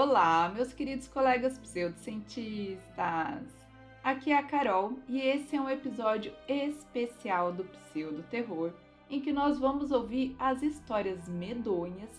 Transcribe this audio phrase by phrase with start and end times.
[0.00, 3.42] Olá, meus queridos colegas pseudocientistas!
[4.04, 8.70] Aqui é a Carol e esse é um episódio especial do Pseudo Terror,
[9.10, 12.10] em que nós vamos ouvir as histórias medonhas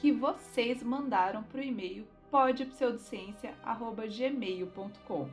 [0.00, 5.28] que vocês mandaram para o e-mail podpseudociência.gmail.com.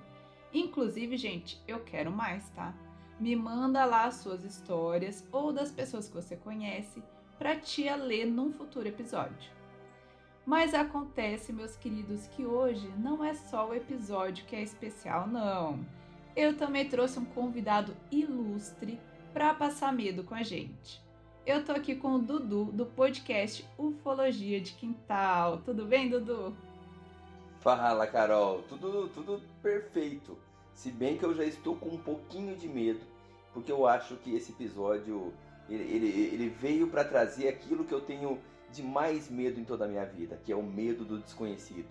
[0.54, 2.71] Inclusive, gente, eu quero mais, tá?
[3.19, 7.01] Me manda lá as suas histórias ou das pessoas que você conhece
[7.39, 9.54] para tia ler num futuro episódio.
[10.45, 15.83] Mas acontece, meus queridos, que hoje não é só o episódio que é especial, não.
[16.35, 18.99] Eu também trouxe um convidado ilustre
[19.33, 21.04] para passar medo com a gente.
[21.45, 25.61] Eu tô aqui com o Dudu do podcast Ufologia de Quintal.
[25.65, 26.55] Tudo bem, Dudu?
[27.59, 28.61] Fala, Carol.
[28.69, 30.37] Tudo, tudo perfeito.
[30.73, 33.02] Se bem que eu já estou com um pouquinho de medo,
[33.52, 35.33] porque eu acho que esse episódio
[35.69, 38.39] ele, ele, ele veio para trazer aquilo que eu tenho
[38.75, 41.87] de mais medo em toda a minha vida, que é o medo do desconhecido,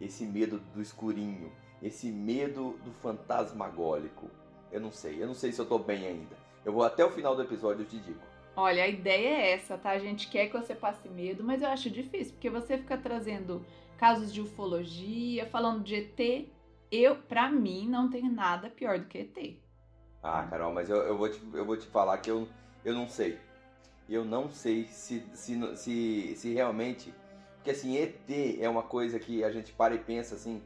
[0.00, 4.30] esse medo do escurinho, esse medo do fantasmagólico.
[4.70, 6.36] Eu não sei, eu não sei se eu tô bem ainda.
[6.64, 8.20] Eu vou até o final do episódio e te digo.
[8.54, 9.90] Olha, a ideia é essa, tá?
[9.90, 13.64] A gente quer que você passe medo, mas eu acho difícil, porque você fica trazendo
[13.96, 16.48] casos de ufologia, falando de ET.
[16.90, 19.56] Eu, pra mim, não tem nada pior do que ET.
[20.22, 22.48] Ah, Carol, mas eu, eu, vou, te, eu vou te falar que eu,
[22.84, 23.38] eu não sei.
[24.08, 27.14] Eu não sei se, se, se, se realmente.
[27.56, 30.62] Porque assim, ET é uma coisa que a gente para e pensa assim.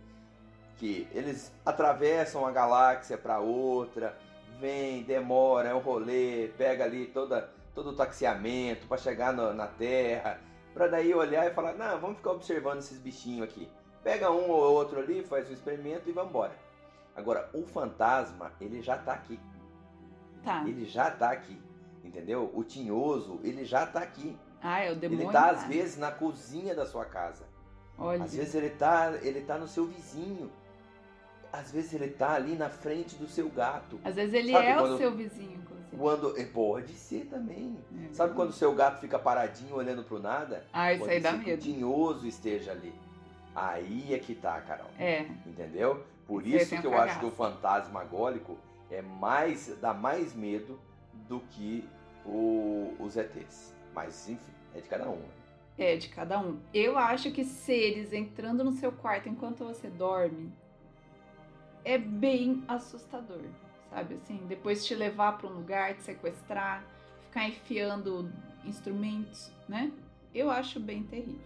[0.77, 4.17] Que eles atravessam a galáxia para outra,
[4.61, 9.67] vem, demora, é um rolê, pega ali toda, todo o taxiamento para chegar no, na
[9.67, 10.41] Terra,
[10.73, 13.69] para daí olhar e falar: não, vamos ficar observando esses bichinhos aqui.
[14.03, 16.57] Pega um ou outro ali, faz o experimento e vambora.
[17.15, 19.39] Agora, o fantasma, ele já tá aqui.
[20.43, 20.65] Tá.
[20.67, 21.61] Ele já tá aqui.
[22.05, 22.51] Entendeu?
[22.55, 24.37] O tinhoso, ele já tá aqui.
[24.61, 25.25] Ah, é o demônio.
[25.25, 27.45] Ele tá, às vezes, na cozinha da sua casa.
[27.99, 28.25] Olha.
[28.25, 30.51] Às vezes ele tá, ele tá no seu vizinho.
[31.53, 34.01] Às vezes ele tá ali na frente do seu gato.
[34.03, 35.97] Às vezes ele Sabe é quando- o seu vizinho, inclusive.
[35.99, 37.77] Quando, é, pode ser também.
[38.11, 38.15] É.
[38.15, 40.65] Sabe quando o seu gato fica paradinho olhando pro nada?
[40.73, 41.63] Ah, isso aí dá ser que o medo.
[41.63, 42.95] tinhoso esteja ali.
[43.55, 44.87] Aí é que tá, Carol.
[44.99, 45.27] É.
[45.47, 46.03] Entendeu?
[46.27, 48.57] Por Isso isso que eu acho que o fantasmagólico
[48.91, 50.81] é mais dá mais medo
[51.29, 51.89] do que
[52.25, 53.75] o, os ETs.
[53.95, 55.23] Mas enfim, é de cada um.
[55.79, 56.59] É, de cada um.
[56.73, 60.53] Eu acho que seres entrando no seu quarto enquanto você dorme
[61.85, 63.43] é bem assustador,
[63.91, 64.15] sabe?
[64.15, 66.85] Assim, depois te levar para um lugar, te sequestrar,
[67.25, 68.31] ficar enfiando
[68.65, 69.91] instrumentos, né?
[70.35, 71.41] Eu acho bem terrível.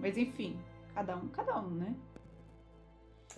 [0.00, 0.58] Mas enfim,
[0.94, 1.94] cada um, cada um, né?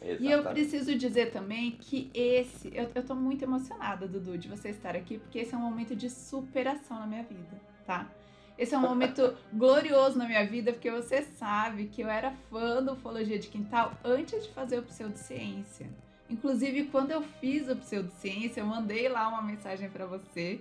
[0.03, 0.53] E eu Exatamente.
[0.53, 2.71] preciso dizer também que esse.
[2.75, 5.95] Eu, eu tô muito emocionada, Dudu, de você estar aqui, porque esse é um momento
[5.97, 8.11] de superação na minha vida, tá?
[8.57, 12.83] Esse é um momento glorioso na minha vida, porque você sabe que eu era fã
[12.83, 15.89] do Ufologia de Quintal antes de fazer o Pseudociência.
[16.31, 20.61] Inclusive, quando eu fiz o Pseudociência, eu mandei lá uma mensagem pra você.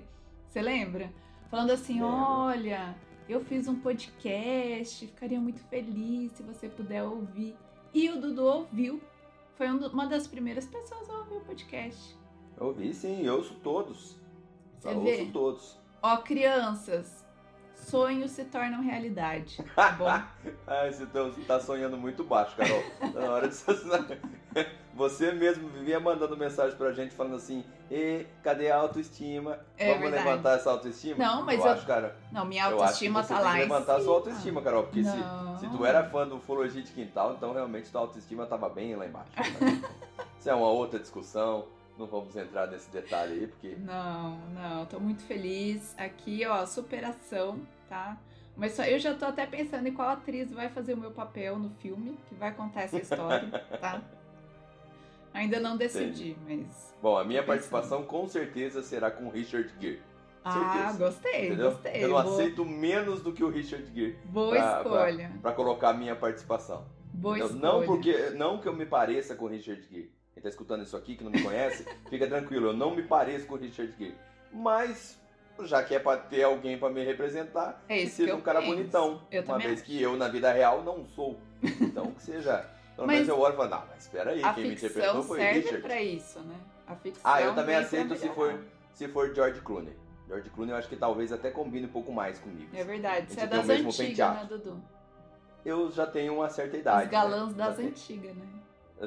[0.50, 1.12] Você lembra?
[1.50, 2.08] Falando assim: Lembro.
[2.08, 2.96] olha,
[3.30, 7.56] eu fiz um podcast, ficaria muito feliz se você puder ouvir.
[7.94, 9.02] E o Dudu ouviu.
[9.56, 12.18] Foi um uma das primeiras pessoas a ouvir o podcast.
[12.58, 14.16] Eu ouvi sim, eu ouço todos.
[14.80, 15.80] Você eu ouço todos.
[16.02, 17.23] Ó, crianças,
[17.76, 19.58] sonhos se tornam realidade.
[19.76, 20.08] Tá bom?
[20.08, 21.06] ah, você
[21.48, 22.84] tá, sonhando muito baixo, Carol.
[23.00, 24.20] Tá na hora de você.
[24.96, 29.58] Você mesmo vivia mandando mensagem pra gente falando assim: e cadê a autoestima?
[29.76, 30.28] É Vamos verdade.
[30.28, 31.18] levantar essa autoestima?
[31.18, 32.16] Não, mas eu, eu- acho, cara.
[32.32, 34.04] Não, minha eu acho que autoestima você tá tem lá que em levantar cima.
[34.06, 34.84] sua autoestima, Carol.
[34.84, 35.58] Porque se, Não.
[35.58, 39.08] se tu era fã do Ufologia de Quintal, então realmente tua autoestima tava bem lá
[39.08, 39.32] embaixo.
[40.40, 41.66] Isso é uma outra discussão.
[41.98, 43.76] Não vamos entrar nesse detalhe aí, porque.
[43.78, 45.94] Não, não, tô muito feliz.
[45.98, 48.18] Aqui, ó, superação, tá?
[48.56, 51.58] Mas só, eu já tô até pensando em qual atriz vai fazer o meu papel
[51.58, 53.48] no filme, que vai contar essa história,
[53.81, 54.02] tá?
[55.34, 56.96] Ainda não decidi, mas.
[57.02, 57.48] Bom, a minha pensando.
[57.48, 60.01] participação com certeza será com o Richard Gere.
[60.45, 60.98] Ah, Certeza.
[60.98, 61.72] gostei, Entendeu?
[61.72, 62.04] gostei.
[62.04, 65.31] Eu não boa, aceito menos do que o Richard Gere boa pra- escolha.
[65.42, 66.86] pra colocar a minha participação.
[67.13, 67.56] Boa Entendeu?
[67.56, 67.74] escolha.
[67.80, 70.12] Não porque não que eu me pareça com o Richard Gere.
[70.33, 73.45] Quem tá escutando isso aqui que não me conhece, fica tranquilo, eu não me pareço
[73.45, 74.15] com o Richard Gere.
[74.51, 75.19] Mas
[75.62, 78.71] já que é pra ter alguém pra me representar, É isso eu um cara penso.
[78.75, 79.21] bonitão.
[79.31, 79.83] Eu uma vez acho.
[79.83, 81.38] que eu na vida real não sou.
[81.62, 82.68] Então que seja.
[82.95, 85.41] Pelo menos eu olho e falo, não, mas espera aí, quem me interpretou foi o
[85.41, 85.81] serve Richard.
[85.83, 86.56] pra isso, né?
[86.85, 88.59] A ficção Ah, eu também aceito se for,
[88.94, 89.94] se for George Clooney.
[90.27, 92.69] George Clooney eu acho que talvez até combine um pouco mais comigo.
[92.75, 94.35] É verdade, você é das antigas, penteado.
[94.35, 94.83] né, Dudu?
[95.65, 97.06] Eu já tenho uma certa idade.
[97.06, 97.65] Os galãs né?
[97.65, 98.45] das antigas, né?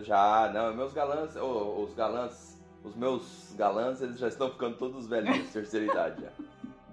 [0.02, 5.06] Já, não, meus galãs, ô, os galãs, os meus galãs, eles já estão ficando todos
[5.06, 6.30] velhinhos, terceira idade já.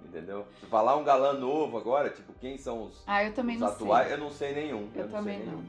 [0.04, 0.46] Entendeu?
[0.60, 3.68] Se falar um galã novo agora, tipo, quem são os, Ah, eu também os não
[3.68, 4.16] atuais, sei.
[4.16, 4.88] eu não sei nenhum.
[4.94, 5.52] Eu não também sei não.
[5.54, 5.68] nenhum.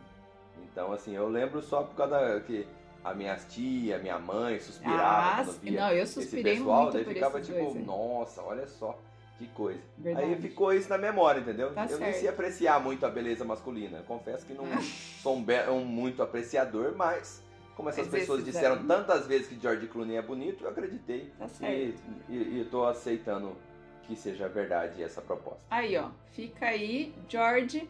[0.72, 2.68] Então, assim, eu lembro só por causa da, que
[3.04, 6.94] a minha tia, minha mãe suspirava Ah, quando via não, eu esse suspirei pessoal, muito
[6.94, 8.98] daí por ficava tipo, dois, nossa, olha só
[9.38, 9.80] que coisa.
[9.98, 10.28] Verdade.
[10.28, 11.74] Aí ficou isso na memória, entendeu?
[11.74, 12.20] Tá eu nem certo.
[12.20, 14.02] sei apreciar muito a beleza masculina.
[14.08, 14.66] Confesso que não
[15.22, 17.44] sou um, muito apreciador, mas
[17.76, 21.32] como essas pessoas aí- disseram tantas vezes que George Clooney é bonito, eu acreditei.
[21.38, 22.02] Tá certo.
[22.30, 23.56] e, e tô aceitando
[24.04, 25.60] que seja verdade essa proposta.
[25.70, 27.90] Aí, ó, fica aí, George.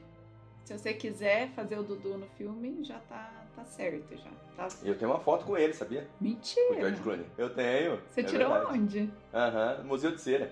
[0.63, 4.31] Se você quiser fazer o Dudu no filme, já tá, tá certo já.
[4.57, 4.67] Tá...
[4.83, 6.07] Eu tenho uma foto com ele, sabia?
[6.17, 6.79] Com o Mentira.
[6.79, 7.25] George Clooney.
[7.37, 7.99] Eu tenho.
[8.07, 8.79] Você é tirou verdade.
[8.79, 9.13] onde?
[9.31, 10.51] Aham, Museu de Cera.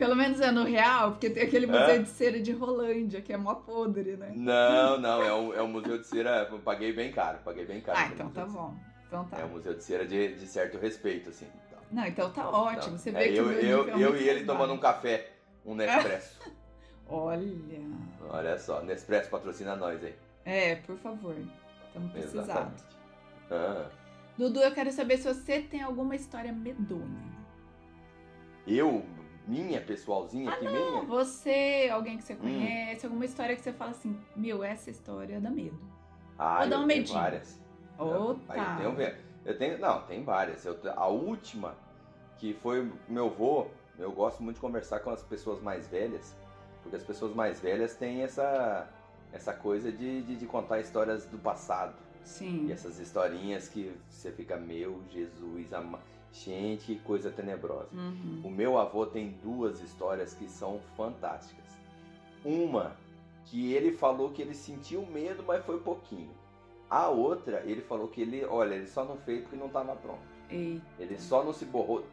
[0.00, 1.98] Pelo menos é no real, porque tem aquele museu É?
[1.98, 4.32] de cera de Rolândia, que é mó podre, né?
[4.34, 6.48] Não, não, é um, é um museu de cera.
[6.50, 7.98] Eu paguei bem caro, paguei bem caro.
[8.00, 8.74] Ah, então tá bom.
[9.06, 9.40] Então tá.
[9.40, 11.46] É um museu de cera de, de certo respeito, assim.
[11.66, 12.96] Então, Não, então tá ótimo.
[12.96, 15.32] Você vê é, que eu, eu, é eu e ele tomando um café,
[15.66, 16.50] um Nespresso.
[17.06, 17.46] Olha.
[18.30, 20.14] Olha só, Nespresso patrocina nós aí.
[20.46, 21.36] É, por favor.
[21.88, 22.72] Estamos precisando.
[23.50, 23.84] Ah,
[24.38, 27.38] Dudu, eu quero saber se você tem alguma história medonha.
[28.66, 29.04] eu,
[29.46, 31.02] minha pessoalzinha aqui, Não, minha.
[31.04, 32.38] você, alguém que você Hum.
[32.38, 35.78] conhece, alguma história que você fala assim, meu, essa história dá medo.
[36.38, 37.18] Ah, Vou dar eu um medinho.
[37.18, 37.60] várias.
[38.48, 38.80] Aí tá.
[38.82, 39.14] eu tenho,
[39.44, 40.64] eu tenho, não, tem várias.
[40.64, 41.74] Eu, a última,
[42.38, 43.66] que foi meu vô,
[43.98, 46.34] eu gosto muito de conversar com as pessoas mais velhas,
[46.82, 48.88] porque as pessoas mais velhas têm essa,
[49.32, 51.94] essa coisa de, de, de contar histórias do passado.
[52.24, 52.66] Sim.
[52.68, 56.00] E essas historinhas que você fica, meu Jesus, ama...
[56.32, 57.88] gente, que coisa tenebrosa.
[57.92, 58.42] Uhum.
[58.44, 61.64] O meu avô tem duas histórias que são fantásticas.
[62.44, 62.96] Uma
[63.46, 66.30] que ele falou que ele sentiu medo, mas foi pouquinho.
[66.88, 70.20] A outra, ele falou que ele, olha, ele só não fez porque não estava pronto.
[70.48, 70.84] Eita.
[70.98, 72.04] Ele só não se borrou.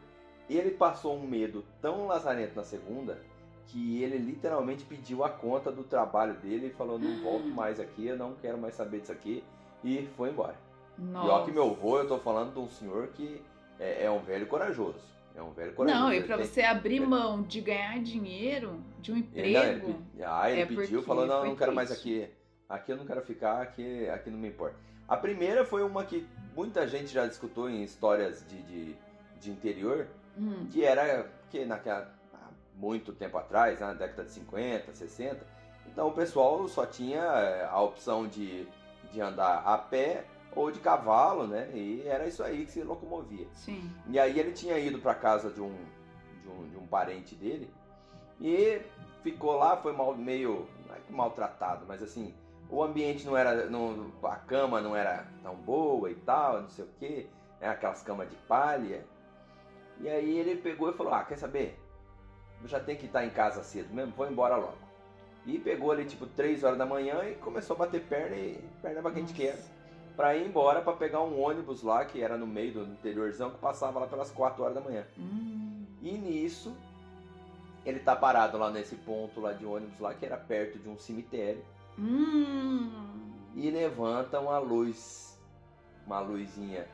[0.48, 3.20] Ele passou um medo tão lazarento na segunda
[3.66, 8.06] que ele literalmente pediu a conta do trabalho dele e falou: não volto mais aqui,
[8.06, 9.44] eu não quero mais saber disso aqui.
[9.84, 10.56] E foi embora.
[10.96, 11.26] Nossa.
[11.26, 13.42] E ó que meu avô, eu tô falando de um senhor que
[13.78, 15.00] é, é um velho corajoso.
[15.34, 16.02] É um velho corajoso.
[16.04, 20.02] Não, e tem- você abrir mão de ganhar dinheiro, de um Ele, não, ele, emprego.
[20.26, 22.24] ah, ele é pediu, falou, não, não quero mais triste.
[22.24, 22.32] aqui.
[22.68, 24.76] Aqui eu não quero ficar, aqui, aqui não me importa.
[25.06, 28.96] A primeira foi uma que muita gente já escutou em histórias de, de,
[29.40, 34.92] de interior, Hum, que era que naquela há muito tempo atrás, na década de 50,
[34.94, 35.44] 60,
[35.86, 38.66] então o pessoal só tinha eh, a opção de,
[39.12, 40.24] de andar a pé
[40.54, 41.70] ou de cavalo, né?
[41.74, 43.46] E era isso aí que se locomovia.
[43.52, 43.90] sim.
[44.08, 45.74] E aí ele tinha ido para casa de um,
[46.42, 47.70] de um, de um parente dele
[48.40, 48.80] e
[49.22, 52.34] ficou lá, foi mal, meio não é que maltratado, mas assim,
[52.70, 56.84] o ambiente não era, não, a cama não era tão boa e tal, não sei
[56.84, 57.28] o que,
[57.60, 59.04] né, aquelas camas de palha.
[60.00, 61.78] E aí ele pegou e falou, ah, quer saber?
[62.62, 64.78] Eu já tenho que estar em casa cedo mesmo, vou embora logo.
[65.44, 69.00] E pegou ali tipo 3 horas da manhã e começou a bater perna e perna
[69.00, 69.58] pra quem quer
[70.18, 73.58] pra ir embora pra pegar um ônibus lá, que era no meio do interiorzão, que
[73.58, 75.06] passava lá pelas 4 horas da manhã.
[75.16, 76.76] Hum, E nisso,
[77.86, 80.98] ele tá parado lá nesse ponto lá de ônibus lá, que era perto de um
[80.98, 81.62] cemitério,
[81.96, 82.90] hum.
[83.54, 85.38] e levanta uma luz,
[86.04, 86.88] uma luzinha,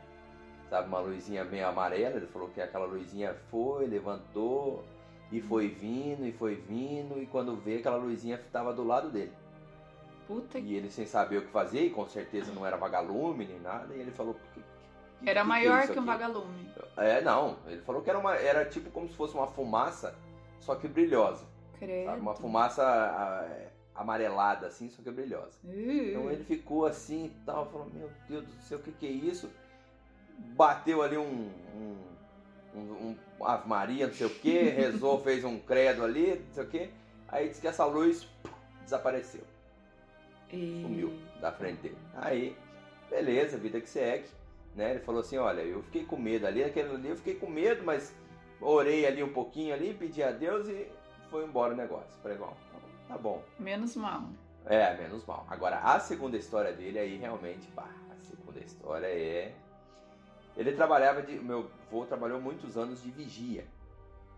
[0.69, 4.85] sabe, uma luzinha meio amarela, ele falou que aquela luzinha foi, levantou,
[5.33, 9.33] e foi vindo, e foi vindo, e quando vê aquela luzinha estava do lado dele.
[10.27, 10.67] Puta que.
[10.67, 13.95] E ele sem saber o que fazer, e com certeza não era vagalume nem nada,
[13.95, 14.35] e ele falou...
[14.55, 14.61] "Que-
[15.21, 16.69] que- Era é maior isso que um aqui?" vagalume.
[16.97, 17.57] É, não.
[17.67, 20.15] Ele falou que era, uma, era tipo como se fosse uma fumaça,
[20.61, 21.45] só que brilhosa.
[21.79, 22.07] Credo.
[22.07, 22.21] Sabe?
[22.21, 23.47] Uma fumaça ah,
[23.95, 25.59] amarelada, assim, só que brilhosa.
[25.65, 29.07] Uh, Então ele ficou assim e tal, falou, meu Deus do céu, o que, que
[29.07, 29.51] é isso?
[30.57, 31.97] Bateu ali um, um,
[32.75, 36.65] um, um Ave Maria, não sei o que, rezou, fez um credo ali, não sei
[36.65, 36.91] o que.
[37.29, 39.43] Aí disse que essa luz puf, desapareceu,
[40.55, 41.99] e- sumiu da frente dele.
[42.15, 42.57] Aí,
[43.11, 44.27] beleza, vida que segue.
[44.75, 44.93] Né?
[44.93, 47.85] Ele falou assim, olha, eu fiquei com medo ali, aquele ali eu fiquei com medo,
[47.85, 48.15] mas
[48.61, 50.89] orei ali um pouquinho ali, pedi a Deus e
[51.31, 52.11] foi embora o negócio.
[52.23, 52.57] Falei, bom,
[53.07, 53.43] tá bom.
[53.59, 54.25] Menos mal.
[54.67, 55.47] É, menos mal.
[55.49, 59.55] Agora, a segunda história dele aí realmente, pá, a segunda história é.
[60.57, 61.35] Ele trabalhava de.
[61.35, 63.63] Meu avô trabalhou muitos anos de vigia,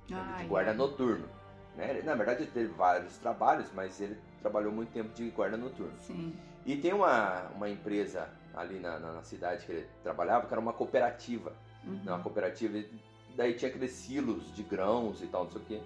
[0.09, 0.77] né, de Ai, guarda ai.
[0.77, 1.29] noturno.
[1.77, 1.91] Né?
[1.91, 5.93] Ele, na verdade, ele teve vários trabalhos, mas ele trabalhou muito tempo de guarda noturno.
[5.99, 6.35] Sim.
[6.65, 10.61] E tem uma, uma empresa ali na, na, na cidade que ele trabalhava, que era
[10.61, 11.53] uma cooperativa.
[11.85, 12.01] Uhum.
[12.05, 12.13] Né?
[12.13, 12.83] Uma cooperativa,
[13.37, 15.81] daí tinha aqueles silos de grãos e tal, não sei o quê.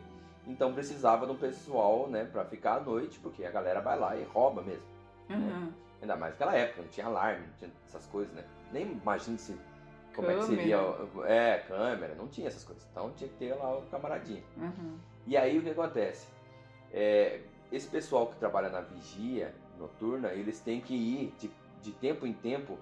[0.46, 4.16] Então precisava de um pessoal, né, pra ficar à noite, porque a galera vai lá
[4.16, 4.84] e rouba mesmo.
[5.28, 5.72] Uhum.
[6.00, 8.44] Ainda mais naquela época, não tinha alarme, não tinha essas coisas, né?
[8.72, 9.54] Nem imagino se
[10.14, 10.62] como é que Câmera.
[10.62, 10.78] seria.
[11.26, 12.86] É, câmera, não tinha essas coisas.
[12.90, 14.42] Então tinha que ter lá o camaradinho.
[14.56, 14.96] Uhum.
[15.26, 16.26] E aí o que acontece?
[16.92, 17.40] É,
[17.72, 21.50] esse pessoal que trabalha na vigia, noturna, eles têm que ir de,
[21.82, 22.78] de tempo em tempo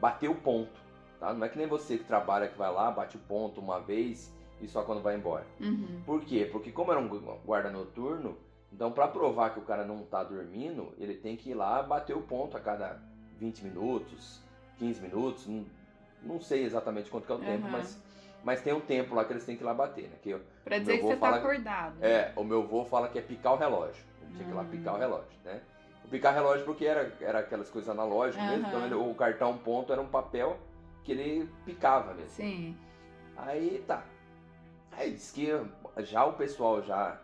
[0.00, 0.80] bater o ponto.
[1.18, 1.32] Tá?
[1.34, 4.32] Não é que nem você que trabalha que vai lá, bate o ponto uma vez
[4.60, 5.44] e só quando vai embora.
[5.60, 6.02] Uhum.
[6.06, 6.48] Por quê?
[6.50, 7.08] Porque como era um
[7.44, 8.36] guarda noturno,
[8.72, 12.16] então para provar que o cara não tá dormindo, ele tem que ir lá bater
[12.16, 13.00] o ponto a cada
[13.38, 14.40] 20 minutos,
[14.78, 15.64] 15 minutos, não,
[16.22, 17.70] não sei exatamente quanto que é o tempo, Uhum.
[17.72, 18.00] mas,
[18.44, 20.16] mas tem um tempo lá que eles têm que ir lá bater, né?
[20.22, 21.96] Que Pra dizer que você tá fala- acordado.
[22.02, 24.02] é, o meu avô fala que é picar o relógio.
[24.22, 24.68] Ele tinha que ir lá Hum.
[24.68, 25.60] picar o relógio, né?
[26.04, 28.68] O picar relógio porque era, era aquelas coisas analógicas mesmo, Aham.
[28.68, 30.58] então ele- o cartão ponto era um papel
[31.04, 32.30] que ele picava mesmo.
[32.30, 32.76] Sim.
[33.36, 34.02] Aí tá.
[34.92, 35.48] Aí diz que
[35.98, 37.18] já o pessoal já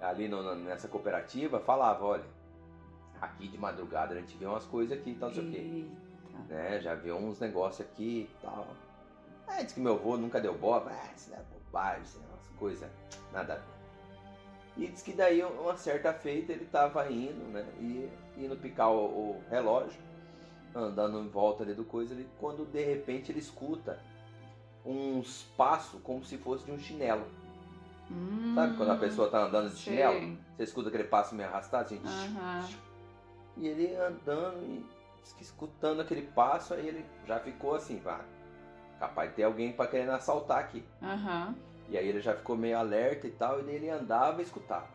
[0.00, 2.24] ali no- nessa cooperativa falava, olha,
[3.20, 5.86] aqui de madrugada a gente vê umas coisas aqui e tal, não sei o quê.
[6.48, 6.80] Né?
[6.80, 8.66] Já vê uns negócios aqui e tal.
[9.46, 12.46] Aí diz que meu avô nunca deu bola, ah, isso é bobagem, isso é umas
[12.58, 12.90] coisas,
[13.32, 13.74] nada a ver.
[14.76, 17.64] E diz que daí uma certa feita ele tava indo, né?
[17.78, 20.00] E indo picar o, o relógio,
[20.74, 24.00] andando em volta ali do coisa, ele, quando de repente ele escuta
[24.84, 27.26] uns passos como se fosse de um chinelo.
[28.54, 30.38] Sabe quando a pessoa tá andando de Hum, chinelo?
[30.56, 32.68] Você escuta aquele passo meio arrastado, assim, Aham.
[33.56, 34.84] e ele andando e
[35.40, 38.24] escutando aquele passo, aí ele já ficou assim, vá,
[38.98, 40.84] capaz de ter alguém para querendo assaltar aqui.
[41.02, 41.54] Aham.
[41.88, 44.88] E aí ele já ficou meio alerta e tal, e daí ele andava e escutava.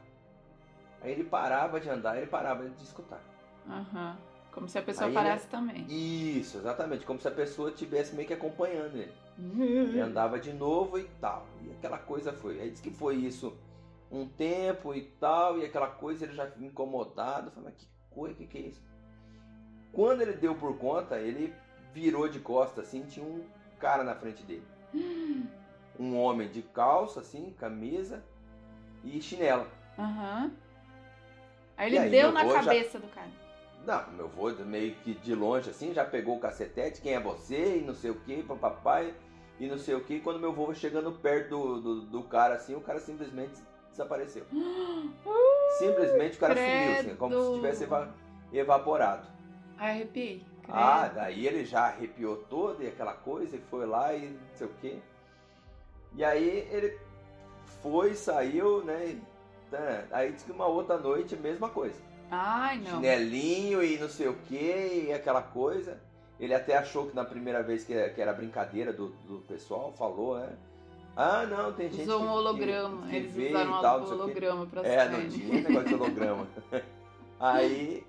[1.02, 3.22] Aí ele parava de andar, ele parava de escutar.
[3.68, 4.18] Aham.
[4.52, 5.86] Como se a pessoa Aí, parasse também.
[5.88, 9.14] Isso, exatamente, como se a pessoa estivesse meio que acompanhando ele.
[9.96, 11.46] E andava de novo e tal.
[11.62, 12.60] E aquela coisa foi.
[12.60, 13.56] Aí disse que foi isso
[14.12, 17.52] um tempo e tal, e aquela coisa ele já ficou incomodado.
[17.52, 18.82] Falei, mas que coisa, que que é isso?
[19.94, 21.54] Quando ele deu por conta, ele
[21.94, 23.44] virou de costas assim, tinha um
[23.80, 24.64] cara na frente dele.
[26.00, 28.24] Um homem de calça, assim, camisa
[29.04, 29.68] e chinelo.
[29.98, 30.50] Aham.
[31.76, 33.28] Aí ele aí, deu na avô já- cabeça do cara.
[33.86, 37.80] Não, meu avô meio que de longe assim, já pegou o cacetete, quem é você,
[37.80, 39.14] e não sei o que, papai,
[39.60, 40.22] e não sei o que.
[40.22, 43.60] Quando meu avô foi chegando perto do, do, do cara assim, o cara simplesmente
[43.92, 44.46] desapareceu.
[45.80, 47.56] Simplesmente o cara sumiu, assim, como se credo.
[47.56, 48.16] tivesse eva-
[48.54, 49.28] evaporado.
[49.78, 50.46] Arrepiei.
[50.72, 54.68] Ah, daí ele já arrepiou todo e aquela coisa, e foi lá e não sei
[54.68, 55.02] o que.
[56.16, 56.98] E aí ele
[57.82, 59.20] foi, saiu, né?
[59.72, 61.96] tá, Aí disse que uma outra noite, mesma coisa.
[62.32, 62.92] Ai, não.
[62.92, 66.00] Chinelinho e não sei o que, e aquela coisa.
[66.40, 70.50] Ele até achou que na primeira vez que, era brincadeira do, do pessoal, falou, né?
[71.16, 73.02] Ah, não, tem gente Usou um holograma.
[73.08, 74.14] que, que Eles usaram e tal, quê.
[74.14, 76.48] holograma pra É, não tinha negócio de holograma.
[77.40, 78.06] aí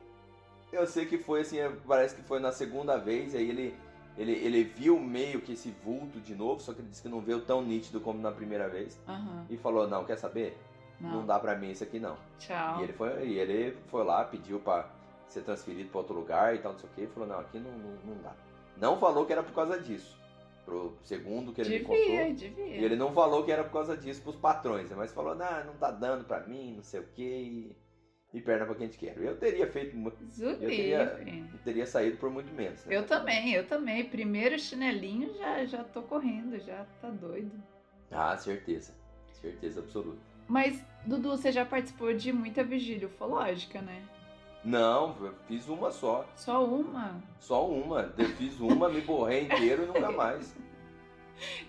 [0.72, 3.74] eu sei que foi assim, parece que foi na segunda vez, aí ele,
[4.16, 7.20] ele, ele viu meio que esse vulto de novo, só que ele disse que não
[7.20, 8.98] veio tão nítido como na primeira vez.
[9.08, 9.46] Aham.
[9.50, 10.56] E falou, não, quer saber?
[11.00, 11.26] Não, Não.
[11.26, 12.16] dá pra mim isso aqui não.
[12.38, 12.80] Tchau.
[12.80, 14.86] E ele foi, e ele foi lá, pediu pra
[15.28, 17.58] ser transferido pra outro lugar e tal, não sei o que, e falou, não, aqui
[17.58, 18.32] não, não, não dá.
[18.76, 20.18] Não falou que era por causa disso.
[20.64, 22.34] Pro segundo que ele me Devia, contou.
[22.34, 22.76] devia.
[22.76, 24.96] E ele não falou que era por causa disso pros patrões, né?
[24.96, 27.74] mas falou, não, não tá dando pra mim, não sei o que,
[28.32, 29.16] e, perna pra quem te quer.
[29.18, 31.02] Eu teria feito, mu- Deus eu teria,
[31.52, 32.84] eu teria saído por muito menos.
[32.84, 32.96] né?
[32.96, 34.04] Eu também, eu também.
[34.04, 37.50] Primeiro chinelinho já, já tô correndo, já tá doido.
[38.10, 38.94] Ah, certeza.
[39.32, 40.18] Certeza absoluta.
[40.46, 44.02] Mas, Dudu, você já participou de muita vigília ufológica, né?
[44.62, 45.16] Não,
[45.49, 46.28] fiz uma só.
[46.37, 47.20] Só uma?
[47.38, 48.12] Só uma.
[48.18, 50.54] Eu fiz uma, me borrei inteiro e nunca mais.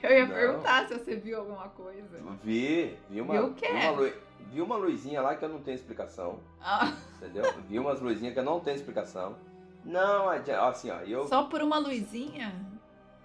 [0.04, 0.36] Eu ia Não.
[0.36, 2.20] perguntar se você viu alguma coisa.
[2.44, 3.68] Vi, vi uma, Viu o quê?
[3.68, 4.12] vi uma,
[4.52, 6.40] vi uma luzinha lá que eu não tenho explicação.
[6.62, 7.44] Ah, Entendeu?
[7.68, 9.36] vi umas luzinhas que eu não tenho explicação.
[9.84, 11.28] Não, adi- assim, ó, eu.
[11.28, 12.54] só por uma luzinha?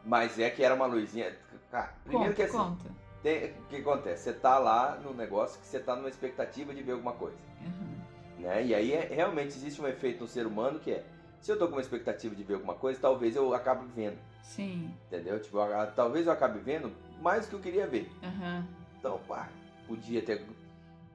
[0.05, 1.37] Mas é que era uma luzinha.
[1.71, 2.91] Cara, primeiro Conta, que assim, conta.
[3.23, 4.23] tem- o que acontece?
[4.25, 7.37] Você tá lá no negócio que você tá numa expectativa de ver alguma coisa.
[7.61, 7.97] Uhum.
[8.39, 8.65] Né?
[8.67, 11.05] E aí é- realmente existe um efeito no ser humano que é.
[11.41, 14.19] Se eu tô com uma expectativa de ver alguma coisa, talvez eu acabe vendo.
[14.43, 14.91] Sim.
[15.07, 15.41] Entendeu?
[15.41, 15.59] Tipo,
[15.95, 18.11] talvez eu acabe vendo mais do que eu queria ver.
[18.23, 18.65] Aham.
[18.99, 19.49] Então, pá,
[19.87, 20.45] podia ter.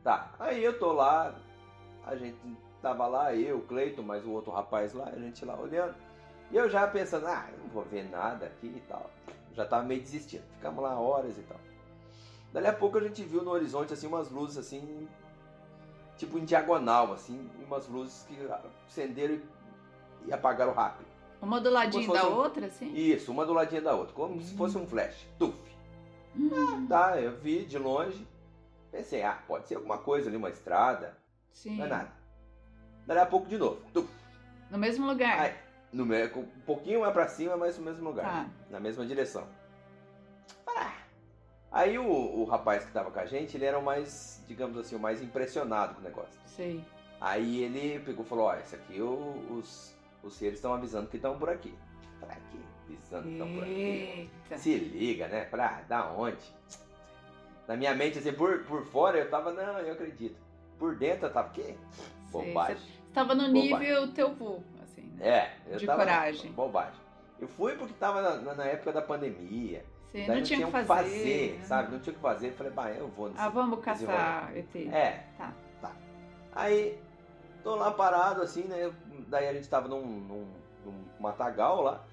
[0.04, 1.36] Tá, aí eu tô lá,
[2.06, 2.38] a gente
[2.82, 5.94] tava lá, eu, o Cleiton, mais o outro rapaz lá, a gente lá olhando.
[6.52, 9.10] E eu já pensando, ah, eu não vou ver nada aqui e tal.
[9.54, 10.44] Já tava meio desistindo.
[10.56, 11.60] Ficamos lá horas e tal.
[12.52, 15.08] Dali a pouco a gente viu no horizonte assim umas luzes assim,
[16.18, 18.38] tipo em diagonal, assim, umas luzes que
[18.88, 19.40] acenderam
[20.26, 21.08] e- apagaram rápido.
[21.42, 22.94] Uma do ladinho se da um- outra, assim?
[22.94, 24.58] Isso, uma do ladinho da outra, como se Hum.
[24.58, 25.26] fosse um flash.
[25.40, 25.56] Tuf.
[26.36, 28.28] Hum, Tá, eu vi de longe.
[28.92, 31.18] Pensei, ah, pode ser alguma coisa ali, uma estrada.
[31.54, 31.78] Sim.
[31.78, 32.12] Não é nada.
[33.08, 33.82] Dali a pouco de novo.
[34.70, 35.40] No mesmo lugar.
[35.40, 35.56] Aí,
[35.92, 38.26] no, um pouquinho mais pra cima, mas no mesmo lugar.
[38.26, 38.50] Tá.
[38.70, 39.48] Na mesma direção.
[40.68, 40.94] Ah.
[41.72, 44.96] Aí o, o rapaz que tava com a gente, ele era o mais, digamos assim,
[44.96, 46.40] o mais impressionado com o negócio.
[46.46, 46.84] Sei.
[47.20, 51.38] Aí ele pegou e falou, ó, esse aqui os, os seres estão avisando que estão
[51.38, 51.74] por aqui.
[52.20, 52.58] Pra quê?
[52.86, 54.30] Avisando que estão por aqui.
[54.58, 55.46] Se liga, né?
[55.46, 56.42] Pra da onde?
[57.68, 60.36] Na minha mente, assim, por, por fora eu tava, não, eu acredito.
[60.78, 61.76] Por dentro eu tava, quê?
[61.92, 62.78] Sei, Bobagem.
[62.78, 63.70] Você tava no Bobagem.
[63.80, 65.28] nível teu vô, assim, né?
[65.28, 66.00] É, eu De tava.
[66.00, 66.52] coragem.
[66.52, 67.00] Bobagem.
[67.40, 69.84] Eu fui porque tava na, na- época da pandemia.
[70.12, 71.58] Você daí não tinha o que o fazer.
[71.58, 71.66] né?
[71.66, 71.92] sabe?
[71.92, 72.48] Não tinha o que fazer.
[72.50, 74.76] Eu falei, bah, eu vou nesse Ah, vamos caçar ET.
[74.94, 75.54] É, Tá.
[76.54, 77.00] Aí,
[77.64, 78.92] tô lá parado assim, né?
[79.28, 80.48] Daí a gente tava num, num,
[80.86, 82.04] num matagal lá.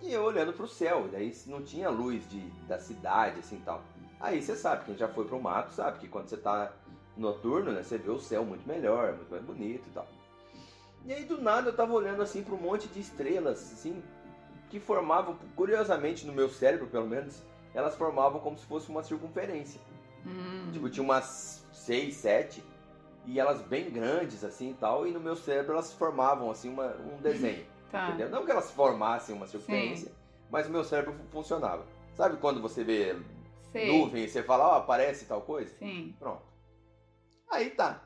[0.00, 1.08] E eu olhando pro céu.
[1.10, 3.82] Daí não tinha luz de, da cidade, assim tal.
[4.22, 6.72] Aí você sabe, quem já foi pro mato sabe que quando você tá
[7.16, 7.82] noturno, né?
[7.82, 10.06] Você vê o céu muito melhor, muito mais bonito e tal.
[11.04, 14.00] E aí do nada eu tava olhando assim para um monte de estrelas, assim,
[14.70, 17.42] que formavam, curiosamente no meu cérebro pelo menos,
[17.74, 19.80] elas formavam como se fosse uma circunferência.
[20.24, 20.70] Hum.
[20.72, 22.64] Tipo, tinha umas seis, sete,
[23.26, 26.94] e elas bem grandes, assim e tal, e no meu cérebro elas formavam, assim, uma,
[26.94, 28.08] um desenho, tá.
[28.08, 28.30] entendeu?
[28.30, 30.12] Não que elas formassem uma circunferência,
[30.48, 31.84] mas o meu cérebro fu- funcionava.
[32.14, 33.16] Sabe quando você vê
[33.72, 33.86] Sei.
[33.98, 35.74] nuvem você fala, ó, aparece tal coisa?
[35.78, 36.14] Sim.
[36.18, 36.42] Pronto.
[37.50, 38.00] Aí tá.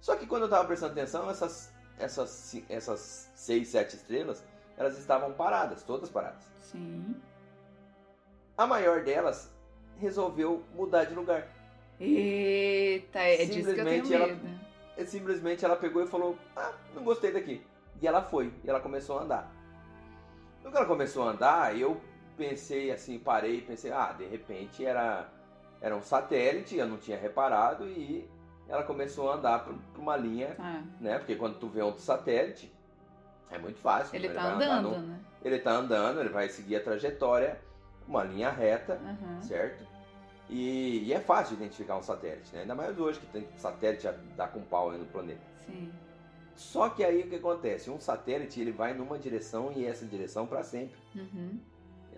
[0.00, 4.44] Só que quando eu tava prestando atenção, essas, essas, essas seis, sete estrelas,
[4.76, 6.44] elas estavam paradas, todas paradas.
[6.60, 7.16] Sim.
[8.56, 9.50] A maior delas
[9.98, 11.46] resolveu mudar de lugar.
[12.00, 14.58] Eita, é disso que eu tenho Simplesmente ela- medo.
[14.96, 17.64] E simplesmente ela pegou e falou: Ah, não gostei daqui.
[18.00, 19.52] E ela foi, e ela começou a andar.
[20.62, 22.00] No que ela começou a andar, eu
[22.38, 25.28] pensei assim, parei e pensei: Ah, de repente era,
[25.80, 28.26] era um satélite, eu não tinha reparado, e
[28.68, 31.18] ela começou a andar por uma linha, Ah, né?
[31.18, 32.72] Porque quando tu vê outro satélite,
[33.50, 34.14] é muito fácil.
[34.16, 34.34] ele né?
[34.34, 35.20] tá andar andando, no- né?
[35.42, 37.60] Ele tá andando, ele vai seguir a trajetória,
[38.06, 39.42] uma linha reta, Aham.
[39.42, 39.84] certo?
[40.50, 42.62] E, e é fácil de identificar um satélite, né?
[42.62, 45.40] Ainda mais hoje que tem satélite a dar com pau aí no planeta.
[45.66, 45.92] Sim.
[46.56, 47.88] Só que aí o que acontece?
[47.90, 50.98] Um satélite ele vai numa direção e essa direção para sempre.
[51.14, 51.60] Uhum.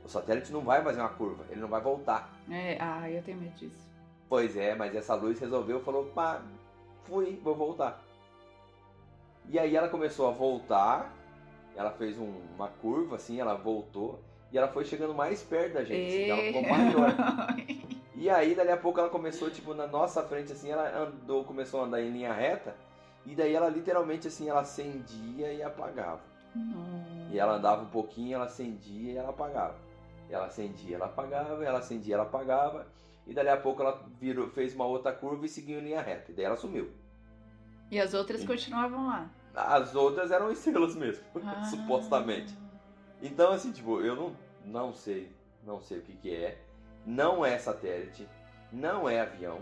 [0.04, 2.30] O satélite não vai fazer uma curva, ele não vai voltar.
[2.50, 3.88] É, ah, eu tenho medo disso.
[4.28, 6.40] Pois é, mas essa luz resolveu, falou, pá,
[7.04, 8.00] fui, vou voltar.
[9.48, 11.12] E aí ela começou a voltar,
[11.76, 14.20] ela fez um- uma curva assim, ela voltou
[14.52, 17.16] e ela foi chegando mais perto da gente, assim, ela ficou maior.
[18.16, 21.80] E aí, dali a pouco, ela começou, tipo, na nossa frente, assim, ela andou, começou
[21.80, 22.76] a andar em linha reta,
[23.24, 26.20] e daí ela literalmente, assim, ela acendia e apagava.
[26.54, 27.28] Não.
[27.32, 29.74] E ela andava um pouquinho, ela acendia e ela apagava.
[30.30, 32.86] Ela acendia, ela apagava, ela acendia, ela apagava,
[33.26, 36.30] e dali a pouco ela virou, fez uma outra curva e seguiu em linha reta,
[36.30, 36.90] e daí ela sumiu.
[37.90, 38.46] E as outras Sim.
[38.46, 39.28] continuavam lá.
[39.54, 41.64] As outras eram estrelas mesmo, Ah.
[41.64, 42.56] supostamente.
[43.20, 45.30] Então, assim, tipo, eu não, não sei,
[45.66, 46.58] não sei o que que é,
[47.04, 48.28] não é satélite,
[48.72, 49.58] não é avião,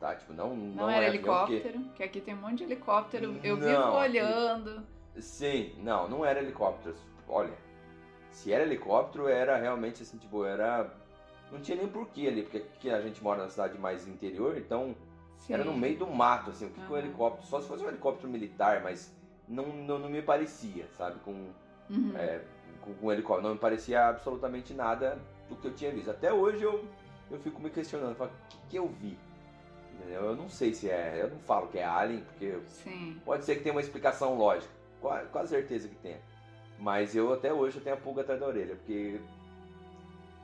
[0.00, 0.16] tá?
[0.16, 2.64] Tipo, não, não, Não, é era avião, porque- helicóptero, que aqui tem um monte de
[2.64, 3.38] helicóptero.
[3.44, 4.82] Eu Não, vivo olhando.
[5.20, 6.96] Sim, não, não era helicóptero.
[7.28, 7.52] Olha,
[8.32, 10.90] se era helicóptero, era realmente assim, tipo, era.
[11.50, 14.94] Não tinha nem porquê ali, porque aqui a gente mora na cidade mais interior, então
[15.50, 15.78] era no Sim.
[15.80, 17.46] meio do mato, assim, o que, que um helicóptero.
[17.46, 19.14] Só se fosse um helicóptero militar, mas
[19.46, 21.18] não, não, não me parecia, sabe?
[21.20, 21.50] Com,
[21.90, 22.12] Uhum.
[22.16, 22.40] é,
[22.80, 23.46] com, com um helicóptero.
[23.48, 25.18] Não me parecia absolutamente nada
[25.48, 26.10] do que eu tinha visto.
[26.10, 26.84] Até hoje eu,
[27.30, 29.18] eu fico me questionando, falo, o que, que eu vi?
[29.94, 30.22] Entendeu?
[30.22, 31.18] Eu não sei se é.
[31.20, 33.20] Eu não falo que é alien, porque Sim.
[33.24, 36.18] Pode ser que tenha uma explicação lógica, com a, com a certeza que tenha.
[36.78, 39.20] Mas eu até hoje eu tenho a pulga atrás da orelha, porque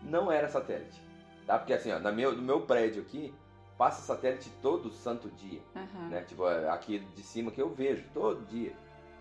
[0.02, 1.00] não era satélite.
[1.46, 1.58] Tá?
[1.58, 3.34] Porque assim, ó, na meu, no meu prédio aqui,
[3.76, 5.60] passa satélite todo santo dia.
[5.74, 6.08] Aham.
[6.08, 6.22] Né?
[6.22, 8.72] Tipo, aqui de cima que eu vejo, todo dia.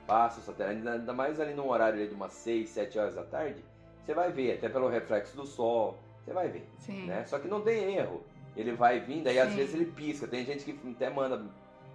[0.06, 3.24] Passa o satélite, ainda- mais ali no horário ali de umas 6, 7 horas da
[3.24, 3.64] tarde,
[4.06, 7.06] você vai ver, até pelo reflexo do sol, você vai ver Sim.
[7.08, 7.26] né?
[7.26, 8.24] Só que não tem erro.
[8.56, 10.26] Ele vai vindo, aí às vezes ele pisca.
[10.28, 11.44] Tem gente que até manda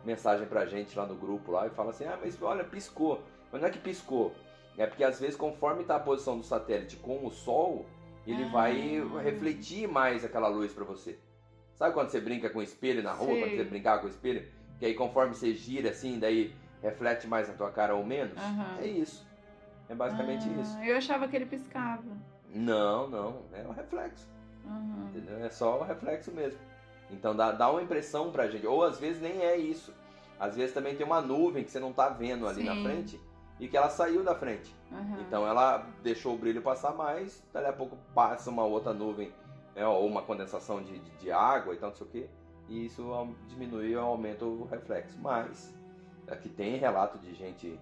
[0.04, 3.20] mensagem pra gente lá no grupo lá e fala assim: "Ah, mas olha, piscou".
[3.50, 4.32] Mas não é que piscou.
[4.78, 7.84] É porque às vezes conforme tá a posição do satélite com o sol,
[8.26, 8.48] ele Ah.
[8.48, 11.18] vai refletir mais aquela luz pra você.
[11.76, 13.40] Sabe quando você brinca com espelho na rua, Sei.
[13.40, 14.46] quando você brincar com espelho,
[14.78, 18.36] que aí conforme você gira assim, daí reflete mais na tua cara ou menos?
[18.38, 18.78] Aham.
[18.80, 19.26] É isso.
[19.88, 20.78] É basicamente Ah, isso.
[20.82, 22.02] Eu achava que ele piscava.
[22.54, 24.28] Não, não, é o reflexo.
[24.66, 25.08] Aham.
[25.10, 25.44] Entendeu?
[25.44, 26.58] É só o reflexo mesmo.
[27.10, 28.66] Então dá, dá uma impressão pra gente.
[28.66, 29.92] Ou às vezes nem é isso.
[30.40, 32.82] Às vezes também tem uma nuvem que você não tá vendo ali na Sim.
[32.84, 33.20] frente
[33.60, 34.74] e que ela saiu da frente.
[34.90, 35.20] Aham.
[35.20, 39.32] Então ela deixou o brilho passar mais, dali a pouco passa uma outra nuvem,
[39.74, 42.30] né, ou uma condensação de, de, de água e tal, não sei o que.
[42.68, 43.02] E isso
[43.48, 45.18] diminui ou aumenta o reflexo.
[45.20, 45.74] Mas
[46.28, 47.78] aqui tem relato de gente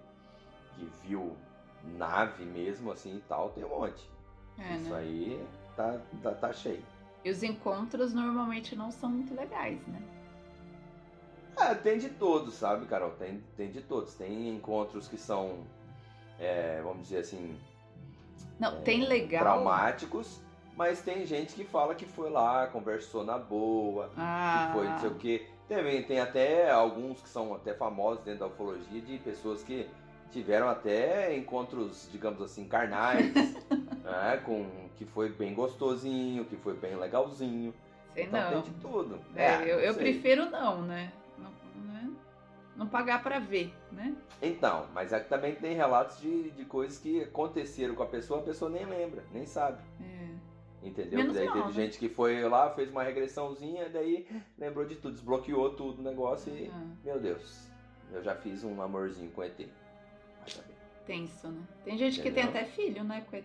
[0.75, 1.37] que viu
[1.97, 4.11] nave mesmo assim e tal, tem um monte.
[4.59, 4.99] É, Isso né?
[4.99, 6.83] aí tá, tá, tá cheio.
[7.25, 10.03] E os encontros normalmente não são muito legais, né?
[11.57, 13.11] Ah, tem de todos, sabe, Carol?
[13.13, 14.15] Tem, tem de todos.
[14.15, 15.59] Tem encontros que são,
[16.39, 17.59] é, vamos dizer assim,
[18.59, 19.43] Não, tem legal.
[19.43, 20.41] traumáticos,
[20.77, 24.99] mas tem gente que fala que foi lá, conversou na boa, Ah, que foi não
[24.99, 25.47] sei o quê.
[25.69, 29.89] Também tem até alguns que são até famosos dentro da ufologia de pessoas que
[30.33, 33.33] tiveram até encontros, digamos assim, carnais,
[34.03, 37.73] né, com que foi bem gostosinho, que foi bem legalzinho.
[38.15, 38.63] sei Então não.
[38.63, 39.21] tem de tudo.
[39.37, 41.13] É, Ah, eu, eu prefiro não, né?
[42.81, 44.17] Não, pagar pra ver, né?
[44.41, 48.41] Então, mas é que também tem relatos de, de coisas que aconteceram com a pessoa,
[48.41, 49.83] a pessoa nem lembra, nem sabe.
[50.01, 50.87] É.
[50.87, 51.19] Entendeu?
[51.19, 51.73] Menos daí mal, teve né?
[51.75, 56.51] gente que foi lá, fez uma regressãozinha, daí lembrou de tudo, desbloqueou tudo o negócio
[56.57, 56.71] e.
[56.73, 57.69] Ah, Meu Deus,
[58.11, 59.59] eu já fiz um amorzinho com ET.
[59.59, 60.75] Vai saber.
[61.05, 61.63] tenso, né?
[61.85, 62.63] Tem gente que tem Entendeu?
[62.63, 63.45] até filho, né, com ET.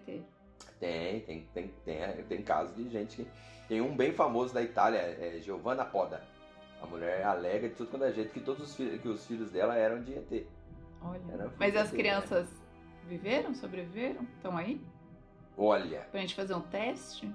[0.80, 3.28] Tem, tem, tem, tem, tem casos de gente que.
[3.68, 6.24] Tem um bem famoso da Itália, é Giovanna Poda.
[6.86, 9.50] A mulher alega de tudo quanto é jeito que todos os filhos, que os filhos
[9.52, 10.46] dela eram de ET.
[11.02, 11.22] Olha.
[11.34, 12.48] Era Mas as crianças
[13.08, 14.22] viveram, sobreviveram?
[14.36, 14.80] Estão aí?
[15.58, 17.32] Olha, Pra gente fazer um teste?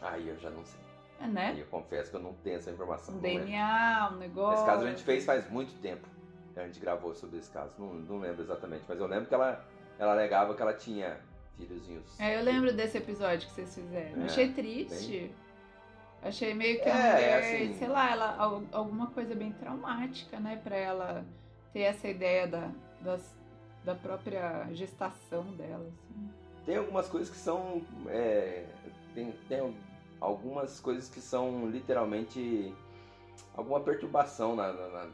[0.00, 0.80] aí eu já não sei.
[1.20, 1.56] É, Aí né?
[1.58, 3.14] eu confesso que eu não tenho essa informação.
[3.14, 3.44] Um lembro.
[3.46, 4.56] DNA, um negócio.
[4.58, 6.06] Esse caso a gente fez faz muito tempo.
[6.54, 7.74] A gente gravou sobre esse caso.
[7.78, 9.62] Não, não lembro exatamente, mas eu lembro que ela,
[9.98, 11.18] ela alegava que ela tinha
[11.56, 12.18] filhozinhos.
[12.20, 14.22] É, eu lembro desse episódio que vocês fizeram.
[14.22, 15.34] É, Achei triste.
[16.26, 20.40] Achei meio que a é mulher, assim- sei lá, ela, al- alguma coisa bem traumática,
[20.40, 20.60] né?
[20.62, 21.24] Pra ela
[21.72, 23.34] ter essa ideia da, das-
[23.84, 25.86] da própria gestação dela.
[25.86, 26.30] assim.
[26.64, 27.80] Tem algumas coisas que são.
[28.08, 28.64] é,
[29.14, 29.74] tem, tem
[30.20, 32.74] algumas coisas que são literalmente
[33.56, 35.10] alguma perturbação na, na- na-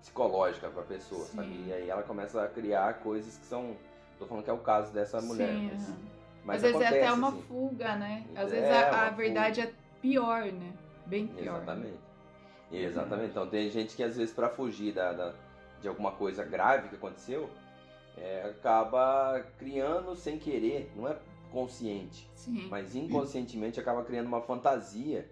[0.00, 1.36] psicológica pra pessoa, Sim.
[1.36, 1.64] sabe?
[1.66, 3.74] E aí ela começa a criar coisas que são.
[4.18, 5.48] Tô falando que é o caso dessa mulher.
[5.48, 5.94] Sim, mas,
[6.44, 7.42] mas Às vezes é até acontece, uma assim.
[7.48, 8.24] fuga, né?
[8.36, 9.72] Às É, vezes a, a verdade é
[10.04, 10.72] pior, né?
[11.06, 11.56] Bem pior.
[11.56, 11.98] Exatamente.
[12.70, 13.30] Exatamente.
[13.30, 15.34] Então tem gente que às vezes para fugir da, da-
[15.80, 17.48] de alguma coisa grave que aconteceu,
[18.16, 21.16] é, acaba criando sem querer, não é
[21.50, 22.66] consciente, Sim.
[22.70, 25.30] mas inconscientemente acaba criando uma fantasia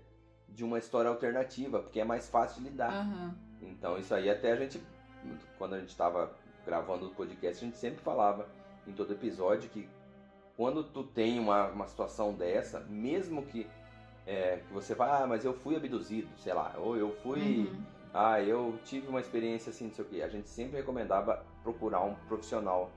[0.48, 2.92] de uma história alternativa, porque é mais fácil de lidar.
[2.92, 3.34] Aham.
[3.62, 4.82] Então isso aí até a gente,
[5.58, 6.32] quando a gente estava
[6.66, 8.46] gravando o podcast, a gente sempre falava
[8.86, 9.88] em todo episódio que
[10.56, 13.66] quando tu tem uma, uma situação dessa, mesmo que,
[14.26, 17.82] é, que você fala, ah, mas eu fui abduzido, sei lá, ou eu fui, Uhum.
[18.14, 20.22] ah, eu tive uma experiência assim, não sei o quê.
[20.22, 22.90] A gente sempre recomendava procurar um profissional,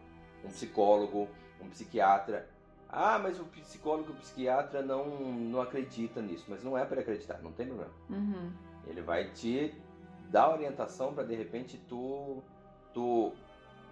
[0.44, 1.28] um psicólogo,
[1.62, 2.48] um psiquiatra.
[2.90, 6.46] Ah, mas o psicólogo e o psiquiatra não, não acredita nisso.
[6.48, 7.92] Mas não é para acreditar, não tem problema.
[8.10, 8.52] Uhum.
[8.88, 9.74] Ele vai te
[10.30, 12.44] dar orientação para de repente tu,
[12.94, 13.32] tu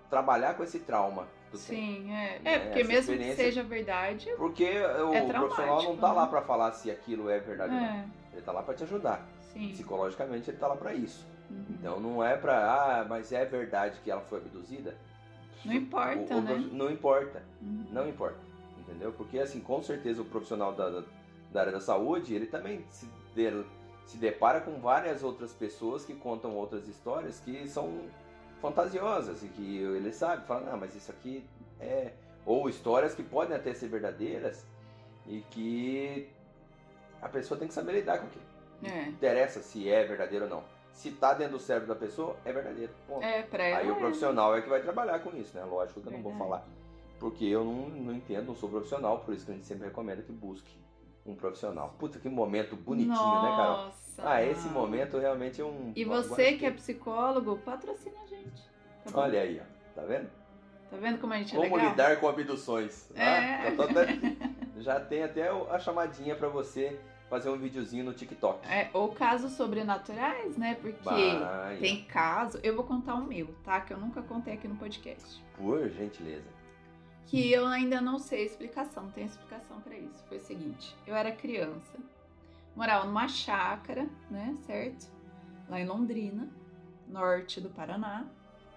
[0.09, 1.27] trabalhar com esse trauma.
[1.57, 2.03] Tu tem.
[2.03, 2.39] Sim, é.
[2.39, 6.13] Né, É, porque mesmo que seja verdade, Porque o É profissional não tá né?
[6.15, 7.85] lá para falar se aquilo é verdade ou não.
[7.87, 8.05] é.
[8.33, 9.25] Ele tá lá para te ajudar.
[9.41, 9.69] Sim.
[9.69, 11.25] Psicologicamente ele tá lá para isso.
[11.49, 11.65] Uhum.
[11.69, 12.55] Então não é pra.
[13.01, 14.95] Ah, mas é verdade que ela foi abduzida?
[15.63, 16.53] Não importa, O- o né?
[16.55, 17.43] prof- Não importa.
[17.61, 17.85] Uhum.
[17.91, 18.37] Não importa.
[18.79, 19.11] Entendeu?
[19.13, 21.03] Porque assim, com certeza o profissional da, da-
[21.51, 23.63] da área da saúde, ele também se, de-
[24.05, 28.01] se depara com várias outras pessoas que contam outras histórias que são
[28.63, 31.45] fantasiosas e que ele sabe, fala, não, mas isso aqui
[31.81, 32.13] é.
[32.45, 34.65] Ou histórias que podem até ser verdadeiras
[35.27, 36.29] e que
[37.21, 38.45] a pessoa tem que saber lidar com aquilo.
[38.83, 39.01] É.
[39.01, 40.63] Não interessa se é verdadeiro ou não.
[40.93, 42.93] Se tá dentro do cérebro da pessoa, é verdadeiro.
[43.05, 43.23] Ponto.
[43.23, 43.79] É, pra ela.
[43.79, 43.99] Aí o é.
[43.99, 45.63] profissional é que vai trabalhar com isso, né?
[45.65, 46.65] Lógico que eu não vou falar.
[47.19, 50.21] Porque eu não, não entendo, não sou profissional, por isso que a gente sempre recomenda
[50.21, 50.77] que busque
[51.25, 51.95] um profissional.
[51.97, 53.91] Puta, que momento bonitinho, né, Carol?
[54.17, 54.29] Nossa.
[54.35, 55.91] Ah, esse momento realmente é um.
[55.95, 58.61] E você que é psicólogo, patrocina a gente.
[59.05, 59.19] tá?
[59.19, 59.99] Olha aí, ó.
[59.99, 60.29] Tá vendo?
[60.89, 63.09] Tá vendo como a gente é Como lidar com abduções.
[63.15, 63.23] É.
[63.25, 64.19] Ah, já, tô até-
[64.77, 66.99] já tem até a chamadinha pra você
[67.29, 68.67] fazer um videozinho no TikTok.
[68.67, 70.75] É, ou casos sobrenaturais, né?
[70.79, 71.09] Porque
[71.79, 72.59] tem caso.
[72.61, 73.81] Eu vou contar o meu, tá?
[73.81, 75.43] Que eu nunca contei aqui no podcast.
[75.57, 76.45] Por gentileza.
[77.25, 80.23] Que eu ainda não sei a explicação, não tem explicação pra isso.
[80.27, 81.97] Foi o seguinte: eu era criança,
[82.75, 84.55] morava numa chácara, né?
[84.61, 85.11] Certo?
[85.69, 86.49] Lá em Londrina,
[87.07, 88.25] norte do Paraná.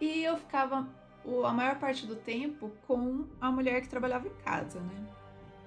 [0.01, 0.89] E eu ficava
[1.45, 5.07] a maior parte do tempo com a mulher que trabalhava em casa, né?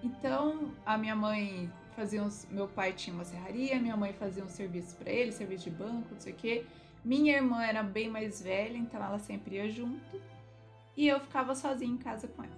[0.02, 4.48] Então, a minha mãe fazia uns, meu pai tinha uma serraria, minha mãe fazia um
[4.48, 6.66] serviço pra ele, serviço de banco, não sei o quê.
[7.04, 10.22] Minha irmã era bem mais velha, então ela sempre ia junto.
[10.96, 12.58] E eu ficava sozinha em casa com ela.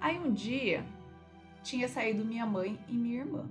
[0.00, 0.84] Aí um dia
[1.62, 3.48] tinha saído minha mãe e minha irmã.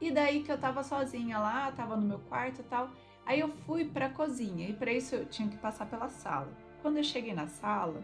[0.00, 2.90] E daí que eu tava sozinha lá, tava no meu quarto e tal.
[3.26, 6.52] Aí eu fui pra cozinha e pra isso eu tinha que passar pela sala.
[6.80, 8.02] Quando eu cheguei na sala,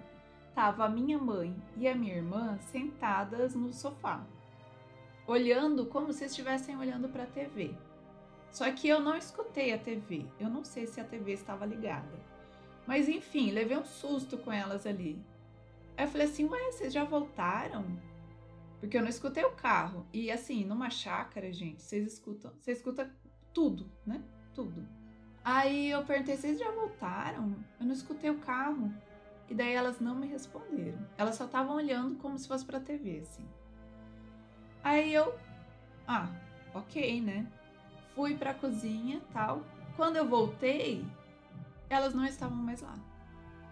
[0.55, 4.25] tava a minha mãe e a minha irmã sentadas no sofá,
[5.27, 7.75] olhando como se estivessem olhando pra TV.
[8.51, 10.25] Só que eu não escutei a TV.
[10.39, 12.19] Eu não sei se a TV estava ligada.
[12.87, 15.19] Mas enfim, levei um susto com elas ali.
[15.97, 17.85] Aí eu falei assim: Ué, vocês já voltaram?
[18.81, 20.07] Porque eu não escutei o carro.
[20.12, 23.11] E assim, numa chácara, gente, vocês escutam, você escuta
[23.53, 24.23] tudo, né?
[24.55, 24.87] Tudo.
[25.45, 27.57] Aí eu perguntei: vocês já voltaram?
[27.81, 28.93] Eu não escutei o carro.
[29.49, 30.99] E daí elas não me responderam.
[31.17, 33.47] Elas só estavam olhando como se fosse pra TV, assim.
[34.83, 35.39] Aí eu,
[36.07, 36.29] ah,
[36.75, 37.47] ok, né?
[38.15, 39.62] Fui pra cozinha tal.
[39.97, 41.05] Quando eu voltei,
[41.89, 42.95] elas não estavam mais lá.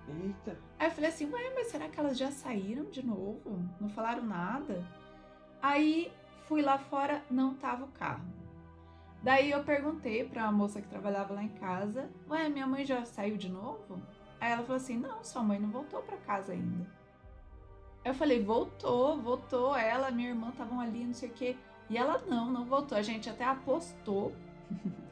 [0.09, 0.59] Eita.
[0.79, 3.59] Aí eu falei assim, ué, mas será que elas já saíram de novo?
[3.81, 4.87] Não falaram nada?
[5.62, 6.12] Aí
[6.47, 8.25] fui lá fora, não tava o carro.
[9.23, 13.38] Daí eu perguntei pra moça que trabalhava lá em casa, ué, minha mãe já saiu
[13.38, 14.03] de novo?
[14.38, 16.87] Aí ela falou assim, não, sua mãe não voltou pra casa ainda.
[18.05, 21.57] Eu falei, voltou, voltou, ela, minha irmã estavam ali, não sei o quê.
[21.88, 22.99] E ela não, não voltou.
[22.99, 24.35] A gente até apostou.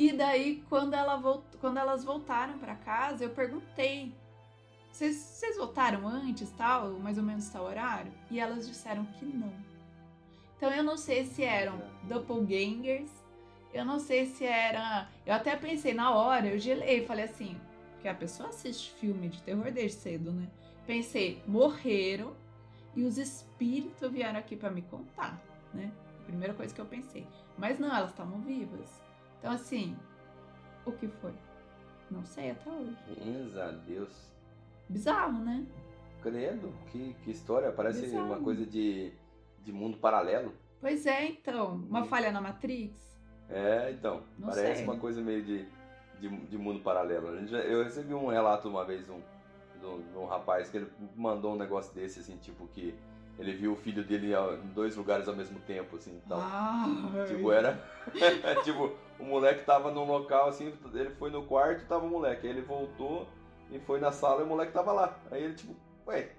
[0.00, 1.44] e daí, quando, ela volt...
[1.60, 4.14] quando elas voltaram para casa, eu perguntei:
[4.90, 8.10] vocês, voltaram antes, tal, mais ou menos tal horário?
[8.30, 9.52] E elas disseram que não.
[10.56, 13.10] Então eu não sei se eram doppelgangers,
[13.74, 15.06] eu não sei se era.
[15.26, 17.60] Eu até pensei na hora, eu gelei, falei assim,
[17.92, 20.48] porque a pessoa assiste filme de terror desde cedo, né?
[20.86, 22.34] Pensei, morreram
[22.96, 25.38] e os espíritos vieram aqui para me contar,
[25.74, 25.92] né?
[26.24, 27.26] Primeira coisa que eu pensei.
[27.58, 29.09] Mas não, elas estavam vivas.
[29.40, 29.96] Então, assim,
[30.86, 31.32] o que foi?
[32.10, 32.96] Não sei até hoje.
[33.24, 34.30] Benza Deus.
[34.88, 35.66] Bizarro, né?
[36.22, 37.72] Credo, que, que história.
[37.72, 38.26] Parece Bizarro.
[38.26, 39.12] uma coisa de,
[39.64, 40.52] de mundo paralelo.
[40.80, 41.76] Pois é, então.
[41.88, 43.18] Uma falha na Matrix?
[43.48, 44.22] É, então.
[44.38, 44.84] Não parece sei.
[44.84, 45.66] uma coisa meio de,
[46.20, 47.28] de, de mundo paralelo.
[47.28, 49.20] A gente já- Eu recebi um relato uma vez um,
[49.78, 52.94] de um- de um rapaz que ele mandou um negócio desse, assim, tipo que
[53.40, 56.38] ele viu o filho dele em dois lugares ao mesmo tempo, assim, então.
[56.40, 57.26] Ai.
[57.26, 57.82] Tipo, era.
[58.62, 62.46] tipo, o moleque tava num local assim, ele foi no quarto e tava o moleque.
[62.46, 63.26] Aí ele voltou
[63.70, 65.18] e foi na sala e o moleque tava lá.
[65.30, 65.74] Aí ele, tipo,
[66.06, 66.30] ué,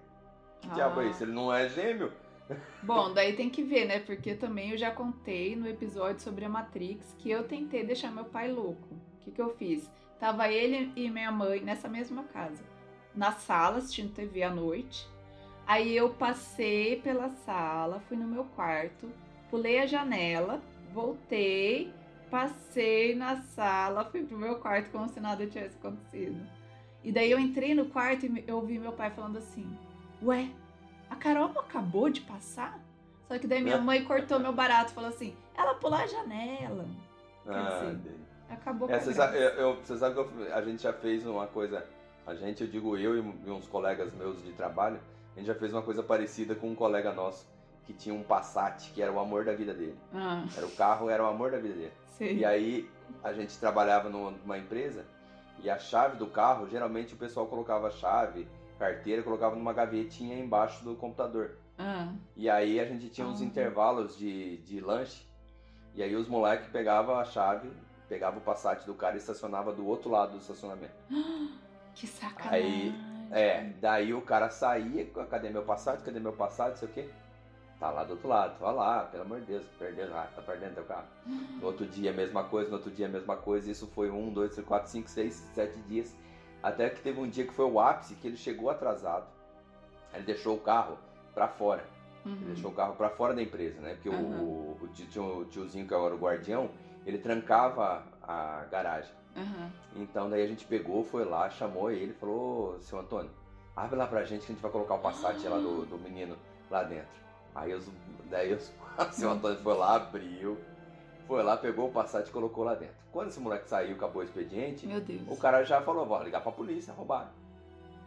[0.61, 1.07] que diabo é Ah.
[1.07, 1.23] isso?
[1.23, 2.11] Ele não é gêmeo?
[2.83, 3.99] Bom, daí tem que ver, né?
[3.99, 8.25] Porque também eu já contei no episódio sobre a Matrix que eu tentei deixar meu
[8.25, 8.87] pai louco.
[8.93, 9.89] O que, que eu fiz?
[10.19, 12.63] Tava ele e minha mãe nessa mesma casa,
[13.15, 15.07] na sala assistindo TV à noite.
[15.67, 19.09] Aí eu passei pela sala, fui no meu quarto,
[19.49, 20.61] pulei a janela,
[20.93, 21.93] voltei,
[22.29, 26.39] passei na sala, fui pro meu quarto como se nada tivesse acontecido.
[27.03, 29.65] E daí eu entrei no quarto e eu ouvi meu pai falando assim:
[30.21, 30.49] Ué,
[31.09, 32.79] a Carol não acabou de passar?
[33.27, 33.81] Só que daí minha É.
[33.81, 36.85] mãe cortou meu barato falou assim: ela pulou a janela.
[37.47, 38.19] Ah, dizer,
[38.49, 40.91] Acabou é, com a você sabe, eu, eu- você sabe que eu- a gente já
[40.93, 41.85] fez uma coisa.
[42.27, 44.99] A gente, eu digo eu e uns colegas meus de trabalho,
[45.35, 47.47] a gente já fez uma coisa parecida com um colega nosso
[47.85, 49.97] que tinha um Passat, que era o amor da vida dele.
[50.13, 51.93] Ah, Era o carro, era o amor da vida dele.
[52.17, 52.37] sei.
[52.37, 52.89] E aí
[53.23, 55.05] a gente trabalhava numa, empresa
[55.63, 58.47] e a chave do carro, geralmente o pessoal colocava a chave,
[58.79, 61.57] carteira, colocava numa gavetinha embaixo do computador.
[61.77, 63.45] Ah, E aí a gente tinha uns Ah.
[63.45, 65.25] intervalos de, de lanche.
[65.95, 67.69] E aí os moleques pegavam a chave,
[68.07, 70.93] pegavam o Passat do cara e estacionava do outro lado do estacionamento.
[71.95, 72.93] que sacanagem.
[73.31, 76.01] É, daí o cara saía, cadê meu Passat?
[76.03, 76.71] Cadê meu Passat?
[76.71, 77.09] Não sei o quê.
[77.79, 80.75] Tá lá do outro lado, vai lá, pelo amor de Deus, perdendo, ah, tá perdendo
[80.75, 81.07] teu carro.
[81.59, 83.71] No outro dia a mesma coisa, no outro dia a mesma coisa.
[83.71, 86.15] Isso foi um, dois, três, quatro, cinco, seis, sete dias.
[86.61, 89.25] Até que teve um dia que foi o ápice, que ele chegou atrasado.
[90.13, 90.97] Ele deixou o carro
[91.33, 91.83] pra fora.
[92.23, 92.45] Ele Uhum.
[92.53, 93.93] deixou o carro pra fora da empresa, né?
[93.95, 94.41] Porque o- Aham.
[94.43, 96.69] o, o tio- o tiozinho que era o guardião,
[97.03, 99.11] ele trancava a garagem.
[99.35, 99.71] Aham.
[99.95, 103.31] Então daí a gente pegou, foi lá, chamou ele, falou, seu Antônio,
[103.75, 106.35] abre lá pra gente que a gente vai colocar o Passat lá do, do menino
[106.69, 107.21] lá dentro.
[107.53, 107.85] Aí os,
[108.29, 110.57] daí os, o seu Antônio foi lá, abriu,
[111.27, 112.95] foi lá, pegou o Passat e colocou lá dentro.
[113.11, 114.87] Quando esse moleque saiu, acabou o expediente,
[115.27, 117.29] o cara já falou, vou ligar pra polícia, roubaram.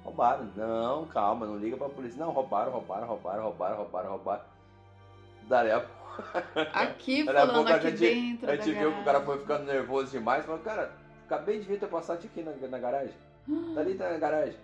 [0.02, 0.50] Roubaram.
[0.54, 2.18] Não, calma, não liga pra polícia.
[2.22, 4.42] Não, roubaram, roubaram, roubaram, roubaram, roubaram, roubaram.
[5.48, 5.84] Daí a,
[6.72, 9.26] Aqui, daí a pouco a gente, dentro a gente viu que o cara garagem.
[9.26, 10.44] foi ficando nervoso demais.
[10.44, 10.92] Falou, cara,
[11.26, 13.14] acabei de ver teu Passat aqui na, na garagem.
[13.74, 14.58] Tá ali tá na garagem.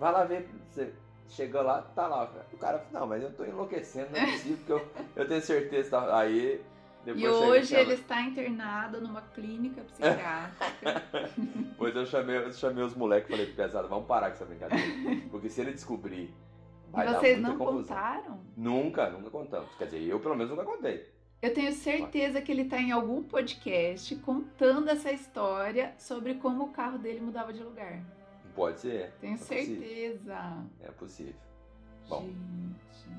[0.00, 0.48] Vai lá ver.
[0.70, 0.92] Você
[1.28, 2.30] chegou lá, tá lá.
[2.52, 5.40] O cara falou, não, mas eu tô enlouquecendo, não é possível, porque eu, eu tenho
[5.42, 5.90] certeza.
[5.90, 6.18] Tá...
[6.18, 6.60] Aí,
[7.04, 11.02] depois E hoje chama- ele está internado numa clínica psiquiátrica.
[11.36, 14.84] Depois eu chamei, eu chamei os moleques e falei, pesado, vamos parar com essa brincadeira.
[15.30, 16.24] Porque se ele descobrir.
[16.24, 16.34] e
[16.90, 17.96] Vai dar vocês não confusão.
[17.96, 18.40] contaram?
[18.56, 19.68] Nunca, nunca contamos.
[19.76, 21.08] Quer dizer, eu pelo menos nunca contei.
[21.46, 26.68] Eu tenho certeza que ele está em algum podcast contando essa história sobre como o
[26.70, 28.00] carro dele mudava de lugar.
[28.52, 29.12] Pode ser.
[29.20, 29.64] Tenho é possível.
[29.80, 30.64] certeza.
[30.80, 31.34] É possível.
[32.08, 32.22] Bom.
[32.22, 33.16] Gente.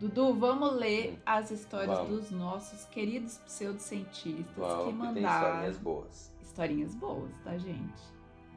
[0.00, 1.18] Dudu, vamos ler Hum.
[1.24, 2.10] as histórias Vamos.
[2.10, 6.34] dos nossos queridos pseudocientistas Vamos, que que tem mandaram historinhas boas.
[6.42, 8.02] historinhas boas, tá, gente?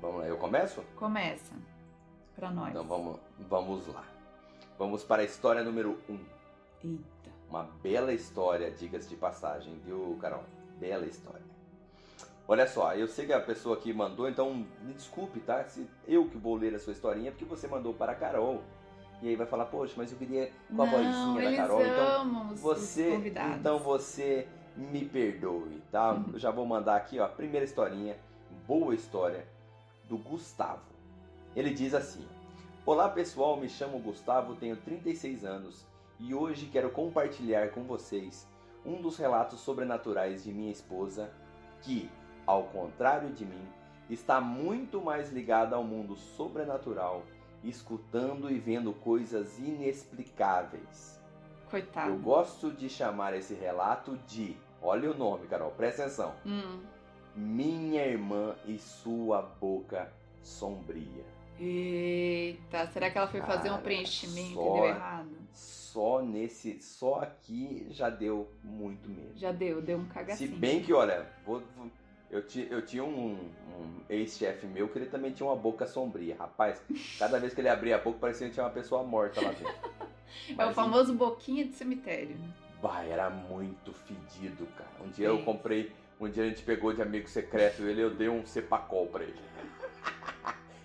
[0.01, 0.81] Vamos lá, eu começo?
[0.97, 1.53] Começa
[2.35, 2.71] pra nós.
[2.71, 4.03] Então vamos, vamos lá.
[4.77, 6.13] Vamos para a história número 1.
[6.13, 6.19] Um.
[6.83, 7.16] Eita.
[7.49, 10.43] Uma bela história, diga-se de passagem, viu, Carol?
[10.79, 11.45] Bela história.
[12.47, 15.63] Olha só, eu sei que a pessoa que mandou, então me desculpe, tá?
[15.65, 18.61] Se eu que vou ler a sua historinha, porque você mandou para a Carol.
[19.21, 21.81] E aí vai falar, poxa, mas eu queria com a Não, vozinha da Carol.
[21.81, 26.21] Então, você, então você me perdoe, tá?
[26.31, 28.15] Eu já vou mandar aqui, ó, a primeira historinha,
[28.67, 29.47] boa história,
[30.07, 30.85] do Gustavo.
[31.55, 32.25] Ele diz assim:
[32.85, 35.85] Olá pessoal, me chamo Gustavo, tenho 36 anos
[36.19, 38.47] e hoje quero compartilhar com vocês
[38.85, 41.31] um dos relatos sobrenaturais de minha esposa,
[41.81, 42.09] que,
[42.45, 43.67] ao contrário de mim,
[44.09, 47.23] está muito mais ligada ao mundo sobrenatural,
[47.63, 51.21] escutando e vendo coisas inexplicáveis.
[51.69, 52.11] Coitado.
[52.11, 56.33] Eu gosto de chamar esse relato de, olha o nome, Carol, presta atenção.
[56.45, 56.79] Hum.
[57.35, 61.36] Minha irmã e sua boca sombria.
[61.59, 65.29] Eita, será que ela foi fazer um Cara, preenchimento só- e deu errado?
[65.53, 69.31] Só nesse, só aqui já deu muito medo.
[69.35, 70.55] Já deu, deu um Se cagacinho.
[70.57, 71.89] bem que, olha, vou- vou-
[72.29, 76.35] eu, ti- eu tinha um, um ex-chefe meu que ele também tinha uma boca sombria.
[76.37, 76.79] Rapaz,
[77.17, 79.65] cada vez que ele abria a boca parecia que tinha uma pessoa morta lá dentro.
[80.49, 82.35] É o Mas, famoso boquinha de cemitério.
[82.37, 82.49] né?
[82.81, 84.89] Bah, era muito fedido, cara.
[85.03, 88.29] Um dia eu comprei, um dia a gente pegou de amigo secreto ele, eu dei
[88.29, 89.39] um cepacol pra ele.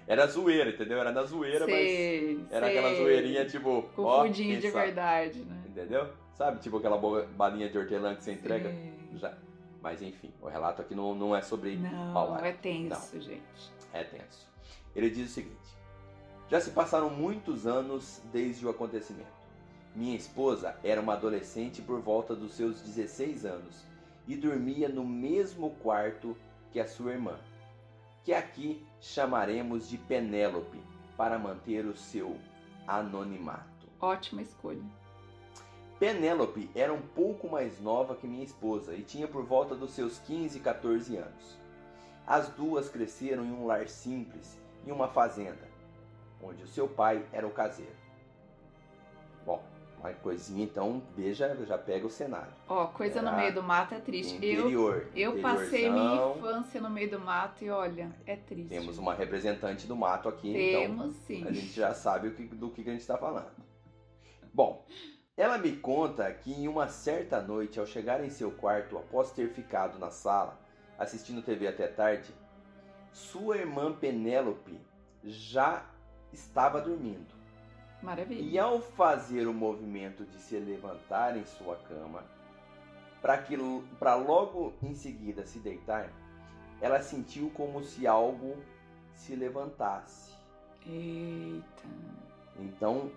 [0.06, 0.98] Era zoeira, entendeu?
[0.98, 2.78] Era na zoeira, mas Sei, era sei.
[2.78, 5.62] aquela zoeirinha tipo, Com ó, de sabe, verdade, né?
[5.66, 6.08] Entendeu?
[6.34, 6.98] Sabe, tipo aquela
[7.36, 8.68] balinha de hortelã que você entrega?
[8.68, 8.92] Sei.
[9.18, 9.34] Já.
[9.80, 12.46] Mas enfim, o relato aqui não, não é sobre Não, Paula.
[12.46, 13.42] é tenso, gente.
[13.92, 14.48] É tenso.
[14.94, 15.56] Ele diz o seguinte:
[16.48, 19.42] Já se passaram muitos anos desde o acontecimento.
[19.94, 23.84] Minha esposa era uma adolescente por volta dos seus 16 anos
[24.26, 26.36] e dormia no mesmo quarto
[26.72, 27.36] que a sua irmã,
[28.24, 30.80] que aqui chamaremos de Penélope
[31.16, 32.38] para manter o seu
[32.86, 33.88] anonimato.
[34.00, 34.82] Ótima escolha.
[35.98, 40.18] Penélope era um pouco mais nova que minha esposa e tinha por volta dos seus
[40.20, 41.58] 15 e 14 anos.
[42.26, 45.68] As duas cresceram em um lar simples, em uma fazenda,
[46.42, 47.96] onde o seu pai era o caseiro.
[49.44, 49.62] Bom,
[50.02, 52.52] uma coisinha então, veja, já pega o cenário.
[52.68, 54.34] Ó, coisa no Era meio do mato é triste.
[54.44, 55.06] Eu, Interior.
[55.14, 58.68] eu passei minha infância no meio do mato e olha, é triste.
[58.68, 61.46] Temos uma representante do mato aqui, então Temos sim.
[61.46, 63.50] a gente já sabe que- do que a gente está falando.
[64.52, 64.84] Bom,
[65.36, 69.48] ela me conta que em uma certa noite, ao chegar em seu quarto após ter
[69.50, 70.58] ficado na sala
[70.98, 72.34] assistindo TV até tarde,
[73.12, 74.78] sua irmã Penélope
[75.24, 75.84] já
[76.32, 77.32] estava dormindo.
[78.02, 78.42] Maravilha.
[78.42, 82.24] E ao fazer o movimento de se levantar em sua cama,
[83.20, 83.56] para que
[83.98, 86.10] para logo em seguida se deitar,
[86.80, 88.56] ela sentiu como se algo
[89.14, 90.32] se levantasse.
[90.84, 91.84] Eita.
[92.58, 93.10] Então,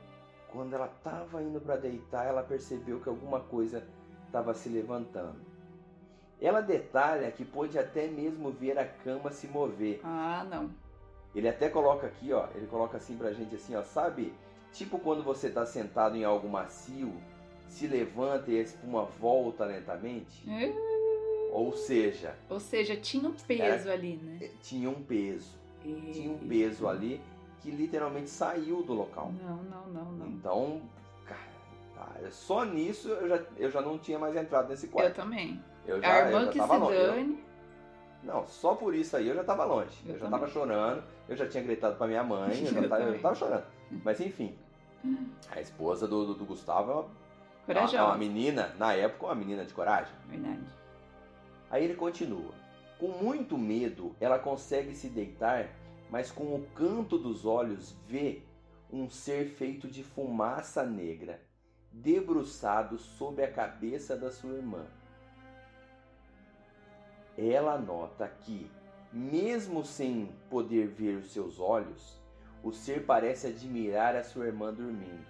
[0.49, 3.85] quando ela estava indo para deitar, ela percebeu que alguma coisa
[4.27, 5.39] estava se levantando.
[6.39, 9.99] Ela detalha que pôde até mesmo ver a cama se mover.
[10.03, 10.69] Ah, não.
[11.33, 14.33] Ele até coloca aqui, ó, ele coloca assim pra gente assim, ó, sabe?
[14.75, 17.13] Tipo quando você está sentado em algo macio,
[17.67, 20.43] se levanta e a espuma volta lentamente.
[20.49, 20.73] Eh,
[21.51, 24.37] Ou seja, Ou seja, tinha um peso ali, né?
[24.41, 27.21] eh, tinha um peso, tinha um peso ali
[27.61, 29.31] que literalmente saiu do local.
[29.41, 30.27] Não, não, não, não.
[30.27, 30.81] Então,
[31.25, 31.39] cara,
[31.95, 35.15] tá, só nisso eu já, eu já não tinha mais entrado nesse Eu quarto.
[35.15, 35.63] também.
[35.87, 36.95] Eu a já, eu irmã já que se longe.
[36.97, 37.43] Eu- dane.
[38.23, 39.97] não, só por isso aí eu já tava longe.
[40.05, 40.39] Eu, Eu já também.
[40.41, 43.21] tava chorando, eu já tinha gritado pra minha mãe, eu já Eu tava, eu também.
[43.21, 43.63] tava chorando.
[44.03, 44.53] Mas enfim,
[45.49, 47.09] a esposa do, do, do Gustavo
[47.67, 50.13] é uma, é uma menina, na época, uma menina de coragem.
[50.27, 50.65] Verdade.
[51.69, 52.53] Aí ele continua.
[52.99, 55.69] Com muito medo, ela consegue se deitar,
[56.09, 58.43] mas com o canto dos olhos vê
[58.91, 61.41] um ser feito de fumaça negra,
[61.91, 64.85] debruçado sobre a cabeça da sua irmã.
[67.37, 68.69] Ela nota que,
[69.11, 72.21] mesmo sem poder ver os seus olhos,
[72.65, 75.23] o ser parece admirar a sua irmã dormindo.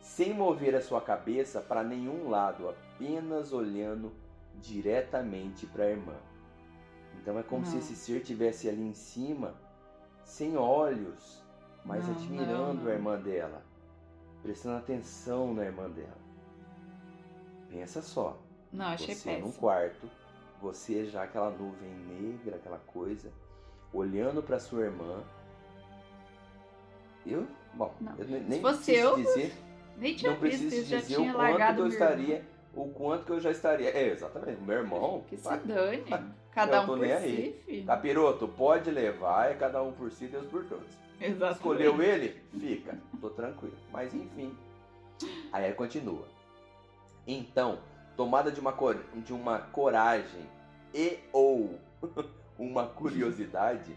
[0.00, 4.12] Sem mover a sua cabeça para nenhum lado, apenas olhando
[4.60, 6.14] diretamente para a irmã.
[7.20, 7.78] Então é como se Não.
[7.80, 9.54] esse ser tivesse ali em cima,
[10.22, 11.42] sem olhos,
[11.84, 13.62] mas Não, admirando não, a irmã dela,
[14.40, 16.16] prestando atenção na irmã dela.
[17.68, 18.38] Pensa só,
[18.72, 19.60] Não, achei você num péssimo.
[19.60, 20.08] quarto,
[20.62, 23.32] você já aquela nuvem negra, aquela coisa,
[23.92, 25.24] olhando para sua irmã.
[27.28, 28.14] Eu, bom, Não.
[28.18, 29.52] eu ne- nem fosse preciso eu, dizer,
[29.96, 33.32] Nem tinha não visto preciso já dizer tinha o quanto eu estaria, o quanto que
[33.32, 33.90] eu já estaria.
[33.90, 34.60] É, exatamente.
[34.62, 35.24] Meu irmão.
[35.28, 36.04] Que se dane.
[36.52, 37.84] Cada um por nem si, aí.
[37.84, 40.86] Capiroto, pode levar, é cada um por si, Deus por todos.
[41.20, 41.56] Exatamente.
[41.56, 42.40] Escolheu ele?
[42.58, 42.96] Fica.
[43.20, 43.76] Tô tranquilo.
[43.92, 44.56] Mas enfim.
[45.52, 46.26] Aí ele continua.
[47.26, 47.78] Então,
[48.16, 50.46] tomada de uma, cor- de uma coragem
[50.94, 51.78] e ou
[52.58, 53.94] uma curiosidade,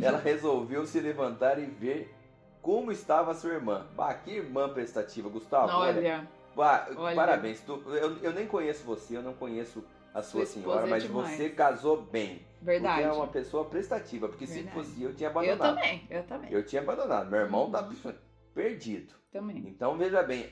[0.00, 2.14] ela resolveu se levantar e ver
[2.64, 3.86] como estava sua irmã.
[3.94, 5.70] Bah, que irmã prestativa, Gustavo.
[5.70, 7.14] Olha, Olha, bah, olha.
[7.14, 7.60] parabéns.
[7.60, 9.84] Tu- eu, eu nem conheço você, eu não conheço
[10.14, 11.36] a Sua sua, senhora, é mas demais.
[11.36, 12.40] você casou bem.
[12.62, 13.02] verdade.
[13.02, 14.68] Porque é uma pessoa prestativa, porque Verdade.
[14.68, 15.74] se fosse eu, eu tinha Eu abandonado.
[15.74, 16.50] também, eu também.
[16.52, 17.30] Eu tinha abandonado.
[17.30, 18.14] Meu irmão tá Uhum.
[18.54, 19.12] perdido.
[19.30, 19.58] Também.
[19.66, 20.50] Então veja bem,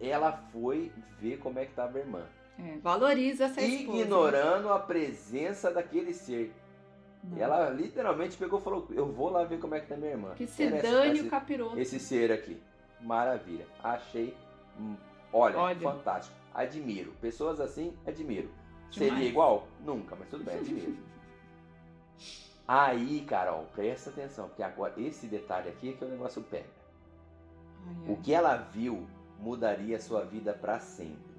[0.00, 2.24] ela foi ver como é que tava a irmã.
[2.58, 3.98] É, valoriza essa esposa.
[3.98, 6.52] Ignorando a presença daquele ser.
[7.22, 7.38] Não.
[7.38, 10.34] Ela literalmente pegou e falou: Eu vou lá ver como é que tá minha irmã.
[10.34, 11.78] Que se Era dane esse, o capiroto.
[11.78, 12.60] esse ser aqui.
[13.00, 13.66] Maravilha.
[13.82, 14.36] Achei.
[15.32, 15.80] Olha, Olha.
[15.80, 16.36] fantástico.
[16.54, 17.12] Admiro.
[17.20, 18.50] Pessoas assim, admiro.
[18.90, 19.12] Demais.
[19.14, 19.66] Seria igual?
[19.84, 20.96] Nunca, mas tudo bem, admiro.
[22.66, 26.66] Aí, Carol, presta atenção, porque agora esse detalhe aqui é que o negócio pega.
[27.86, 29.06] Ai, O que ela viu
[29.38, 31.32] mudaria sua vida para sempre.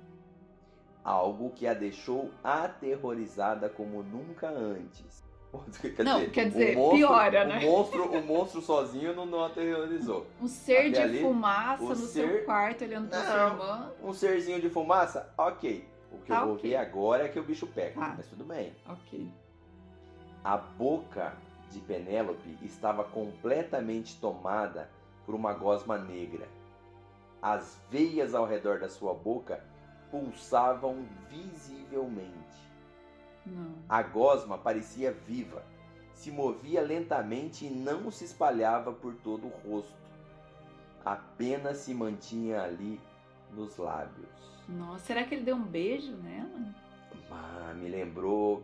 [1.04, 5.24] Algo que a deixou aterrorizada como nunca antes.
[5.96, 7.60] Quer Não, quer dizer, o monstro, piora, o né?
[7.60, 10.26] Monstro, o monstro sozinho não, não aterrorizou.
[10.42, 13.92] Um ser Até de ali, fumaça o no ser- seu quarto olhando pra sua irmã.
[14.04, 15.32] Um serzinho de fumaça?
[15.38, 15.88] Ok.
[16.12, 16.70] O que Tá eu vou ok.
[16.70, 18.00] ver agora é que o bicho pega.
[18.00, 18.14] Tá.
[18.18, 18.74] Mas tudo bem.
[18.88, 19.28] Ok.
[20.44, 21.34] A boca
[21.72, 24.90] de Penélope estava completamente tomada
[25.26, 26.48] por uma gosma negra.
[27.42, 29.64] As veias ao redor da sua boca
[30.12, 32.63] pulsavam visivelmente.
[33.46, 33.76] Não.
[33.90, 35.64] A gosma parecia viva,
[36.14, 39.94] se movia lentamente e não se espalhava por todo o rosto.
[41.04, 43.00] Apenas se mantinha ali
[43.52, 44.30] nos lábios.
[44.70, 46.74] Nossa, será que ele deu um beijo nela?
[47.30, 48.64] Ah, me lembrou,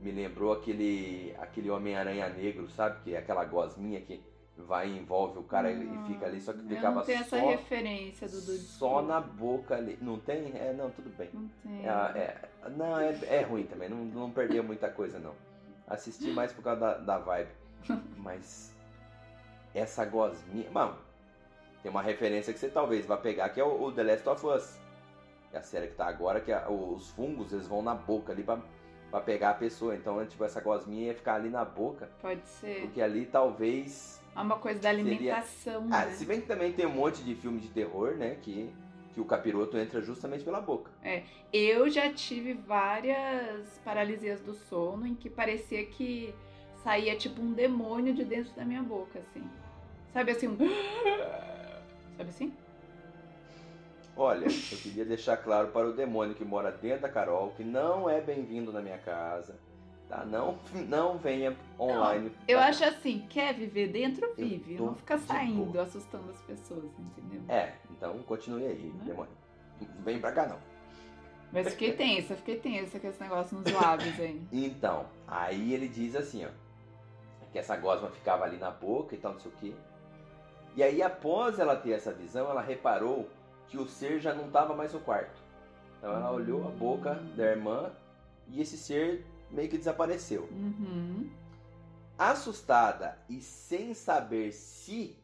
[0.00, 3.00] me lembrou aquele aquele Homem-Aranha negro, sabe?
[3.02, 4.20] Que é aquela gosminha que
[4.66, 8.28] vai e envolve o cara e fica ali, só que ficava não essa só, referência,
[8.28, 8.52] Dudu.
[8.58, 9.98] só na boca ali.
[10.02, 10.52] Não tem?
[10.56, 11.30] É, não, tudo bem.
[11.32, 11.86] Não tem.
[11.86, 12.38] É, é,
[12.76, 15.34] não, é, é ruim também, não, não perdeu muita coisa não.
[15.86, 17.50] Assisti mais por causa da, da vibe.
[18.18, 18.74] Mas
[19.74, 20.70] essa gosminha.
[20.70, 20.96] Mano,
[21.82, 24.46] tem uma referência que você talvez vá pegar, que é o, o The Last of
[24.46, 24.78] Us.
[25.52, 28.42] É a série que tá agora, que a- os fungos eles vão na boca ali
[28.42, 28.58] pra,
[29.10, 29.94] pra pegar a pessoa.
[29.96, 32.10] Então, tipo, essa gosminha ia ficar ali na boca.
[32.20, 32.82] Pode ser.
[32.82, 34.20] Porque ali talvez.
[34.38, 36.12] É uma coisa da Seria- alimentação, Ah, né?
[36.12, 38.36] se bem que também tem um monte de filme de terror, né?
[38.40, 38.70] Que,
[39.12, 40.90] que o capiroto entra justamente pela boca.
[41.52, 46.32] Eu já tive várias paralisias do sono em que parecia que
[46.84, 49.42] saía tipo um demônio de dentro da minha boca, assim.
[50.12, 50.46] Sabe assim?
[50.46, 50.56] Um...
[52.16, 52.52] Sabe assim?
[54.16, 58.08] Olha, eu queria deixar claro para o demônio que mora dentro da Carol que não
[58.10, 59.56] é bem-vindo na minha casa,
[60.08, 60.24] tá?
[60.24, 62.32] Não, não venha online.
[62.46, 62.66] Eu tá?
[62.66, 64.74] acho assim, quer viver dentro, vive.
[64.74, 65.84] Não fica saindo, boa.
[65.84, 67.42] assustando as pessoas, entendeu?
[67.48, 69.04] É, então continue aí, Né?
[69.04, 69.32] demônio.
[70.04, 70.58] Vem pra cá não.
[71.52, 74.40] Mas fiquei tensa, fiquei tensa com esse negócio nos lábios aí.
[74.52, 76.48] Então, aí ele diz assim, ó,
[77.52, 79.72] que essa gosma ficava ali na boca e tal, não sei o quê.
[80.76, 83.28] E aí, após ela ter essa visão, ela reparou
[83.66, 85.40] que o ser já não estava mais no quarto.
[85.98, 87.90] Então ela olhou a boca da irmã
[88.48, 90.48] e esse ser meio que desapareceu.
[90.50, 91.30] Uhum.
[92.18, 95.16] Assustada e sem saber se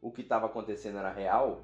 [0.00, 1.62] o que estava acontecendo era real,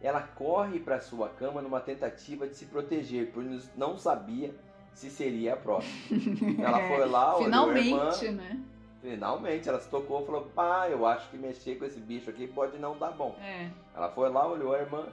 [0.00, 4.54] ela corre para sua cama numa tentativa de se proteger, pois não sabia
[4.94, 5.94] se seria a próxima.
[6.62, 8.60] Ela foi lá, olhou a irmã, Finalmente, né?
[9.00, 12.46] finalmente ela se tocou e falou: "Pá, eu acho que mexer com esse bicho aqui
[12.46, 13.34] pode não dar bom".
[13.40, 13.70] É.
[13.94, 15.06] Ela foi lá, olhou a irmã,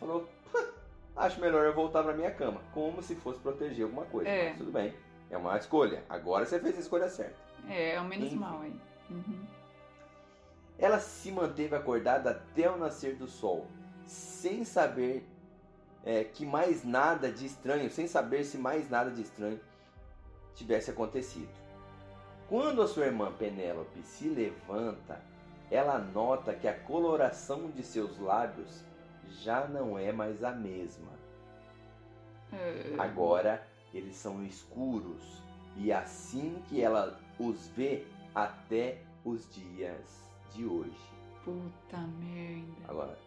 [0.00, 0.64] falou: "Pá,
[1.16, 4.30] "Acho melhor eu voltar para minha cama", como se fosse proteger alguma coisa.
[4.30, 4.48] É.
[4.48, 4.94] Mas tudo bem.
[5.30, 6.04] É uma escolha.
[6.08, 7.36] Agora você fez a escolha certa.
[7.68, 8.36] É, é o menos Enfim.
[8.36, 8.80] mal aí.
[9.10, 9.44] Uhum.
[10.78, 13.66] Ela se manteve acordada até o nascer do sol,
[14.06, 15.26] sem saber
[16.04, 19.60] é, que mais nada de estranho, sem saber se mais nada de estranho
[20.54, 21.48] tivesse acontecido.
[22.48, 25.20] Quando a sua irmã Penélope se levanta,
[25.70, 28.84] ela nota que a coloração de seus lábios
[29.28, 31.10] já não é mais a mesma.
[32.52, 35.42] É, Agora eles são escuros
[35.76, 40.22] e assim que ela os vê até os dias
[40.54, 40.90] de hoje.
[41.44, 42.72] Puta merda.
[42.88, 43.18] Agora,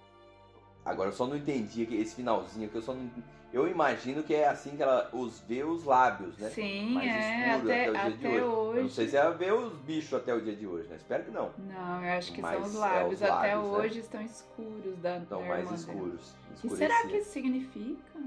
[0.86, 3.10] Agora eu só não entendi esse finalzinho que eu só não.
[3.52, 6.50] Eu imagino que é assim que ela os vê os lábios, né?
[6.50, 8.78] Sim, Mais é, escuro até, até o dia até de hoje.
[8.78, 10.96] Eu não sei se ela vê os bichos até o dia de hoje, né?
[10.96, 11.52] Espero que não.
[11.58, 13.14] Não, eu acho que Mas são os é lábios.
[13.14, 13.78] os até lábios, né?
[13.78, 16.36] hoje estão escuros da, Estão mais escuros.
[16.62, 18.20] Que será que isso significa?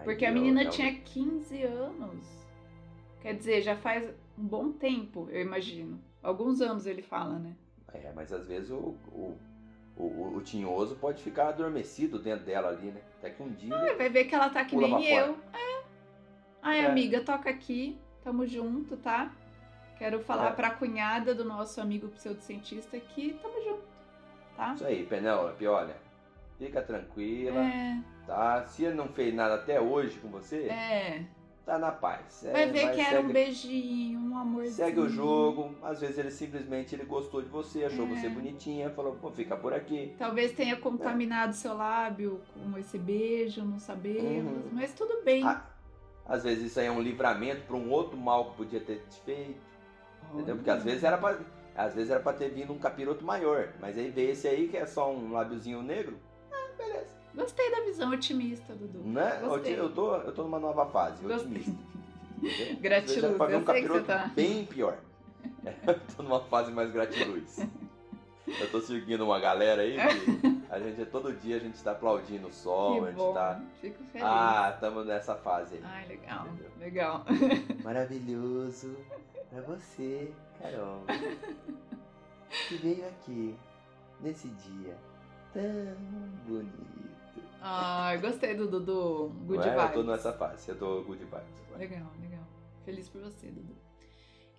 [0.00, 2.24] Ah, Porque a menina eu- tinha 15 anos.
[3.20, 6.00] Quer dizer, já faz um bom tempo, eu imagino.
[6.22, 7.54] Alguns anos ele fala, né?
[7.92, 9.36] É, mas às vezes o, o,
[9.96, 13.00] o, o tinhoso pode ficar adormecido dentro dela ali, né?
[13.18, 13.76] Até que um dia.
[13.76, 15.36] Aí vai ver que ela tá que nem eu.
[15.52, 15.82] É.
[16.62, 16.86] Ai, É.
[16.86, 17.98] amiga, toca aqui.
[18.22, 19.34] Tamo junto, tá?
[19.98, 20.52] Quero falar É.
[20.52, 23.82] pra cunhada do nosso amigo pseudocientista que tamo junto,
[24.56, 24.72] tá?
[24.74, 25.96] Isso aí, Penélope, olha.
[26.60, 28.66] Fica tranquila, É, tá?
[28.66, 31.22] Se ele não fez nada até hoje com você, é.
[31.64, 32.44] tá na paz.
[32.44, 34.74] É, Vai ver que era um segue- beijinho, um amorzinho.
[34.74, 38.08] Segue o jogo, às vezes ele simplesmente ele gostou de você, achou É.
[38.10, 40.14] você bonitinha, falou, vou ficar por aqui.
[40.18, 44.52] Talvez tenha contaminado seu lábio com esse beijo, não sabemos.
[44.66, 44.70] Uhum.
[44.72, 45.42] Mas tudo bem.
[45.46, 45.64] Ah,
[46.26, 49.18] às vezes isso aí é um livramento para um outro mal que podia ter te
[49.22, 49.58] feito,
[50.34, 50.56] entendeu?
[50.56, 51.38] Porque às vezes era pra,
[51.74, 54.76] às vezes era pra ter vindo um capiroto maior, mas aí veio esse aí que
[54.76, 56.18] é só um lábiozinho negro,
[56.80, 57.20] beleza.
[57.34, 58.98] Gostei da visão otimista, Dudu.
[59.04, 59.38] Né?
[59.42, 59.78] Gostei.
[59.78, 61.52] Eu tô, eu tô numa nova fase, Gostei.
[61.52, 61.72] otimista.
[62.80, 64.30] Gratiluz, ver eu um sei que você tá.
[64.34, 64.98] bem pior.
[65.86, 67.66] Eu tô numa fase mais gratiluz.
[68.46, 72.48] Eu tô seguindo uma galera aí que a gente todo dia a gente tá aplaudindo
[72.48, 73.32] o sol, a que gente bom.
[73.32, 73.60] tá.
[73.80, 74.26] Fico feliz.
[74.26, 75.82] Ah, estamos nessa fase aí.
[75.84, 76.46] Ai, legal.
[76.46, 76.70] Entendeu?
[76.78, 77.24] Legal.
[77.84, 78.96] Maravilhoso
[79.50, 81.04] pra você, Carol.
[82.68, 83.54] Que veio aqui
[84.20, 84.96] nesse dia
[85.52, 86.90] tão bonito.
[87.60, 89.28] Ai, gostei do Dudu.
[89.46, 89.70] Good é?
[89.70, 89.96] vibes.
[89.96, 91.60] Eu tô nessa fase, eu tô good vibes.
[91.66, 91.78] agora.
[91.78, 92.44] Legal, legal.
[92.84, 93.74] Feliz por você, Dudu.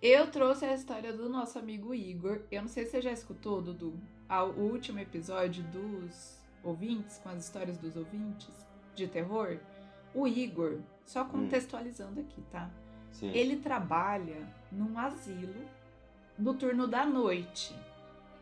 [0.00, 2.40] Eu trouxe a história do nosso amigo Igor.
[2.50, 3.94] Eu não sei se você já escutou, Dudu,
[4.28, 8.48] ao- o último episódio dos ouvintes, com as histórias dos ouvintes
[8.94, 9.58] de terror.
[10.14, 12.70] O Igor, só contextualizando aqui, tá?
[13.12, 13.30] Sim.
[13.32, 15.54] Ele trabalha num asilo
[16.38, 17.74] no turno da noite.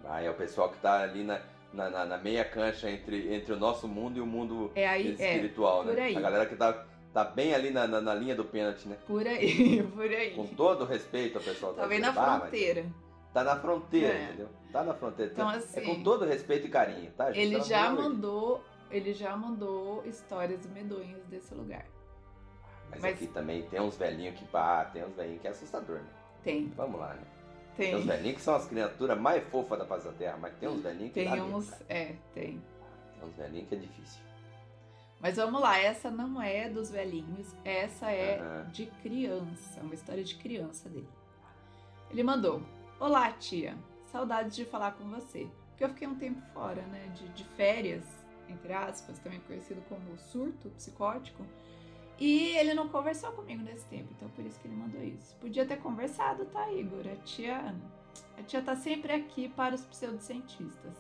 [0.05, 1.41] Ah, é o pessoal que tá ali na,
[1.73, 5.09] na, na- na meia cancha entre, entre o nosso mundo e o mundo É aí,
[5.19, 5.93] é, espiritual, né?
[5.93, 6.17] por aí.
[6.17, 8.97] A galera que tá, tá bem ali na, na, na linha do pênalti, né?
[9.07, 10.33] por aí, por aí.
[10.35, 12.87] Com todo o respeito ao pessoal Tá bem na dizendo, "Ah, mas fronteira.
[13.33, 14.25] Tá na fronteira, É.
[14.25, 14.49] entendeu?
[14.73, 15.33] Tá na fronteira.
[15.33, 17.27] Então, é assim, com todo respeito e carinho, tá?
[17.31, 17.41] gente?
[17.41, 21.85] Ele Pelo já mandou, ele já mandou histórias medonhas desse lugar.
[22.91, 24.45] Mas, mas- aqui também tem uns velhinhos que.
[24.53, 26.09] Ah, tem uns velhinhos que é assustador, né?
[26.43, 27.23] Tem, Vamos lá, né?
[27.77, 28.07] Tem, uns tem.
[28.09, 31.13] velhinhos que são as criaturas mais fofas da face da terra, mas tem uns velhinhos
[31.13, 31.85] que dá Tem medo, uns, cara.
[31.89, 32.05] é,
[32.35, 32.63] tem.
[33.15, 34.21] Tem uns velhinhos que é difícil.
[35.21, 40.35] Mas vamos lá, essa não é dos velhinhos, essa é de criança, uma história de
[40.37, 41.09] criança dele.
[42.11, 42.63] Ele mandou:
[42.99, 45.47] Olá, tia, saudades de falar com você.
[45.71, 48.05] Porque eu fiquei um tempo fora, né, de, de férias,
[48.49, 51.45] entre aspas, também conhecido como surto psicótico.
[52.21, 55.35] E ele não conversou comigo nesse tempo, então por isso que ele mandou isso.
[55.37, 57.01] Podia ter conversado, tá, Igor?
[57.11, 57.75] A tia,
[58.39, 60.93] a tia tá sempre aqui para os pseudocientistas.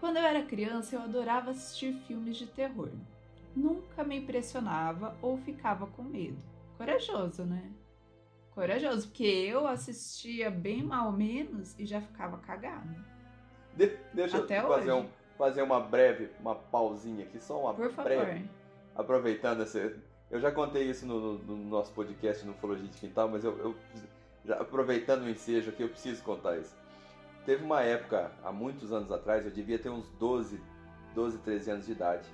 [0.00, 2.88] Quando eu era criança, eu adorava assistir filmes de terror.
[3.54, 6.38] Nunca me impressionava ou ficava com medo.
[6.78, 7.70] Corajoso, né?
[8.54, 12.88] Corajoso, porque eu assistia bem mal menos e já ficava cagado.
[13.76, 15.06] De- deixa Até eu fazer, hoje.
[15.06, 18.04] um, fazer uma breve, uma pausinha aqui, só uma Por favor.
[18.08, 18.48] breve.
[19.00, 19.96] Aproveitando esse.
[20.30, 23.56] Eu já contei isso no, no- no nosso podcast no Ufologia de Quintal, mas eu,
[23.58, 23.74] eu-
[24.44, 26.74] já aproveitando o ensejo aqui, eu preciso contar isso.
[27.44, 30.60] Teve uma época, há muitos anos atrás, eu devia ter uns 12,
[31.14, 32.28] 12, 13 anos de idade.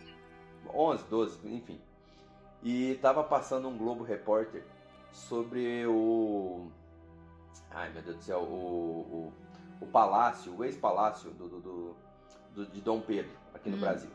[0.75, 1.81] 11, 12, enfim.
[2.63, 4.63] E tava passando um Globo Repórter
[5.13, 6.67] sobre o.
[7.71, 9.33] Ai meu Deus do céu, o,
[9.81, 11.97] o, o palácio, o ex-palácio do, do, do-
[12.55, 13.81] do- de Dom Pedro, aqui no Hum.
[13.81, 14.11] Brasil.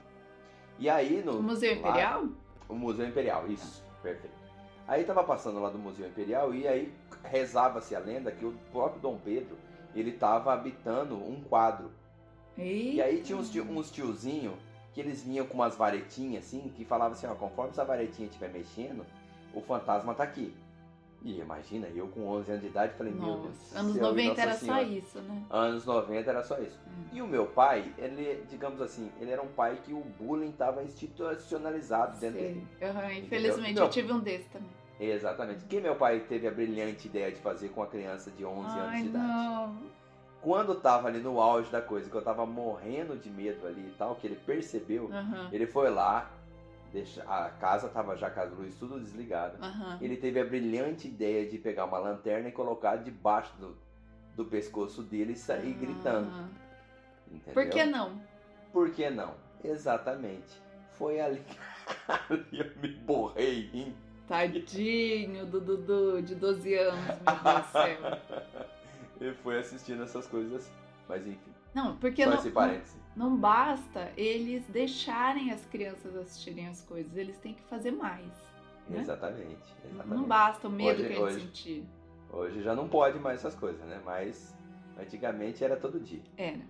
[0.78, 1.40] E aí no.
[1.40, 2.28] O Museu lá- Imperial?
[2.72, 4.36] O Museu Imperial, isso, perfeito.
[4.88, 6.94] Aí tava passando lá do Museu Imperial e aí
[7.24, 9.58] rezava-se a lenda que o próprio Dom Pedro,
[9.94, 11.92] ele tava habitando um quadro.
[12.96, 14.58] E aí tinha uns, tio, uns tiozinho
[14.94, 18.50] que eles vinham com umas varetinhas assim, que falavam assim, ó, conforme essa varetinha estiver
[18.50, 19.06] mexendo,
[19.54, 20.54] o fantasma tá aqui.
[21.24, 23.46] E imagina, eu com 11 anos de idade falei, meu Deus.
[23.46, 24.80] Nossa, anos céu, e 90 Nossa era Senhora.
[24.82, 25.44] só isso, né?
[25.52, 26.80] Anos 90 era só isso.
[26.88, 27.04] Hum.
[27.14, 30.84] E o meu pai, ele, digamos assim, ele era um pai que o bullying estava
[30.84, 32.68] institucionalizado dentro dele.
[32.82, 34.70] Aham, infelizmente eu tive um desse também.
[35.00, 35.64] Exatamente.
[35.64, 38.60] O que meu pai teve a brilhante ideia de fazer com a criança de 11
[38.68, 39.26] anos Ai, de idade?
[39.28, 39.76] não.
[40.42, 43.96] Quando tava ali no auge da coisa, que eu tava morrendo de medo ali e
[43.96, 46.32] tal, que ele percebeu, Aham, ele foi lá,
[46.92, 49.58] deixa, a casa tava já com as luzes tudo desligada.
[49.62, 49.98] aham.
[50.02, 53.78] Ele teve a brilhante ideia de pegar uma lanterna e colocar debaixo do,
[54.36, 56.30] do pescoço dele e sair gritando.
[56.32, 56.50] Ah.
[57.32, 57.54] Entendeu?
[57.54, 58.22] Por que não?
[58.74, 59.34] Por que não?
[59.64, 60.62] Exatamente.
[60.98, 61.58] Foi ali que
[62.60, 63.96] eu me borrei hein?
[64.28, 68.00] Tadinho do Dudu, de 12 anos, meu Deus do céu.
[69.20, 70.72] e foi assistindo essas coisas assim.
[71.10, 71.52] Mas enfim.
[71.74, 73.01] Não, porque Só não, esse parêntese.
[73.16, 78.26] Não, basta eles deixarem as crianças assistirem as coisas, eles têm que fazer mais.
[78.88, 79.00] né?
[79.00, 80.08] Exatamente, exatamente.
[80.08, 81.86] Não basta o medo Hoje- que eles sentiram.
[82.34, 84.02] Hoje já não pode mais essas coisas, né?
[84.06, 84.56] Mas
[85.00, 86.22] antigamente era todo dia.
[86.38, 86.62] Era.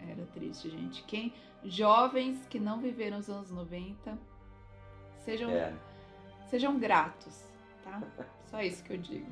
[0.00, 1.02] Era triste, gente.
[1.04, 1.32] Quem
[1.64, 4.18] jovens que não viveram os anos 90,
[5.24, 5.72] sejam É.
[6.46, 7.44] Sejam gratos,
[7.84, 8.02] tá?
[8.46, 9.30] Só isso que eu digo.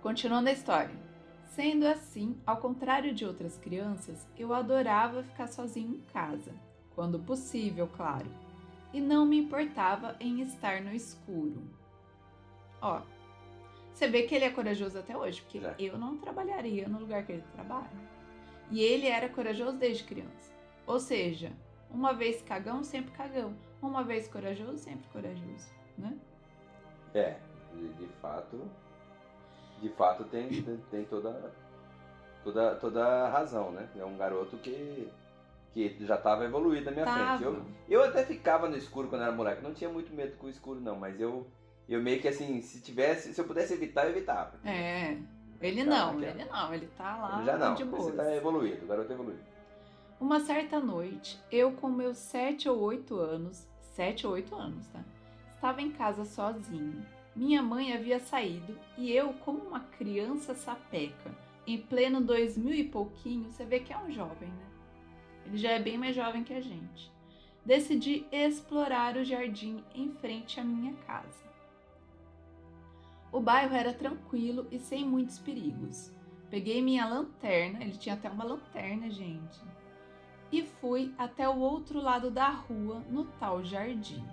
[0.00, 0.94] Continuando a história.
[1.50, 6.52] Sendo assim, ao contrário de outras crianças, eu adorava ficar sozinho em casa,
[6.94, 8.30] quando possível, claro,
[8.92, 11.60] e não me importava em estar no escuro.
[12.80, 13.02] Ó,
[13.92, 15.74] você vê que ele é corajoso até hoje, porque É.
[15.78, 17.90] eu não trabalharia no lugar que ele trabalha.
[18.70, 20.52] E ele era corajoso desde criança.
[20.86, 21.52] Ou seja,
[21.90, 23.52] uma vez cagão, sempre cagão.
[23.82, 26.16] Uma vez corajoso, sempre corajoso, né?
[27.12, 27.36] É,
[27.74, 28.70] de, de fato.
[29.80, 31.52] De fato tem, tem, toda,
[32.44, 33.88] toda, toda a razão, né?
[33.96, 35.08] É um garoto que,
[35.72, 37.38] que já estava evoluído na minha Tava.
[37.38, 37.44] frente.
[37.44, 39.62] Eu, eu até ficava no escuro quando era moleque.
[39.62, 41.46] Não tinha muito medo com o escuro, não, mas eu,
[41.88, 44.58] eu meio que assim, se tivesse, se eu pudesse evitar, eu evitava.
[44.64, 45.16] É.
[45.60, 46.40] Ele não, naquela.
[46.40, 48.02] ele não, ele tá lá já não, de boa.
[48.02, 49.42] você tá evoluído, o garoto é evoluído.
[50.18, 55.00] Uma certa noite, eu com meus sete ou oito anos, sete ou oito anos, tá?
[55.54, 57.04] Estava em casa sozinho.
[57.34, 61.34] Minha mãe havia saído e eu, como uma criança sapeca,
[61.66, 64.66] em pleno dois mil e pouquinho, você vê que é um jovem, né?
[65.46, 67.10] Ele já é bem mais jovem que a gente.
[67.64, 71.44] Decidi explorar o jardim em frente à minha casa.
[73.30, 76.12] O bairro era tranquilo e sem muitos perigos.
[76.50, 79.60] Peguei minha lanterna, ele tinha até uma lanterna, gente,
[80.50, 84.24] e fui até o outro lado da rua, no tal jardim.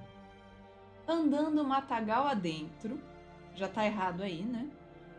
[1.07, 2.99] Andando matagal adentro,
[3.55, 4.69] já tá errado aí, né?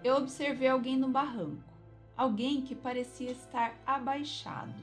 [0.05, 1.63] Eu observei alguém no barranco.
[2.17, 4.75] Alguém que parecia estar abaixado.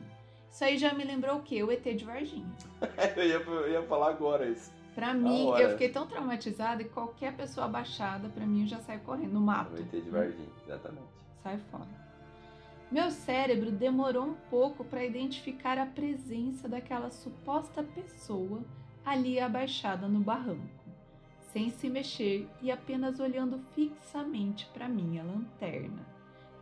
[0.50, 1.62] Isso aí já me lembrou o quê?
[1.62, 2.52] O ET de Varginha.
[3.16, 4.72] eu, ia, eu ia falar agora isso.
[4.96, 9.02] Pra mim, eu fiquei tão traumatizada e qualquer pessoa abaixada, pra mim, eu já saio
[9.02, 9.76] correndo no mato.
[9.76, 11.08] O ET de Varginha, exatamente.
[11.44, 12.06] Sai fora.
[12.90, 18.64] Meu cérebro demorou um pouco para identificar a presença daquela suposta pessoa
[19.06, 20.85] ali abaixada no barranco,
[21.56, 26.06] sem se mexer e apenas olhando fixamente para minha lanterna.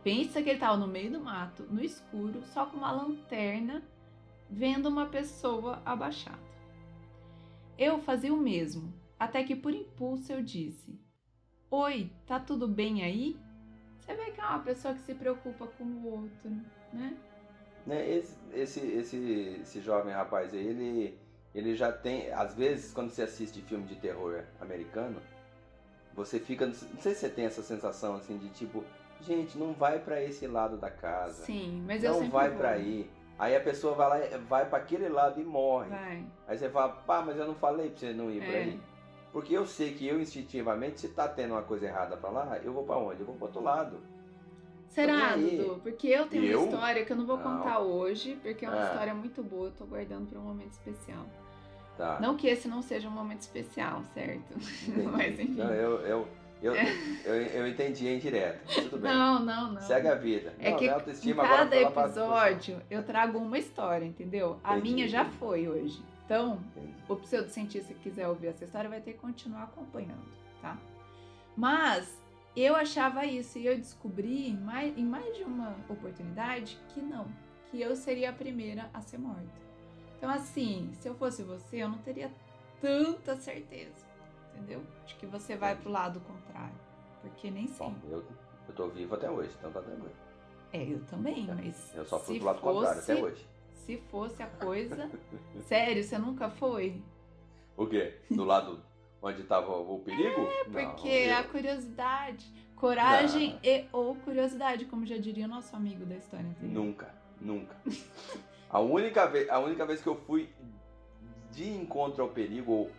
[0.04, 3.82] Pensa que ele estava no meio do mato, no escuro, só com uma lanterna,
[4.48, 6.38] vendo uma pessoa abaixada.
[7.76, 10.96] Eu fazia o mesmo, até que por impulso eu disse:
[11.68, 13.36] Oi, tá tudo bem aí?
[13.98, 16.50] Você vê que é uma pessoa que se preocupa com o outro,
[16.92, 17.16] né?
[17.84, 21.18] Né, Esse, esse, esse, esse jovem rapaz aí, ele,
[21.54, 22.32] ele já tem.
[22.32, 25.20] Às vezes, quando você assiste filme de terror americano,
[26.14, 26.66] você fica.
[26.66, 28.84] Não sei se você tem essa sensação assim de tipo,
[29.20, 31.44] gente, não vai pra esse lado da casa.
[31.44, 33.10] Sim, mas eu não vai pra aí.
[33.38, 35.88] Aí a pessoa vai lá, vai para aquele lado e morre.
[35.90, 36.24] Vai.
[36.46, 38.62] Aí você fala, pá, mas eu não falei pra você não ir pra É.
[38.62, 38.80] aí.
[39.32, 42.72] Porque eu sei que eu instintivamente, se tá tendo uma coisa errada pra lá, eu
[42.72, 43.18] vou pra onde?
[43.20, 43.98] Eu vou pro outro lado.
[44.86, 45.56] Será, E aí?
[45.58, 45.80] Dudu?
[45.82, 46.60] Porque eu tenho Eu?
[46.62, 47.42] uma história que eu não vou Não.
[47.58, 48.84] contar hoje, porque é uma Ah.
[48.92, 51.26] história muito boa, eu tô guardando pra um momento especial.
[51.96, 52.18] Tá.
[52.20, 54.52] Não que esse não seja um momento especial, certo?
[54.88, 55.06] entendi.
[55.06, 55.54] Mas enfim.
[55.54, 56.28] Não, eu, eu,
[56.62, 56.74] eu,
[57.24, 58.66] eu, eu entendi em direto.
[58.84, 59.12] Tudo bem.
[59.12, 59.80] Não, não, não.
[59.80, 60.54] Segue a vida.
[60.58, 64.58] É não, que minha em cada lá pra- episódio eu trago uma história, entendeu?
[64.64, 66.02] A Entendi, minha já foi hoje.
[66.24, 66.94] Então, Entendi.
[67.08, 70.24] o pseudocientista que quiser ouvir essa história vai ter que continuar acompanhando,
[70.60, 70.76] tá?
[71.56, 72.20] Mas
[72.56, 77.26] eu achava isso e eu descobri em mais, em mais de uma oportunidade que não,
[77.70, 79.63] que eu seria a primeira a ser morta.
[80.16, 82.30] Então, assim, se eu fosse você, eu não teria
[82.80, 84.04] tanta certeza,
[84.54, 84.82] entendeu?
[85.06, 86.74] De que você vai pro lado contrário,
[87.20, 88.10] porque nem Bom, sempre.
[88.10, 88.24] eu,
[88.68, 90.14] eu tô vivo até hoje, então tá tranquilo.
[90.72, 93.46] É, eu também, mas Eu só fui pro lado contrário fosse- até hoje.
[93.72, 95.10] Se fosse a coisa,
[95.68, 97.02] sério, você nunca foi?
[97.76, 98.14] O quê?
[98.30, 98.82] Do lado
[99.20, 100.40] onde tava o perigo?
[100.40, 102.46] É, Porque a curiosidade,
[102.76, 106.72] coragem e ou curiosidade, como já diria o nosso amigo da história anterior.
[106.72, 107.76] Nunca, nunca.
[108.74, 110.48] A única, vez, a única vez que eu fui
[111.52, 112.90] de encontro ao perigo, ou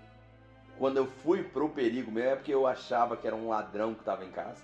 [0.80, 4.02] quando eu fui pro perigo mesmo, é porque eu achava que era um ladrão que
[4.02, 4.64] tava em casa.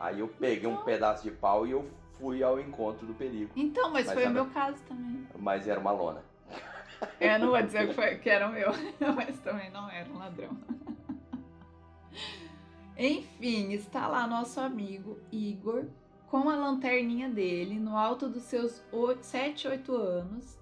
[0.00, 0.84] Aí eu peguei um Então.
[0.86, 1.86] pedaço de pau e eu
[2.18, 3.50] fui ao encontro do perigo.
[3.54, 5.28] Então, mas, Mas foi o meu caso também.
[5.38, 6.22] Mas era uma lona.
[7.20, 8.70] Eu não vou dizer que, foi, que era o meu,
[9.14, 10.56] mas também não era um ladrão.
[12.96, 15.84] Enfim, está lá nosso amigo Igor
[16.30, 18.82] com a lanterninha dele no alto dos seus
[19.22, 20.58] 7, 8 anos,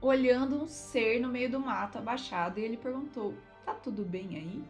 [0.00, 3.34] olhando um ser no meio do mato abaixado e ele perguntou:
[3.64, 4.64] Tá tudo bem aí?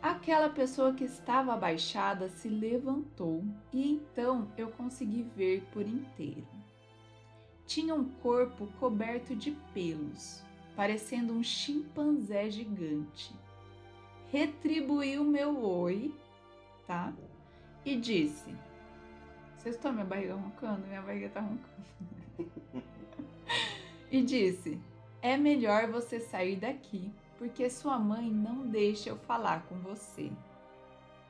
[0.00, 3.42] Aquela pessoa que estava abaixada se levantou
[3.72, 6.46] e então eu consegui ver por inteiro.
[7.66, 10.42] Tinha um corpo coberto de pelos,
[10.76, 13.34] parecendo um chimpanzé gigante.
[14.30, 16.14] Retribuiu meu oi,
[16.86, 17.12] tá?
[17.84, 18.54] E disse:
[19.58, 20.86] Vocês estão minha barriga roncando?
[20.86, 21.68] Minha barriga tá roncando.
[24.10, 24.80] e disse:
[25.20, 30.30] É melhor você sair daqui, porque sua mãe não deixa eu falar com você.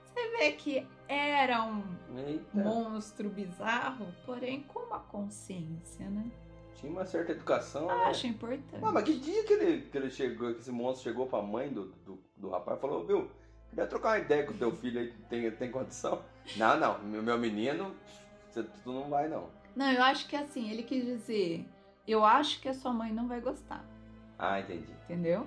[0.04, 1.82] Você vê que era um
[2.16, 2.44] Eita.
[2.52, 6.30] monstro bizarro, porém com uma consciência, né?
[6.74, 7.86] Tinha uma certa educação.
[7.86, 7.94] né?
[8.04, 8.82] Acho importante.
[8.82, 11.70] Ah, mas que dia que ele, que ele chegou, que esse monstro chegou pra mãe
[11.72, 13.30] do, do, do rapaz e falou, viu,
[13.70, 16.22] queria trocar uma ideia com o teu filho aí, tem, tem condição?
[16.56, 17.94] Não, não, meu, menino,
[18.50, 19.48] você, tu não vai não.
[19.76, 21.64] Não, eu acho que assim, ele quis dizer,
[22.06, 23.84] eu acho que a sua mãe não vai gostar,
[24.38, 25.46] Ah, entendi, entendeu?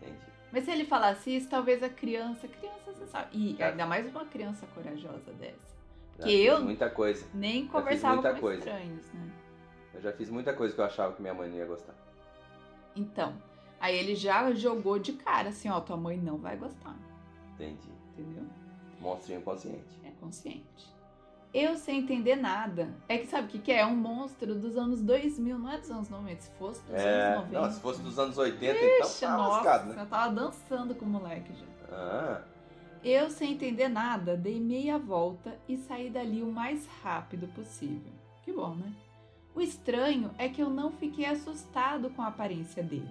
[0.00, 0.18] entendi.
[0.52, 4.08] Mas se ele falasse isso, talvez a criança, criança você sabe, e Já- ainda mais
[4.08, 5.76] uma criança corajosa dessa,
[6.18, 7.26] Já Que fiz eu- muita coisa.
[7.34, 8.58] nem conversava muita com coisa.
[8.60, 9.30] estranhos, né?
[9.92, 11.94] Eu já fiz muita coisa que eu achava que minha mãe não ia gostar.
[12.94, 13.34] Então,
[13.78, 16.96] aí ele já jogou de cara assim, ó, tua mãe não vai gostar,
[17.54, 17.88] Entendi.
[18.16, 18.44] entendeu?
[19.00, 19.84] Monstrinho consciente.
[20.26, 20.94] Consciente.
[21.54, 22.92] Eu sem entender nada.
[23.08, 23.78] É que sabe o que, que é?
[23.80, 26.40] É um monstro dos anos 2000, não é dos anos 90.
[26.42, 27.60] Se fosse dos É, anos 90.
[27.60, 30.02] não, se fosse dos anos 80, então Ixi, tava nossa, lascado, né?
[30.02, 31.66] eu tava dançando com o moleque já.
[31.96, 32.42] Ah,
[33.04, 38.12] Eu, sem entender nada, dei meia volta e saí dali o mais rápido possível.
[38.42, 38.92] Que bom, né?
[39.54, 43.08] O estranho é que eu não fiquei assustado com a aparência dele.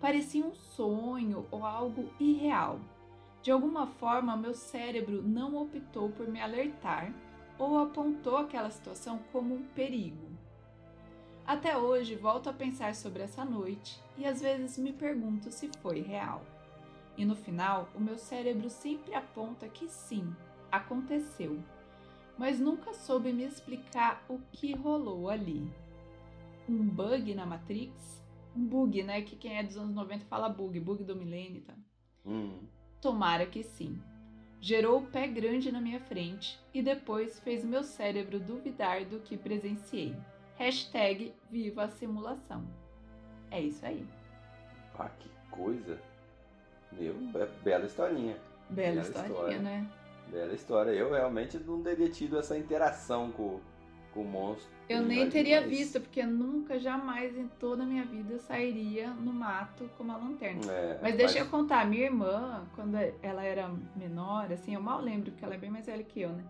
[0.00, 2.78] Parecia um sonho ou algo irreal.
[3.44, 7.12] De alguma forma, meu cérebro não optou por me alertar
[7.58, 10.30] ou apontou aquela situação como um perigo.
[11.46, 16.00] Até hoje, volto a pensar sobre essa noite e às vezes me pergunto se foi
[16.00, 16.40] real.
[17.18, 20.34] E no final, o meu cérebro sempre aponta que sim,
[20.72, 21.62] aconteceu,
[22.38, 25.70] mas nunca soube me explicar o que rolou ali.
[26.66, 28.24] Um bug na Matrix?
[28.56, 29.20] Um bug, né?
[29.20, 31.76] Que quem é dos anos 90 fala bug, bug do milênio tal.
[32.24, 32.58] hum,
[33.08, 34.00] Tomara que sim.
[34.62, 39.36] Gerou o pé grande na minha frente e depois fez meu cérebro duvidar do que
[39.36, 40.16] presenciei.
[40.56, 42.64] Hashtag viva a simulação.
[43.50, 44.06] É isso aí.
[44.98, 46.00] ah, que coisa.
[46.92, 48.38] Meu, be- bela historinha.
[48.70, 49.58] Bela Bela historinha, história.
[49.58, 49.90] né?
[50.30, 50.90] Bela história.
[50.92, 53.60] Eu realmente não teria tido essa interação com,
[54.14, 54.72] com o monstro.
[54.88, 59.08] Eu nem teria mas- visto, porque nunca, jamais em toda a minha vida eu sairia
[59.10, 60.70] no mato com uma lanterna.
[60.70, 65.32] É, Mas deixa eu contar, minha irmã, quando ela era menor, assim, eu mal lembro
[65.32, 66.44] que ela é bem mais velha que eu, né?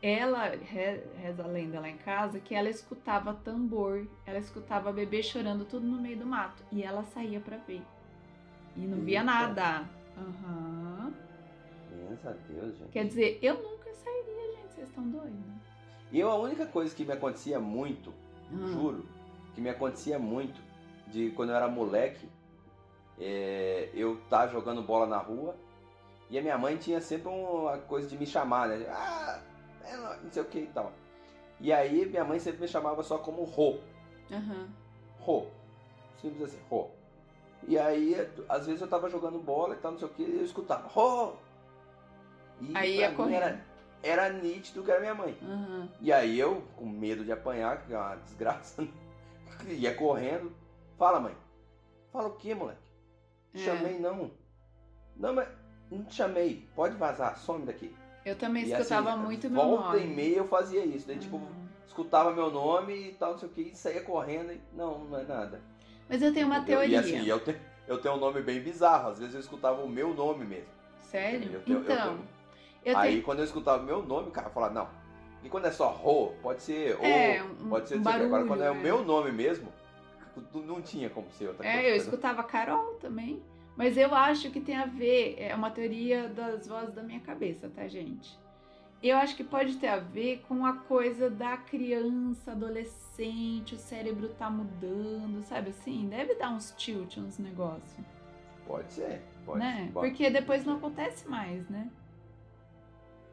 [0.00, 5.22] Ela re- reza a lenda lá em casa que ela escutava tambor, ela escutava bebê
[5.22, 7.82] chorando tudo no meio do mato e ela saía pra ver.
[8.76, 9.24] E não via Eita.
[9.24, 9.88] nada.
[10.16, 11.12] Aham.
[12.24, 12.90] A Deus, gente.
[12.92, 15.67] Quer dizer, eu nunca sairia, gente, vocês estão doidos?
[16.10, 18.12] E eu, a única coisa que me acontecia muito,
[18.52, 18.66] Ah.
[18.68, 19.06] juro,
[19.54, 20.60] que me acontecia muito,
[21.08, 22.28] de quando eu era moleque,
[23.18, 25.54] é, eu tá jogando bola na rua
[26.30, 28.86] e a minha mãe tinha sempre uma coisa de me chamar, né?
[28.88, 29.40] Ah,
[29.84, 30.92] é, não sei o que e tal.
[31.60, 33.78] E aí minha mãe sempre me chamava só como Rô.
[34.30, 34.68] Aham.
[35.20, 35.46] Rô.
[36.20, 36.88] Simples assim, Rô.
[37.66, 38.14] E aí,
[38.48, 40.86] às vezes eu tava jogando bola e tal, não sei o que, e eu escutava
[40.88, 41.32] Rô.
[42.60, 43.34] E Aí ia mim correndo.
[43.42, 43.64] era,
[44.02, 45.36] era nítido que era minha mãe.
[45.42, 45.88] Aham.
[46.00, 48.86] E aí eu, com medo de apanhar, que é uma desgraça,
[49.66, 50.52] ia correndo.
[50.98, 51.36] Fala, mãe.
[52.12, 52.80] Fala o que, moleque?
[53.54, 53.58] É.
[53.58, 54.30] Chamei não.
[55.16, 55.48] Não, mas
[55.90, 56.68] não te chamei.
[56.74, 57.94] Pode vazar, some daqui.
[58.24, 60.04] Eu também E escutava assim, muito meu volta nome.
[60.04, 61.06] e meia eu fazia isso.
[61.06, 61.66] Daí, tipo, Uhum.
[61.86, 65.18] escutava meu nome e tal, não sei o que, e saía correndo e não, não
[65.18, 65.60] é nada.
[66.08, 66.78] Mas eu tenho uma Entendeu?
[66.80, 66.96] teoria.
[66.96, 69.10] E assim, eu, te- eu tenho um nome bem bizarro.
[69.10, 70.68] Às vezes eu escutava o meu nome mesmo.
[71.00, 71.50] Sério?
[71.66, 72.28] Eu eu então, tenho-
[72.90, 73.22] eu Aí tenho.
[73.24, 74.88] quando eu escutava o meu nome, o cara falava, não.
[75.42, 78.08] E quando é só Rô, pode ser O, É, um- pode ser o quê.
[78.08, 78.82] Agora barulho, quando é o né?
[78.82, 79.68] meu nome mesmo,
[80.66, 81.78] não- tinha como ser outra coisa.
[81.80, 83.42] É, eu escutava Carol também.
[83.76, 87.68] Mas eu acho que tem a ver, é uma teoria das vozes da minha cabeça,
[87.68, 88.36] tá, gente?
[89.00, 94.30] Eu acho que pode ter a ver com a coisa da criança, adolescente, o cérebro
[94.30, 96.08] tá mudando, sabe assim?
[96.08, 98.04] Deve dar uns tilt, uns negócios,
[98.66, 99.88] Pode ser, pode né?
[99.94, 100.08] pode.
[100.08, 101.88] Porque depois não acontece mais, né?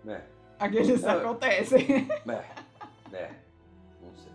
[0.07, 0.21] É,
[0.59, 2.07] Aqueles Não, acontecem.
[2.29, 3.31] é, é,
[4.01, 4.31] não sei.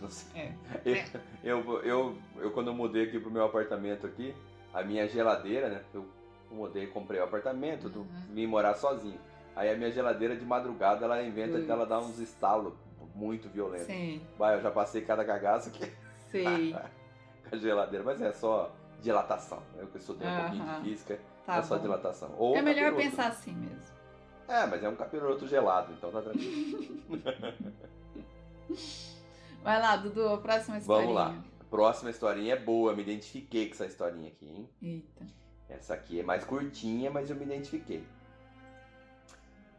[0.00, 0.42] Não sei.
[0.42, 1.04] É,
[1.44, 4.34] Eu, eu, eu, eu, quando eu mudei aqui pro meu apartamento aqui,
[4.72, 5.82] a minha geladeira, né?
[5.94, 6.06] Eu
[6.50, 8.06] mudei, comprei o apartamento, tudo, Uhum.
[8.34, 9.18] vim morar sozinho.
[9.54, 12.74] Aí a minha geladeira de madrugada, ela inventa de ela dar uns estalos
[13.14, 13.86] muito violentos.
[13.86, 15.90] Sim, Vai, eu já passei cada cagaço aqui.
[16.30, 16.74] sei.
[17.48, 18.70] com a geladeira, mas é só
[19.00, 19.62] dilatação.
[19.78, 20.82] Eu que estudei um pouquinho Aham.
[20.82, 21.82] de física, Tá é só bom.
[21.82, 22.34] dilatação.
[22.36, 23.10] Ou É melhor capiroto.
[23.10, 23.95] pensar assim mesmo.
[24.48, 26.78] É, mas é um capiroto gelado, então tá tranquilo.
[29.62, 31.12] Vai lá, Dudu, a próxima historinha.
[31.14, 31.44] Vamos lá.
[31.70, 34.68] Próxima historinha é boa, me identifiquei com essa historinha aqui, hein?
[34.80, 35.26] Eita.
[35.68, 38.04] Essa aqui é mais curtinha, mas eu me identifiquei.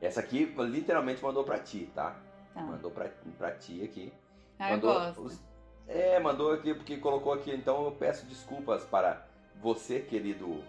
[0.02, 2.20] Essa aqui literalmente mandou pra ti, tá?
[2.54, 2.62] Tá.
[2.62, 4.12] Mandou pra, pra ti aqui.
[4.60, 5.22] Ah, eu mandou gosto.
[5.22, 5.40] os-
[5.88, 9.26] É, mandou aqui porque colocou aqui, então eu peço desculpas para
[9.62, 10.62] você, querido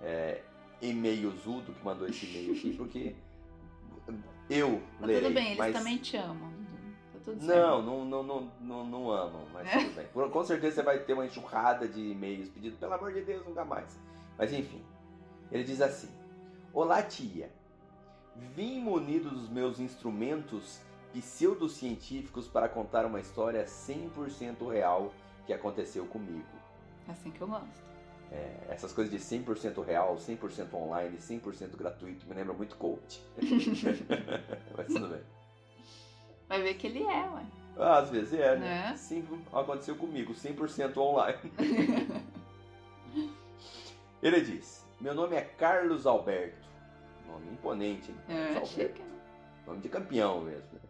[0.00, 0.40] é,
[0.80, 3.14] e-mailzudo que mandou esse e-mail aqui, porque
[4.50, 5.22] eu Tá lerei.
[5.22, 5.72] tudo bem, eles mas...
[5.74, 6.52] também te amam.
[7.12, 7.58] Tá tudo certo.
[7.58, 9.78] Não, não, não, não, não, não amam, mas É?
[9.78, 10.30] tudo bem.
[10.30, 13.64] Com certeza você vai ter uma enxurrada de e-mails pedindo, pelo amor de Deus, nunca
[13.64, 13.98] mais.
[14.36, 14.82] Mas enfim,
[15.50, 16.08] ele diz assim:
[16.72, 17.50] Olá, tia.
[18.56, 20.80] Vim munido dos meus instrumentos
[21.12, 25.12] pseudocientíficos para contar uma história 100% real
[25.46, 26.44] que aconteceu comigo.
[27.06, 27.84] Assim que eu gosto.
[28.34, 33.22] É, essas coisas de 100% real, 100% online, 100% gratuito me lembram muito coach.
[34.76, 35.20] Mas tudo bem.
[36.48, 37.46] Vai ver que ele é, ué.
[37.76, 38.90] Ah, Às vezes é, né?
[38.90, 38.96] Né?
[38.96, 41.38] Sim, aconteceu comigo, 100% online.
[44.22, 46.66] Ele diz: Meu nome é Carlos Alberto.
[47.28, 48.16] Nome imponente, hein?
[48.28, 48.96] É, Carlos Alberto.
[48.98, 49.02] chique?
[49.66, 50.62] Nome de campeão mesmo.
[50.72, 50.80] né?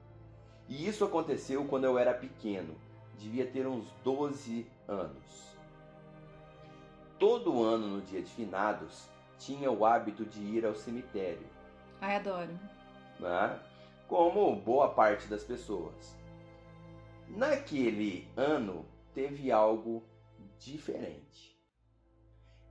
[0.69, 2.75] E isso aconteceu quando eu era pequeno.
[3.19, 5.54] Devia ter uns 12 anos.
[7.25, 9.09] Todo ano, no dia de finados,
[9.39, 11.47] tinha o hábito de ir ao cemitério.
[11.99, 12.51] Ai, adoro.
[13.19, 13.59] né?
[14.07, 16.15] como boa parte das pessoas.
[17.27, 20.05] Naquele ano teve algo
[20.59, 21.59] diferente.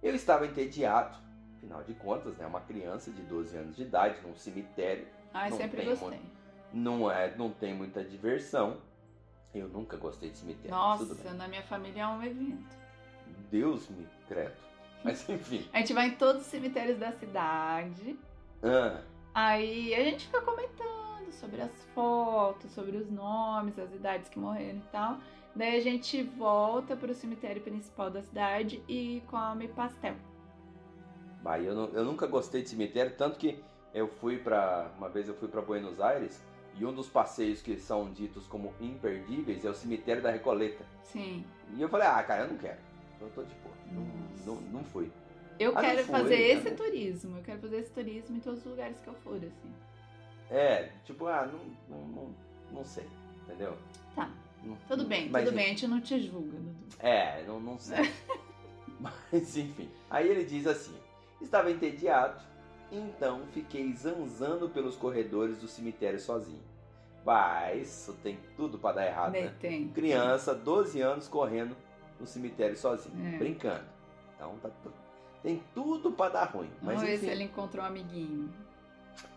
[0.03, 1.17] Eu estava entediado,
[1.57, 5.57] afinal de contas, né, uma criança de 12 anos de idade num cemitério, Ai, Não
[5.57, 6.21] sempre tem gostei.
[6.71, 8.77] não é, não tem muita diversão.
[9.51, 10.69] Eu nunca gostei de cemitério.
[10.69, 12.82] Nossa, na minha família é um evento.
[13.51, 14.53] Deus me credo.
[15.03, 15.67] Mas enfim.
[15.73, 18.17] A gente vai em todos os cemitérios da cidade.
[18.63, 19.01] Ah,
[19.33, 24.77] Aí a gente fica comentando sobre as fotos, sobre os nomes, as idades que morreram
[24.77, 25.17] e tal.
[25.55, 30.15] Daí a gente volta pro cemitério principal da cidade e come pastel.
[31.41, 33.61] Bah, eu, não- eu nunca gostei de cemitério, tanto que
[33.93, 34.91] eu fui pra.
[34.97, 36.41] Uma vez eu fui pra Buenos Aires
[36.75, 40.85] e um dos passeios que são ditos como imperdíveis é o cemitério da Recoleta.
[41.03, 41.45] Sim.
[41.75, 42.79] E eu falei, ah, cara, eu não quero.
[43.23, 43.75] Eu tô boa.
[43.91, 45.11] Não, não, não fui.
[45.59, 47.37] Eu Ah, quero fazer esse turismo.
[47.37, 49.73] Eu quero fazer esse turismo em todos os lugares que eu for, assim.
[50.49, 51.59] É, tipo, ah, não,
[51.97, 52.35] não, não,
[52.71, 53.05] não sei,
[53.43, 53.77] entendeu?
[54.15, 54.29] Tá.
[54.63, 55.65] Não- Tudo bem, mas, tudo bem.
[55.65, 56.75] A gente não te julga, Dudu.
[56.99, 57.97] É, não, não sei.
[58.99, 59.89] Mas enfim.
[60.09, 60.95] Aí ele diz assim:
[61.41, 62.41] Estava entediado,
[62.91, 66.61] então fiquei zanzando pelos corredores do cemitério sozinho.
[67.25, 69.53] Bah, isso tem tudo pra dar errado, Né, né?
[69.59, 69.87] Tem.
[69.89, 71.75] Criança, 12 anos, correndo
[72.19, 73.37] no cemitério sozinho, É.
[73.37, 73.85] brincando.
[74.35, 74.69] Então tá
[75.41, 76.69] tem tudo pra dar ruim.
[76.81, 77.25] Mas Vamos ver enfim.
[77.25, 78.49] se ele encontrou um amiguinho.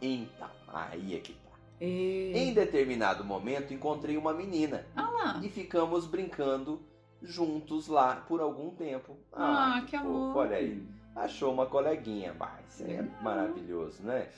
[0.01, 1.51] Então, aí é que tá.
[1.81, 2.33] E...
[2.35, 5.41] Em determinado momento encontrei uma menina Ah lá.
[5.43, 6.81] e ficamos brincando
[7.23, 9.17] juntos lá por algum tempo.
[9.33, 10.37] Ah, que, fofo, amor.
[10.37, 10.87] Olha aí.
[11.15, 12.35] Achou uma coleguinha.
[12.69, 14.29] Isso é maravilhoso, né?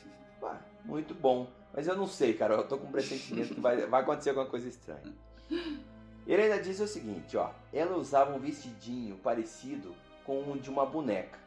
[0.41, 1.49] Bah, muito bom.
[1.75, 2.55] Mas eu não sei, cara.
[2.55, 5.13] Eu tô com um pressentimento que vai, vai acontecer alguma coisa estranha.
[6.29, 7.51] Ele ainda diz o seguinte, ó.
[7.73, 11.39] Ela usava um vestidinho parecido com o de uma boneca.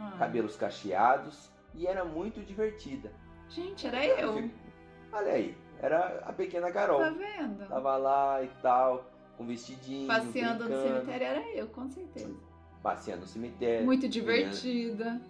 [0.00, 0.16] Ah.
[0.18, 3.12] Cabelos cacheados e era muito divertida.
[3.48, 4.34] Gente, era eu.
[4.42, 4.54] fico-
[5.12, 5.56] Olha aí.
[5.80, 6.98] Era a pequena Carol.
[6.98, 7.68] Tá vendo?
[7.68, 12.34] Tava lá e tal, com vestidinho, Passeando no brincando, cemitério era eu, com certeza.
[12.82, 15.20] Passeando no cemitério, Muito divertida.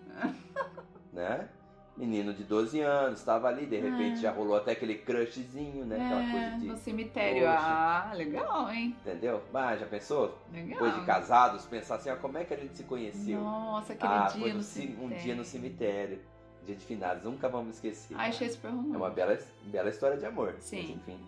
[1.12, 1.49] né?
[1.97, 4.22] Menino de 12 anos, tava ali, de repente Ah.
[4.22, 5.97] já rolou até aquele crushzinho, né?
[5.97, 6.66] Aquela É, coisa de.
[6.66, 7.49] no cemitério.
[7.49, 8.94] Ah, legal, hein?
[9.01, 9.42] Entendeu?
[9.55, 10.36] Ah, já pensou?
[10.53, 10.68] Legal.
[10.68, 13.40] Depois de casados, pensar assim, ó, como é que a gente se conheceu?
[13.40, 16.20] Nossa, aquele ah, dia foi no um dia no cemitério.
[16.66, 18.14] Dia de finados, nunca vamos esquecer.
[18.18, 18.97] Ai, achei super É romântico.
[18.99, 20.55] uma bela, bela história de amor.
[20.59, 20.80] Sim.
[20.82, 21.20] Mas, enfim.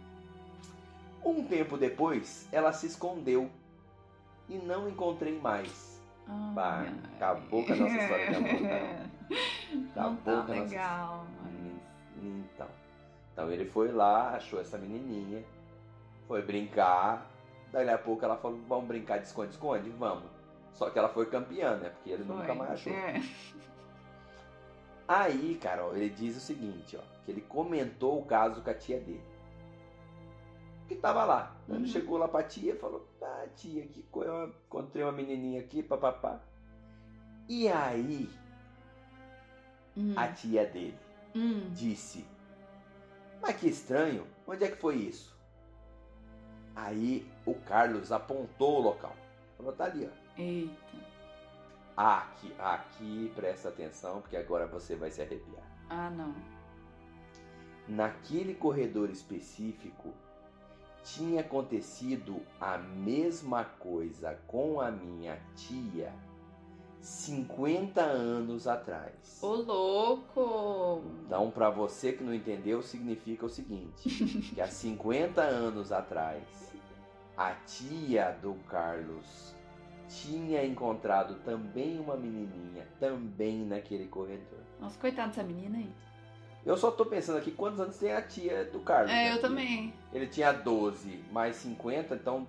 [1.25, 3.49] Um tempo depois, ela se escondeu
[4.49, 5.99] e não encontrei mais.
[6.27, 6.85] Ai, Bah,
[7.17, 8.49] acabou com a nossa história de amor,
[9.97, 11.79] Não tá com a nossa- legal, mas...
[12.23, 12.67] Então.
[13.33, 15.45] Então ele foi lá, achou essa menininha,
[16.27, 17.27] foi brincar.
[17.71, 19.91] Daí a pouco ela falou: Vamos brincar de esconde-esconde?
[19.91, 20.25] Vamos.
[20.73, 21.91] Só que ela foi campeã, né?
[21.91, 22.55] Porque ele nunca Foi.
[22.57, 22.93] mais achou.
[22.93, 23.23] É.
[25.07, 28.99] Aí, Carol, ele diz o seguinte, ó, que ele comentou o caso com a tia
[29.01, 29.23] dele.
[30.87, 31.55] Que tava lá.
[31.69, 31.87] Ele Uhum.
[31.87, 36.41] chegou lá pra tia e falou, ah, tia, que eu encontrei uma menininha aqui, papapá.
[37.49, 38.29] E aí,
[39.99, 40.99] Hum, a tia dele
[41.35, 41.71] hum.
[41.75, 42.25] disse,
[43.43, 45.37] mas que estranho, onde é que foi isso?
[46.75, 49.17] Aí, o Carlos apontou o local.
[49.57, 50.41] Falou, tá ali, ó.
[50.41, 50.79] Eita.
[51.97, 55.65] Aqui, aqui, presta atenção, porque agora você vai se arrepiar.
[55.91, 56.33] Ah, não.
[57.89, 60.15] Naquele corredor específico,
[61.03, 66.13] tinha acontecido a mesma coisa com a minha tia
[67.01, 69.41] 50 anos atrás.
[69.43, 71.03] Ô, louco!
[71.27, 74.09] Então, para você que não entendeu, significa o seguinte:
[74.55, 76.43] que há 50 anos atrás,
[77.37, 79.55] a tia do Carlos
[80.09, 84.61] tinha encontrado também uma menininha, também naquele corredor.
[84.81, 85.93] Nossa, coitada dessa menina aí.
[86.65, 89.11] Eu só tô pensando aqui quantos anos tem a tia do Carlos.
[89.11, 89.33] É, né?
[89.33, 89.95] eu também.
[90.13, 92.47] Ele tinha 12 mais 50, então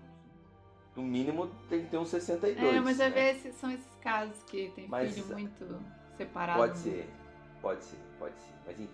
[0.99, 2.75] no mínimo tem que ter uns 62.
[2.75, 3.15] É, mas vai né?
[3.15, 5.79] ver se são esses casos que tem Mas- filho muito
[6.17, 6.59] separado.
[6.59, 7.09] Pode ser,
[7.61, 8.53] pode ser, pode ser.
[8.65, 8.93] Mas enfim.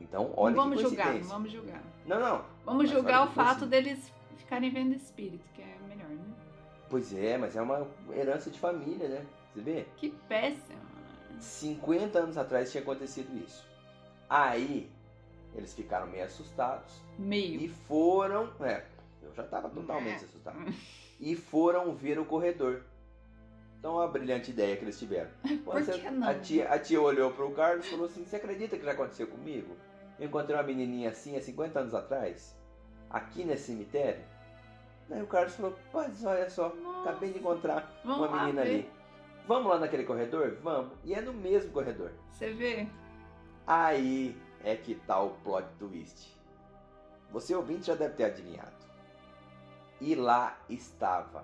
[0.00, 1.82] Então, olha não vamos julgar, não vamos julgar.
[2.06, 2.44] Não, não.
[2.64, 6.24] Vamos julgar o fato deles ficarem vendo espírito, que é melhor, né?
[6.90, 9.24] Pois é, mas é uma herança de família, né?
[9.54, 9.86] Você vê?
[9.96, 10.84] Que péssimo.
[11.40, 13.64] 50 anos atrás tinha acontecido isso.
[14.28, 14.90] Aí,
[15.54, 17.60] eles ficaram meio assustados Meio.
[17.60, 18.50] e foram.
[18.60, 18.84] É,
[19.22, 20.26] eu já tava totalmente É.
[20.26, 20.58] assustado.
[21.20, 22.82] E foram ver o corredor.
[23.78, 25.30] Então, a brilhante ideia que eles tiveram.
[25.64, 26.26] Por Você- que não?
[26.28, 29.26] A tia, a tia olhou pro Carlos e falou assim: Você acredita que já aconteceu
[29.26, 29.76] comigo?
[30.18, 32.56] Eu encontrei uma menininha assim há 50 anos atrás,
[33.10, 34.22] aqui nesse cemitério.
[35.10, 37.10] Aí o Carlos falou: Mas olha só, Nossa.
[37.10, 38.90] acabei de encontrar Vamos uma menina ali.
[39.46, 40.56] Vamos lá naquele corredor?
[40.62, 40.92] Vamos.
[41.04, 42.10] E é no mesmo corredor.
[42.32, 42.86] Você vê?
[43.66, 46.34] Aí é que tá o plot twist.
[47.30, 48.72] Você ouvinte já deve ter adivinhado.
[50.04, 51.42] E lá estava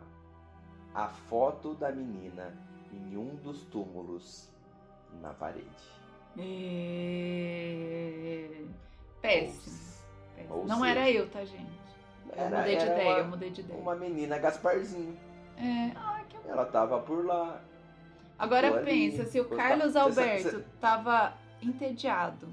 [0.95, 2.53] a foto da menina
[2.93, 4.51] em um dos túmulos
[5.23, 5.67] na parede.
[7.31, 8.49] É...
[9.23, 9.55] Péssimo.
[10.37, 10.55] péssimo.
[10.55, 11.81] ou Não seja, era eu, tá, gente?
[12.37, 13.81] Eu Era- mudei de ideia, uma- eu mudei de ideia.
[13.81, 15.17] Uma menina Gasparzinho.
[15.57, 15.93] É.
[15.97, 17.61] Ai, que Ela tava por lá.
[18.39, 22.47] Agora Ficou ali, pensa, se o Carlos Alberto você- tava entediado,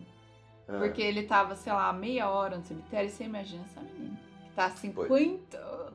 [0.70, 4.52] Ah, porque ele tava, sei lá, meia hora no cemitério, você imagina essa menina, que
[4.52, 5.87] tá há 50 anos lá.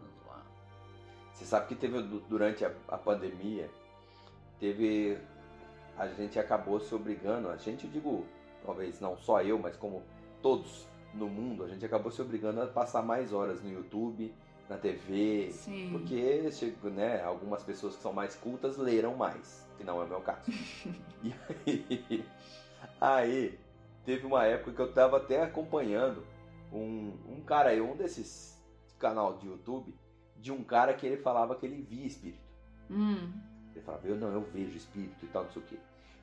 [1.43, 3.68] Você sabe que teve du- durante a, a pandemia,
[4.61, 5.18] teve.
[5.99, 8.24] A gente acabou se obrigando, a gente, digo,
[8.64, 10.03] talvez não só eu, mas como
[10.40, 14.32] todos no mundo, a gente acabou se obrigando a passar mais horas no YouTube,
[14.70, 15.90] na TV, Sim.
[15.93, 16.49] porque
[16.84, 20.51] né, algumas pessoas que são mais cultas leram mais, que não é o meu caso.
[21.22, 21.34] e
[21.66, 22.24] aí,
[22.99, 23.59] aí,
[24.07, 26.24] teve uma época que eu tava até acompanhando
[26.72, 28.59] um, um cara aí, um desses
[28.99, 29.95] canal de YouTube,
[30.43, 32.43] de um cara que ele falava que ele via espírito.
[32.90, 33.32] Hum.
[33.74, 35.78] Ele falava, eu não, eu vejo espírito e tal, não sei o quê.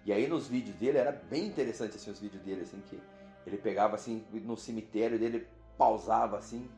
[0.06, 3.00] E aí nos vídeos dele, era bem interessante assim os vídeos dele, assim, que
[3.48, 5.48] ele pegava assim, no cemitério dele,
[5.78, 6.70] pausava assim,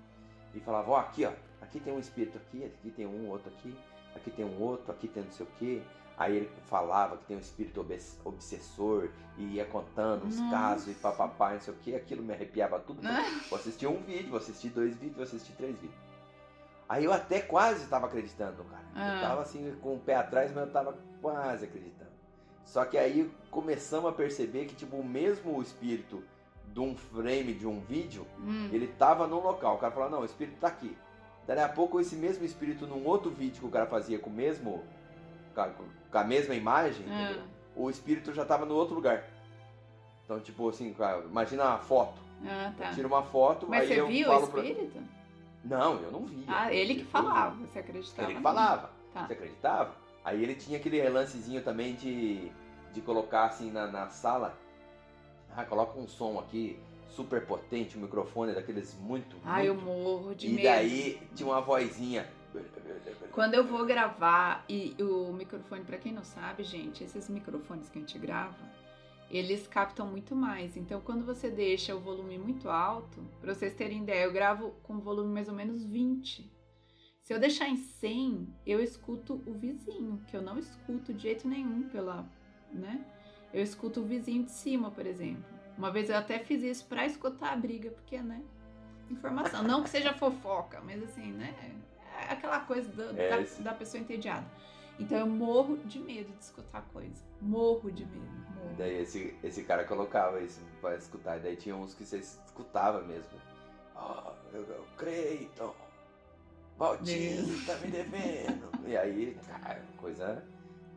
[0.54, 1.32] e falava, ó, aqui ó,
[1.62, 3.76] aqui tem um espírito aqui, aqui tem um outro aqui,
[4.16, 5.82] aqui tem um outro, aqui tem não sei o quê.
[6.18, 10.94] Aí ele falava que tem um espírito obs- obsessor e ia contando os casos e
[11.00, 13.02] papapá, não sei o que, aquilo me arrepiava tudo.
[13.50, 16.11] Vou assistir um vídeo, vou assistir dois vídeos, vou assistir três vídeos.
[16.92, 18.84] Aí eu até quase estava acreditando, cara.
[18.94, 19.16] Ah.
[19.16, 22.12] Eu tava assim com o pé atrás, mas eu tava quase acreditando.
[22.66, 26.22] Só que aí começamos a perceber que tipo o mesmo espírito
[26.68, 28.68] de um frame de um vídeo, Hum.
[28.74, 29.76] ele tava num local.
[29.76, 30.98] O cara falava, não, o espírito tá aqui.
[31.48, 34.34] Daí a pouco esse mesmo espírito num outro vídeo que o cara fazia com o
[34.34, 34.84] mesmo
[36.12, 37.42] com a, mesma imagem, Ah.
[37.74, 39.24] o espírito já tava no outro lugar.
[40.26, 42.22] Então, tipo assim, cara, imagina uma foto.
[42.46, 42.90] Ah, tá.
[42.90, 45.21] Eu tiro uma foto, Mas aí você eu viu falo o pra- espírito?
[45.64, 46.44] Não, eu não via.
[46.48, 48.28] Ah, ele que falava, você acreditava?
[48.28, 48.90] Ele que falava.
[49.14, 49.28] Tá.
[49.28, 49.96] Você acreditava?
[50.24, 52.52] Aí ele tinha aquele relancezinho também de,
[52.94, 54.58] de colocar assim na, na sala.
[55.56, 59.36] Ah, coloca um som aqui super potente, um microfone daqueles muito.
[59.44, 60.64] Ai, eu morro de E medo.
[60.64, 62.28] daí tinha uma vozinha.
[63.32, 67.98] Quando eu vou gravar, e o microfone, pra quem não sabe, gente, esses microfones que
[67.98, 68.56] a gente grava,
[69.32, 70.76] eles captam muito mais.
[70.76, 75.00] Então, quando você deixa o volume muito alto, pra vocês terem ideia, eu gravo com
[75.00, 76.52] volume mais ou menos 20.
[77.22, 81.48] Se eu deixar em 100, eu escuto o vizinho, que eu não escuto de jeito
[81.48, 82.28] nenhum pela,
[82.74, 83.06] né?
[83.54, 85.44] Eu escuto o vizinho de cima, por exemplo.
[85.78, 88.42] Uma vez eu até fiz isso pra escutar a briga, porque, né?
[89.10, 89.64] Informação.
[89.64, 91.54] Não que seja fofoca, mas assim, né?
[92.28, 94.46] É aquela coisa do- É, da, da pessoa entediada.
[95.00, 97.24] Então eu morro de medo de escutar coisa.
[97.42, 98.51] Morro de medo.
[98.64, 98.76] Morro.
[98.78, 101.38] Daí esse, esse cara colocava isso pra escutar.
[101.38, 103.32] E daí tinha uns que você escutava mesmo.
[103.96, 105.74] Ah, eu, eu Creiton,
[106.78, 107.66] Valtinho Deus.
[107.66, 108.70] tá me devendo.
[108.88, 110.44] e aí, cara, coisa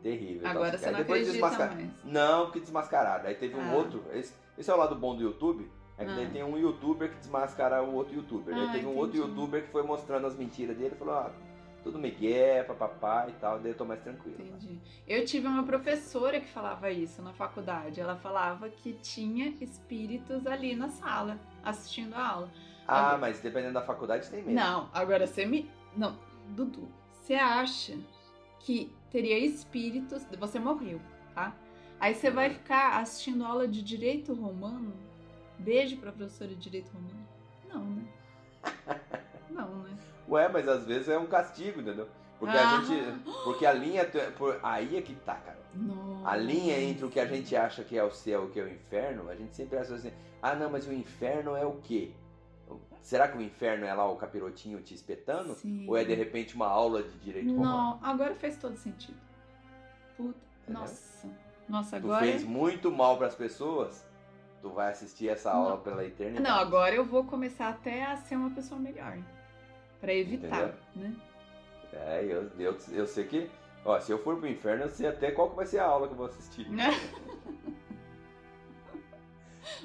[0.01, 0.47] terrível.
[0.47, 1.89] Agora Então, você não depois acredita desmascar- mais.
[2.03, 3.27] Não, que desmascarado.
[3.27, 3.75] Aí teve um Ah.
[3.75, 4.03] outro.
[4.13, 5.69] Esse, esse é o lado bom do YouTube.
[5.97, 6.29] É que daí Ah.
[6.29, 8.53] tem um youtuber que desmascara o outro youtuber.
[8.53, 11.31] Daí Ah, teve um outro youtuber que foi mostrando as mentiras dele e falou: Ah,
[11.85, 14.37] tudo migué, papapá e tal, daí eu tô mais tranquilo.
[14.41, 14.79] Entendi.
[15.07, 18.01] Eu tive uma professora que falava isso na faculdade.
[18.01, 22.49] Ela falava que tinha espíritos ali na sala, assistindo a aula.
[22.87, 24.55] Ah, Agora- mas dependendo da faculdade tem mesmo.
[24.55, 25.69] Não, agora você me.
[25.95, 26.17] Não,
[26.49, 27.95] Dudu, você acha
[28.61, 30.25] que teria espíritos.
[30.39, 30.99] Você morreu,
[31.35, 31.53] tá?
[31.99, 32.55] Aí você vai Uhum.
[32.55, 34.91] ficar assistindo aula de direito romano?
[35.59, 37.27] Beijo pra professora de direito romano?
[37.69, 38.03] Não, né?
[39.51, 39.97] Não, né?
[40.29, 42.07] Ué, mas às vezes é um castigo, entendeu?
[42.39, 42.77] Porque Ah.
[42.79, 43.19] a gente.
[43.43, 44.05] Porque a linha.
[44.37, 45.57] por- Aí é que tá, cara.
[45.73, 46.29] Nossa.
[46.29, 48.59] A linha entre o que a gente acha que é o céu e o que
[48.59, 50.11] é o inferno, a gente sempre acha assim,
[50.41, 52.11] ah não, mas o inferno é o quê?
[53.01, 55.53] Será que o inferno é lá o capirotinho te espetando?
[55.53, 55.85] Sim.
[55.87, 57.71] Ou é de repente uma aula de direito romano?
[57.71, 59.17] Não, agora fez todo sentido.
[60.17, 60.39] Puta.
[60.63, 60.81] Entendeu?
[60.81, 61.27] Nossa.
[61.69, 62.25] Nossa, Tu agora.
[62.25, 64.05] fez muito mal pras pessoas,
[64.61, 65.61] tu vai assistir essa Não.
[65.63, 66.43] aula pela eternidade.
[66.47, 69.17] Não, agora eu vou começar até a ser uma pessoa melhor.
[70.05, 70.73] Pra evitar, Entendeu?
[70.95, 71.15] né?
[71.93, 73.49] É, eu, eu, eu sei que.
[73.83, 76.07] Ó, se eu for pro inferno, eu sei até qual que vai ser a aula
[76.07, 76.67] que eu vou assistir.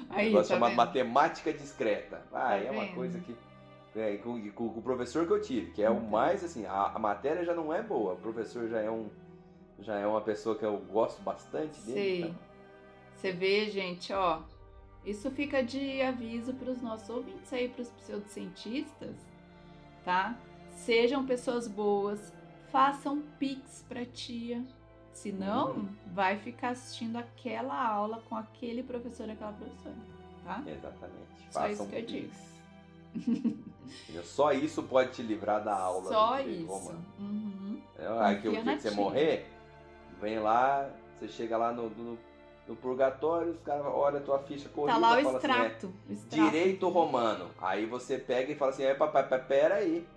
[0.09, 0.77] Aí, negócio tá chamado vendo?
[0.77, 2.21] matemática discreta.
[2.31, 2.95] Ah, Tá é uma vendo?
[2.95, 3.35] coisa que.
[3.95, 6.09] É, com, com- com o professor que eu tive, que é o Então.
[6.09, 9.09] mais assim, a, a matéria já não é boa, o professor já é um.
[9.79, 11.93] Já é uma pessoa que eu gosto bastante dele.
[11.93, 12.21] Sei.
[12.21, 12.35] então.
[13.15, 14.41] Você vê, gente, ó.
[15.03, 19.15] Isso fica de aviso para os nossos ouvintes aí, para os pseudocientistas,
[20.03, 20.35] tá?
[20.71, 22.33] Sejam pessoas boas,
[22.71, 24.63] façam pix pra tia.
[25.13, 25.89] Senão, Uhum.
[26.13, 29.95] vai ficar assistindo aquela aula com aquele professor, aquela professora,
[30.45, 30.63] tá?
[30.65, 31.51] Exatamente.
[31.51, 32.51] Só Façam isso que eu pix.
[33.15, 34.23] Entendeu?
[34.23, 36.07] Só isso pode te livrar da aula.
[36.09, 36.93] Só isso.
[37.19, 37.81] Uhum.
[37.93, 38.19] Entendeu?
[38.21, 39.45] Aí que o dia que você morrer,
[40.21, 40.89] vem lá,
[41.19, 42.17] você chega lá no, no,
[42.71, 45.47] no purgatório, os caras olham a tua ficha corrida Tá lá o e falam assim,
[45.47, 45.93] é, extrato.
[46.09, 46.51] o extrato.
[46.51, 47.49] Direito romano.
[47.59, 50.07] Aí você pega e fala assim, é, papai, pera aí.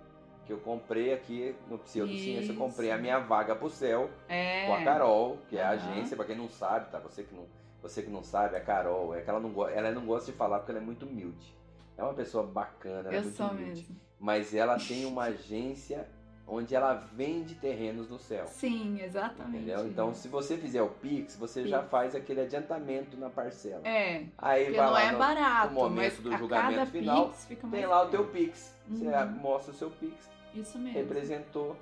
[0.47, 4.67] Que eu comprei aqui no Pseudociência, eu comprei a minha vaga pro céu É.
[4.67, 6.99] com a Carol, que é a agência, pra quem não sabe, tá?
[6.99, 7.47] Você que não,
[7.83, 10.59] você que não sabe, a Carol, é que ela não, ela não gosta de falar
[10.59, 11.57] porque ela é muito humilde.
[11.97, 13.71] É uma pessoa bacana, ela é Eu muito sou humilde.
[13.81, 13.97] mesmo.
[14.21, 16.07] Mas ela tem uma agência
[16.47, 18.47] onde ela vende terrenos no céu.
[18.47, 19.57] Sim, exatamente.
[19.57, 19.87] Entendeu?
[19.89, 21.91] Então, se você fizer o Pix, você já Pix.
[21.91, 23.81] faz aquele adiantamento na parcela.
[23.87, 27.67] É, Aí vai não lá é no, barato, no momento do julgamento final, Pix fica
[27.67, 28.27] mais tem lá o teu.
[28.27, 28.75] Pix.
[28.89, 29.31] Você Uhum.
[29.41, 30.99] mostra o seu Pix, Isso mesmo.
[30.99, 31.77] representou,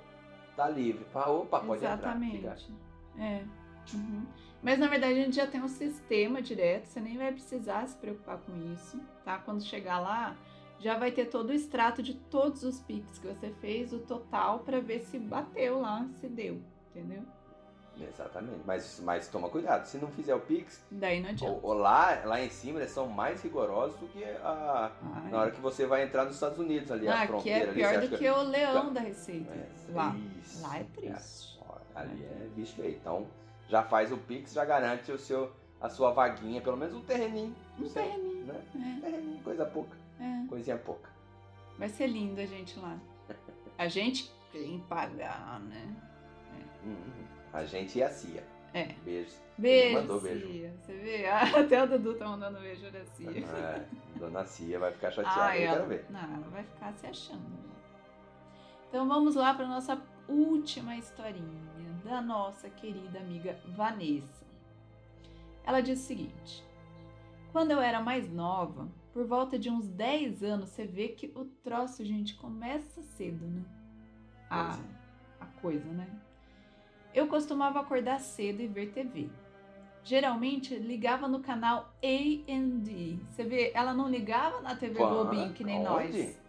[0.55, 1.05] tá livre.
[1.13, 2.37] Opa, pode Exatamente.
[2.37, 2.55] entrar.
[2.55, 2.73] fica.
[3.19, 3.43] É.
[3.93, 4.25] Uhum.
[4.61, 7.97] Mas na verdade a gente já tem um sistema direto, você nem vai precisar se
[7.97, 9.37] preocupar com isso, tá?
[9.39, 10.37] Quando chegar lá,
[10.79, 14.59] já vai ter todo o extrato de todos os Pix que você fez, o total,
[14.59, 16.59] pra ver se bateu lá, se deu,
[16.91, 17.23] entendeu?
[17.99, 18.61] Exatamente.
[18.65, 21.53] Mas, mas toma cuidado, se não fizer o Pix, Daí não adianta.
[21.53, 25.31] ou, ou lá, lá em cima eles são mais rigorosos do que a, Ai.
[25.31, 27.59] na hora que você vai entrar nos Estados Unidos ali, a Ah, que fronteira.
[27.65, 29.53] é ali, pior você do acha que o leão da Receita.
[29.53, 30.15] É, lá.
[30.39, 30.61] isso.
[30.63, 31.59] Lá é triste.
[31.95, 32.95] É, ali é é bicho feio.
[32.99, 33.27] Então,
[33.69, 37.55] já faz o Pix, já garante o seu, a sua vaguinha, pelo menos um terreninho.
[37.79, 38.45] Um terreninho.
[38.45, 38.59] Né?
[38.75, 39.95] É, Terreninho, coisa pouca.
[40.23, 40.47] É.
[40.47, 41.09] Coisinha pouca.
[41.77, 42.97] Vai ser lindo a gente lá.
[43.77, 45.95] A gente tem que pagar, né?
[46.83, 47.25] Uhum.
[47.51, 48.43] A gente e a Cia.
[48.73, 48.85] É.
[49.05, 49.41] Beijos.
[49.57, 50.47] Beijo, mandou beijo.
[50.47, 50.73] Cia.
[50.81, 51.27] Você vê?
[51.29, 53.29] Até o Dudu tá mandando beijo da Cia.
[53.29, 53.85] É,
[54.17, 56.05] dona Cia vai ficar chateada, Ah, eu ela, quero ver.
[56.09, 57.39] Não, ela vai ficar se achando.
[57.41, 57.57] né?
[58.89, 64.45] Então vamos lá para nossa última historinha da nossa querida amiga Vanessa.
[65.65, 66.63] Ela diz o seguinte:
[67.51, 71.45] Quando eu era mais nova, por volta de uns 10 anos, você vê que o
[71.63, 73.61] troço, gente, começa cedo, né?
[74.49, 75.43] A, é.
[75.43, 76.07] a coisa, né?
[77.13, 79.29] Eu costumava acordar cedo e ver TV.
[80.03, 83.17] Geralmente ligava no canal A&D.
[83.29, 85.09] Você vê, ela não ligava na TV Qual?
[85.25, 85.83] Globinho que nem Onde?
[85.87, 86.39] nós.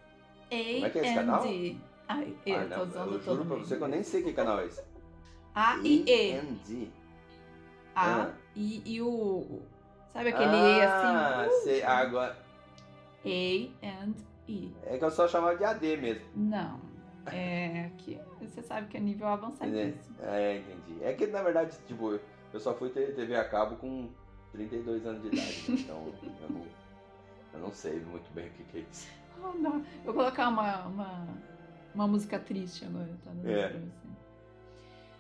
[0.48, 1.42] Como é que é esse canal?
[1.42, 1.76] A&D.
[2.08, 3.66] Ai, eu Ah, tô usando eu todo juro pra mundo.
[3.66, 4.82] você que eu nem sei que canal é esse.
[5.54, 6.38] A e E.
[6.38, 6.88] A&D.
[7.94, 8.30] A Ah.
[8.56, 9.06] e, e o...
[9.08, 9.62] o-
[10.12, 11.60] Sabe aquele E ah, assim?
[11.64, 11.82] sei.
[11.82, 12.36] Agora,
[13.24, 14.14] A and
[14.48, 14.72] E.
[14.84, 16.24] é que eu só chamava de AD mesmo.
[16.36, 16.80] Não.
[17.26, 20.16] É que você sabe que é nível avançadíssimo.
[20.22, 21.02] É, entendi.
[21.02, 22.18] É que na verdade, tipo,
[22.52, 24.10] eu só fui ter TV a cabo com
[24.52, 25.78] 32 anos de idade, né?
[25.80, 26.66] então eu não,
[27.54, 29.08] eu não sei muito bem o que, que é isso.
[29.42, 29.78] Oh, não.
[29.78, 31.26] Eu vou colocar uma, uma,
[31.94, 33.30] uma música triste agora, tá?
[33.44, 33.68] É.
[33.68, 34.04] pra você.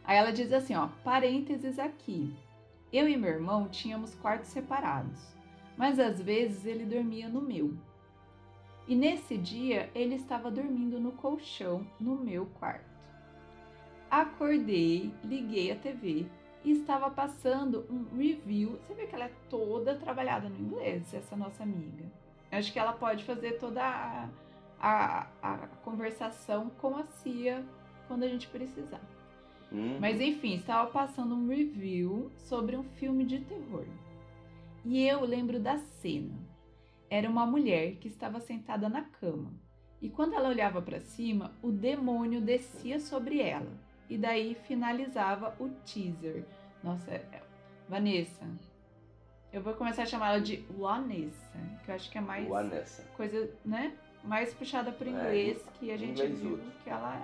[0.04, 2.34] Aí ela diz assim, ó, parênteses aqui.
[2.92, 5.34] Eu e meu irmão tínhamos quartos separados,
[5.76, 7.74] mas às vezes ele dormia no meu.
[8.86, 12.94] E nesse dia ele estava dormindo no colchão no meu quarto.
[14.10, 16.26] Acordei, liguei a TV
[16.64, 18.78] e estava passando um review.
[18.86, 22.04] Você vê que ela é toda trabalhada no inglês, essa nossa amiga.
[22.52, 24.28] Acho que ela pode fazer toda a,
[24.80, 27.64] a, a conversação com a Cia
[28.06, 29.00] quando a gente precisar.
[29.72, 29.98] Hum.
[30.00, 33.86] Mas enfim, estava passando um review sobre um filme de terror.
[34.84, 36.43] E eu lembro da cena.
[37.10, 39.52] Era uma mulher que estava sentada na cama.
[40.00, 43.72] E quando ela olhava para cima, o demônio descia sobre ela.
[44.08, 46.44] E daí finalizava o teaser.
[46.82, 47.42] Nossa, é- é-
[47.88, 48.44] Vanessa.
[49.52, 53.02] Eu vou começar a chamar ela de Vanessa, que eu acho que é mais Vanessa.
[53.16, 53.96] coisa, né?
[54.24, 57.22] Mais puxada pro É, inglês, que a gente viu que ela,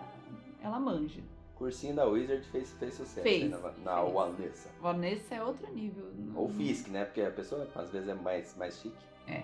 [0.63, 1.21] ela manja.
[1.57, 4.15] Cursinho da Wizard fez, fez sucesso Fez, na, na fez.
[4.15, 4.71] Vanessa.
[4.81, 6.11] Vanessa é outro nível.
[6.35, 7.05] Ou Fisk, né?
[7.05, 8.97] Porque a pessoa às vezes é mais, mais chique.
[9.27, 9.43] É.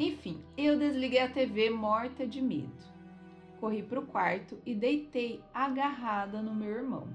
[0.00, 2.72] Enfim, eu desliguei a TV morta de medo.
[3.60, 7.06] Corri pro quarto e deitei agarrada no meu irmão.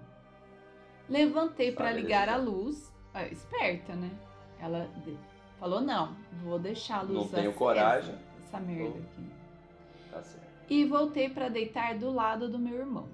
[1.09, 2.53] Levantei para ligar a decisão.
[2.53, 2.93] luz.
[3.11, 4.11] Ah, esperta, né?
[4.59, 4.87] Ela
[5.59, 8.15] falou: não, vou deixar a luz Não tenho acesa, coragem.
[8.37, 9.31] Essa merda aqui.
[10.11, 10.45] Tá certo.
[10.69, 13.09] e voltei para deitar do lado do meu irmão.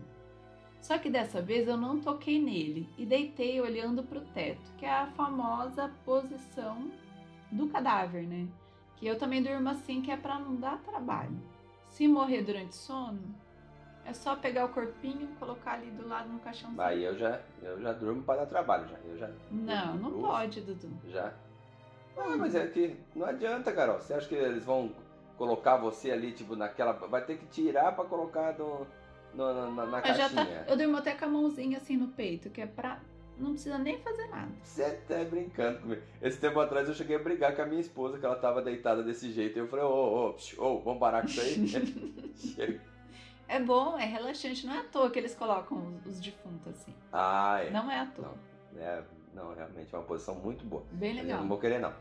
[0.81, 4.85] Só que dessa vez eu não toquei nele e deitei olhando para o teto, que
[4.85, 6.91] é a famosa posição
[7.49, 8.49] do cadáver, né?
[9.02, 11.36] Que eu também durmo assim, que é para não dar trabalho.
[11.88, 13.19] Se morrer durante sono,
[14.06, 16.69] é só pegar o corpinho, colocar ali do lado no caixão.
[16.78, 18.98] Aí eu já, eu já durmo para dar trabalho já.
[19.03, 19.28] Eu já.
[19.49, 20.88] Não, não pode, Dudu.
[21.10, 21.34] Já.
[22.15, 23.99] Ah, mas é que não adianta, Carol.
[23.99, 24.91] Você acha que eles vão
[25.36, 26.94] colocar você ali, tipo, naquela.
[26.94, 28.86] Vai ter que tirar pra colocar no,
[29.34, 30.64] no- na, na, na tá, caixinha.
[30.68, 32.99] eu durmo até com a mãozinha assim no peito, que é pra.
[33.38, 34.52] Não precisa nem fazer nada.
[34.64, 36.02] Você tá brincando comigo.
[36.22, 39.02] Esse tempo atrás eu cheguei a brigar com a minha esposa, que ela tava deitada
[39.03, 39.58] desse jeito.
[39.58, 42.80] Eu falei, ô, ô, ô, vamos parar com isso aí?
[43.48, 44.66] É bom, é relaxante.
[44.66, 46.94] Não é à toa que eles colocam os, os defuntos assim.
[47.12, 47.70] ah, é.
[47.70, 48.34] Não é à toa.
[48.74, 49.03] Não, é,
[49.34, 50.84] não, realmente é uma posição muito boa.
[50.91, 51.41] Bem Mas eu legal.
[51.41, 51.94] não vou querer, não.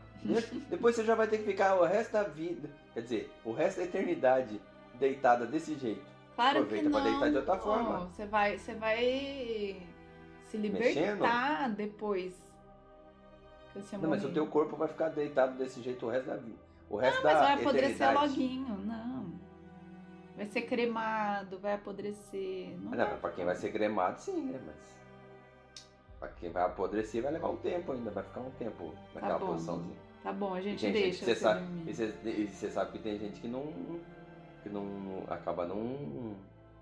[0.69, 3.79] Depois você já vai ter que ficar o resto da vida, quer dizer, o resto
[3.79, 4.61] da eternidade
[4.97, 6.01] deitada desse jeito.
[6.35, 7.11] Claro aproveita que pra não.
[7.11, 7.99] deitar de outra forma.
[8.07, 9.81] Você vai, você vai
[10.51, 11.13] se Mexendo?
[11.15, 12.33] libertar depois.
[13.73, 16.35] que você Não, mas o teu corpo vai ficar deitado desse jeito o resto da
[16.37, 16.57] vida.
[16.89, 18.27] O resto Mas da vai apodrecer eternidade.
[18.27, 19.31] loguinho, não.
[20.35, 22.77] Vai ser cremado, vai apodrecer.
[22.81, 24.59] Não, Ah, Não, mas pra quem vai ser cremado, sim, né?
[24.65, 24.97] Mas
[26.19, 29.47] pra quem vai apodrecer vai levar um tempo ainda, vai ficar um tempo naquela bom.
[29.47, 29.95] posiçãozinha.
[30.21, 33.17] Tá bom, a gente deixa que você sabe, e você, e você sabe que tem
[33.17, 33.71] gente que não.
[34.61, 36.35] que não acaba não,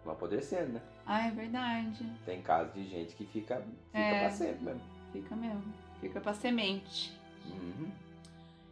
[0.06, 0.82] não apodrecendo, né?
[1.06, 2.06] Ah, é verdade.
[2.26, 3.58] Tem casos de gente que fica,
[3.88, 4.20] fica É.
[4.22, 4.82] pra sempre mesmo.
[5.12, 5.74] Fica mesmo.
[6.00, 7.18] Fica pra semente.
[7.46, 7.90] Uhum.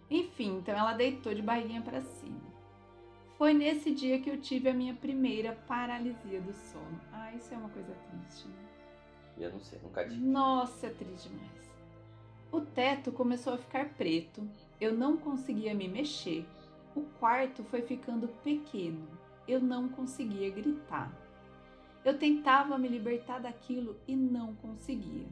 [0.10, 2.40] Enfim, então ela deitou de barriguinha pra cima.
[3.38, 7.00] Foi nesse dia que eu tive a minha primeira paralisia do sono.
[7.12, 8.56] Ah, isso é uma coisa triste, né?
[9.38, 10.20] Eu não sei, nunca tive.
[10.26, 11.52] Nossa, é triste demais.
[12.52, 14.48] O teto começou a ficar preto.
[14.80, 16.46] Eu não conseguia me mexer.
[16.96, 19.06] O quarto foi ficando pequeno.
[19.48, 21.12] Eu não conseguia gritar.
[22.04, 25.28] Eu tentava me libertar daquilo e não conseguia.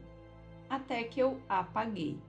[0.70, 2.20] Até que eu apaguei.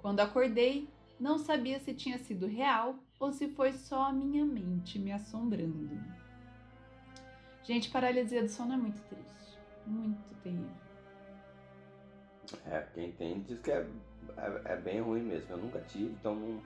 [0.00, 0.88] Quando acordei,
[1.18, 5.98] não sabia se tinha sido real ou se foi só a minha mente me assombrando.
[7.62, 9.58] Gente, paralisia do sono é muito triste.
[9.86, 10.70] Muito terrível.
[12.66, 13.86] É, quem tem diz que é,
[14.36, 15.50] é, é bem ruim mesmo.
[15.50, 16.62] Eu nunca tive, então não,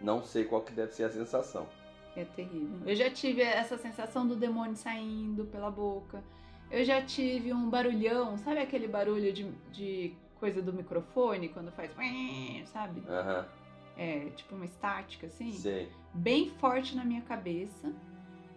[0.00, 1.68] não sei qual que deve ser a sensação.
[2.16, 2.78] É terrível.
[2.86, 6.24] Eu já tive essa sensação do demônio saindo pela boca.
[6.70, 11.90] Eu já tive um barulhão, sabe aquele barulho de, de coisa do microfone quando faz,
[12.72, 13.02] sabe?
[13.08, 13.46] Aham,
[13.96, 15.88] É tipo uma estática assim, sei.
[16.12, 17.92] bem forte na minha cabeça.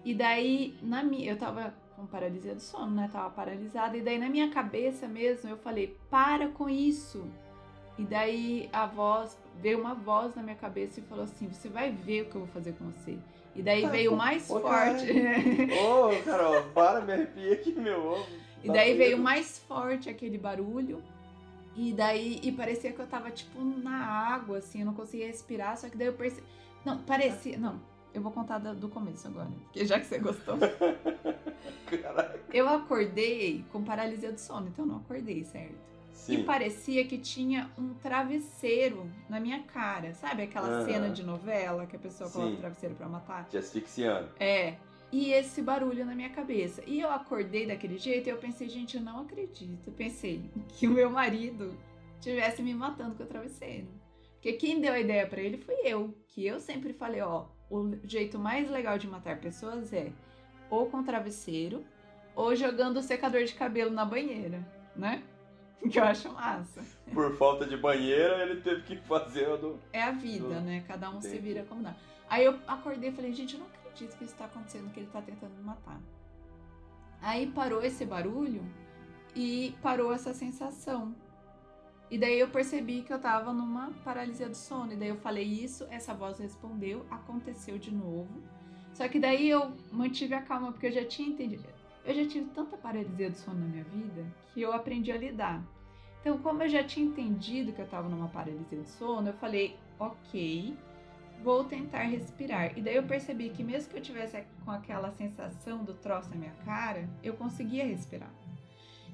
[0.03, 3.09] E daí na minha, eu tava com paralisia do sono, né?
[3.11, 7.27] Tava paralisada e daí na minha cabeça mesmo eu falei: "Para com isso".
[7.97, 11.91] E daí a voz, veio uma voz na minha cabeça e falou assim: "Você vai
[11.91, 13.19] ver o que eu vou fazer com você".
[13.55, 15.05] E daí Ah, veio mais forte.
[15.83, 18.25] Ô, Carol, para, me arrepia aqui, meu ovo.
[18.63, 21.01] E Tá daí veio mais forte aquele barulho.
[21.75, 25.77] E daí e parecia que eu tava tipo na água assim, eu não conseguia respirar,
[25.77, 26.45] só que daí eu percebi,
[26.83, 27.79] não, parecia, não.
[28.13, 30.57] Eu vou contar do, do começo agora, porque já que você gostou.
[32.01, 32.39] Caraca.
[32.51, 35.75] Eu acordei com paralisia do sono, então eu não acordei, certo?
[36.27, 36.43] E Sim.
[36.43, 40.13] parecia que tinha um travesseiro na minha cara.
[40.13, 40.85] Sabe aquela Aham.
[40.85, 42.55] cena de novela que a pessoa coloca Sim.
[42.57, 43.47] o travesseiro pra matar?
[43.47, 44.29] Te asfixiando.
[44.39, 44.75] É.
[45.11, 46.83] E esse barulho na minha cabeça.
[46.85, 49.87] E eu acordei daquele jeito e eu pensei, gente, eu não acredito.
[49.87, 51.75] Eu pensei que o meu marido
[52.21, 53.87] tivesse me matando com o travesseiro.
[54.33, 56.13] Porque quem deu a ideia pra ele foi eu.
[56.27, 60.11] Que eu sempre falei, ó, o jeito mais legal de matar pessoas é
[60.69, 61.83] ou com travesseiro
[62.35, 64.65] ou jogando o secador de cabelo na banheira,
[64.95, 65.23] né?
[65.89, 66.83] Que eu acho massa.
[67.13, 69.79] Por falta de banheira, ele teve que fazer do.
[69.93, 70.83] É a vida, Do- né?
[70.87, 71.95] Cada um se vira como dá.
[72.29, 75.09] Aí eu acordei e falei, gente, eu não acredito que isso tá acontecendo, que ele
[75.11, 75.99] tá tentando me matar.
[77.21, 78.63] Aí parou esse barulho
[79.35, 81.15] e parou essa sensação.
[82.11, 84.93] E daí eu percebi que eu tava numa paralisia do sono.
[84.93, 88.29] E daí eu falei isso, essa voz respondeu, aconteceu de novo.
[88.93, 91.63] Só que daí eu mantive a calma, porque eu já tinha entendido.
[92.05, 95.63] Eu já tive tanta paralisia do sono na minha vida que eu aprendi a lidar.
[96.21, 99.77] Então, como eu já tinha entendido que eu tava numa paralisia do sono, eu falei,
[99.97, 100.75] ok,
[101.43, 102.77] vou tentar respirar.
[102.77, 106.35] E daí eu percebi que mesmo que eu tivesse com aquela sensação do troço na
[106.35, 108.31] minha cara, eu conseguia respirar.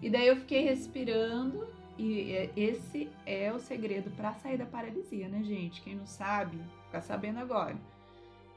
[0.02, 1.68] E daí eu fiquei respirando
[1.98, 5.82] e esse é o segredo para sair da paralisia, né, gente?
[5.82, 7.78] Quem não sabe, fica sabendo agora.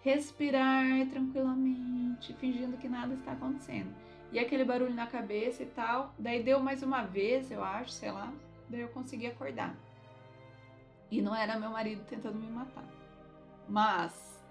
[0.02, 3.94] Respirar tranquilamente, fingindo que nada está acontecendo.
[4.30, 6.14] E aquele barulho na cabeça e tal.
[6.18, 8.32] Daí deu mais uma vez, eu acho, sei lá.
[8.68, 9.74] Daí eu consegui acordar.
[11.10, 12.84] E não era meu marido tentando me matar.
[13.66, 14.42] Mas,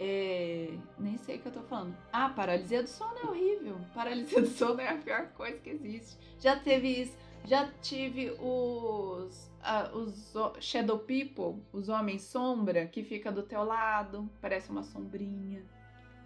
[0.00, 1.96] é, nem sei o que eu tô falando.
[2.12, 3.76] Ah, paralisia do sono é horrível.
[3.94, 6.18] Paralisia do sono é a pior coisa que existe.
[6.40, 7.16] Já teve isso.
[7.44, 14.30] Já tive os, uh, os Shadow People, os Homens Sombra, que fica do teu lado,
[14.40, 15.64] parece uma sombrinha.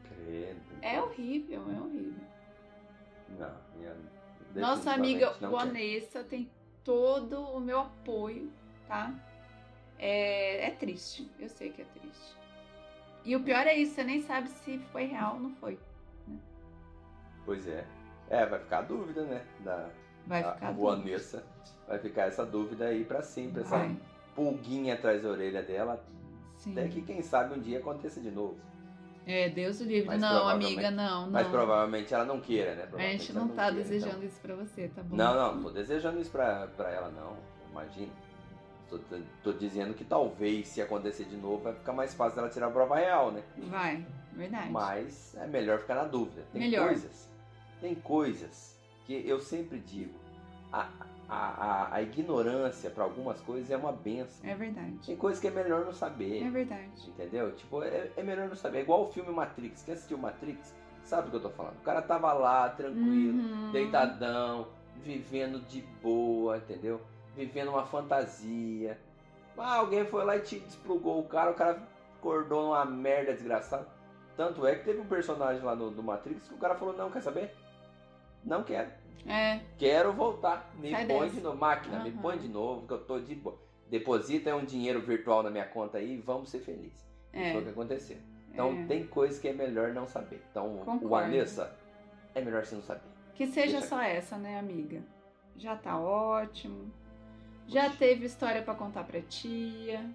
[0.04, 0.60] Credo.
[0.82, 2.35] É horrível, é horrível.
[3.30, 3.96] Não, minha...
[4.54, 6.50] Nossa amiga Vanessa tem
[6.82, 8.50] todo o meu apoio,
[8.86, 9.12] tá?
[9.98, 12.36] É, é triste, eu sei que é triste.
[13.24, 15.78] E o pior é isso, você nem sabe se foi real ou não foi.
[16.28, 16.38] Né?
[17.44, 17.84] Pois é.
[18.30, 19.44] É, vai ficar a dúvida, né?
[19.60, 19.88] Da,
[20.26, 21.44] vai ficar a Vanessa.
[21.88, 23.96] Vai ficar essa dúvida aí para sempre, essa vai.
[24.34, 26.04] pulguinha atrás da orelha dela.
[26.56, 26.72] Sim.
[26.72, 28.58] Até que quem sabe um dia aconteça de novo.
[29.26, 30.06] É, Deus o livre.
[30.06, 31.30] Mas não, amiga, não, não.
[31.32, 32.88] Mas provavelmente ela não queira, né?
[32.92, 34.24] A gente não, tá queira, desejando então.
[34.24, 35.16] isso pra você, tá bom?
[35.16, 37.36] Não, não, não tô desejando isso pra, pra ela, não.
[37.72, 38.12] Imagina.
[38.88, 39.00] Tô,
[39.42, 42.70] tô, dizendo que talvez, se acontecer de novo, vai ficar mais fácil ela tirar a
[42.70, 43.42] prova real, né?
[43.68, 44.70] Vai, verdade.
[44.70, 46.44] Mas é melhor ficar na dúvida.
[46.52, 46.86] Tem melhor.
[46.86, 47.28] coisas,
[47.80, 50.14] tem coisas que eu sempre digo.
[50.72, 50.88] A,
[51.28, 54.48] a, a, a ignorância para algumas coisas é uma benção.
[54.48, 54.98] É verdade.
[55.04, 56.42] Tem coisas que é melhor não saber.
[56.42, 56.90] É verdade.
[57.08, 57.52] Entendeu?
[57.52, 58.78] Tipo, é, é melhor não saber.
[58.78, 59.82] É igual o filme Matrix.
[59.82, 61.76] Quem assistiu Matrix sabe do que eu tô falando.
[61.76, 63.72] O cara tava lá, tranquilo, uhum.
[63.72, 64.68] deitadão,
[65.02, 67.00] vivendo de boa, entendeu?
[67.36, 68.98] vivendo uma fantasia.
[69.56, 71.82] Ah, alguém foi lá e te desplugou o cara, o cara
[72.18, 73.86] acordou numa merda desgraçada.
[74.36, 77.10] Tanto é que teve um personagem lá no, no Matrix que o cara falou, não,
[77.10, 77.54] quer saber?
[78.44, 78.90] Não quero.
[79.26, 79.60] É.
[79.78, 80.70] Quero voltar.
[80.78, 81.36] Me Sai põe desse.
[81.36, 81.58] de novo.
[81.58, 82.04] Máquina, uhum.
[82.04, 83.58] me põe de novo, que eu tô de boa.
[83.88, 87.06] Deposita um dinheiro virtual na minha conta aí e vamos ser felizes.
[87.32, 87.42] É.
[87.42, 88.16] Isso foi o que aconteceu.
[88.52, 88.86] Então é.
[88.86, 90.42] tem coisas que é melhor não saber.
[90.50, 91.06] Então, Concordo.
[91.06, 91.76] o Vanessa,
[92.34, 93.08] é melhor você não saber.
[93.34, 95.02] Que seja Deixa só essa, né, amiga?
[95.56, 96.90] Já tá ótimo.
[97.66, 100.08] Já teve história para contar para tia.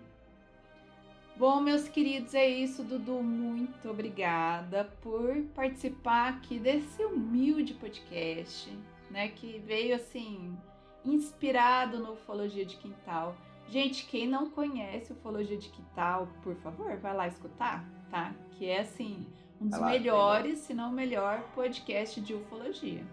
[1.36, 3.22] Bom, meus queridos, é isso, Dudu.
[3.24, 8.72] Muito obrigada por participar aqui desse humilde podcast,
[9.12, 9.28] né?
[9.30, 10.58] Que veio assim,
[11.06, 13.36] inspirado no Ufologia de Quintal.
[13.68, 18.34] Gente, quem não conhece Ufologia de Quintal, por favor, vai lá escutar, tá?
[18.52, 19.26] Que é assim,
[19.62, 23.04] um dos lá, melhores, se não o melhor podcast de ufologia.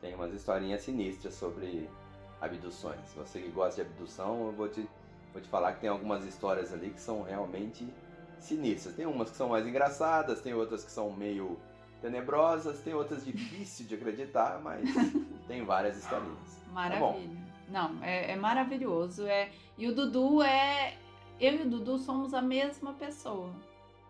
[0.00, 1.88] Tem umas historinhas sinistras sobre
[2.40, 3.14] abduções.
[3.14, 4.86] Você que gosta de abdução, eu vou te,
[5.32, 7.86] vou te falar que tem algumas histórias ali que são realmente
[8.40, 8.96] sinistras.
[8.96, 11.56] Tem umas que são mais engraçadas, tem outras que são meio
[12.02, 14.82] tenebrosas, tem outras difíceis de acreditar, mas
[15.46, 16.60] tem várias historinhas.
[16.66, 17.28] Tá Maravilha.
[17.28, 19.26] Tá Não, é, é, maravilhoso.
[19.26, 19.50] É...
[19.78, 20.98] E o Dudu é.
[21.40, 23.50] Eu e o Dudu somos a mesma pessoa,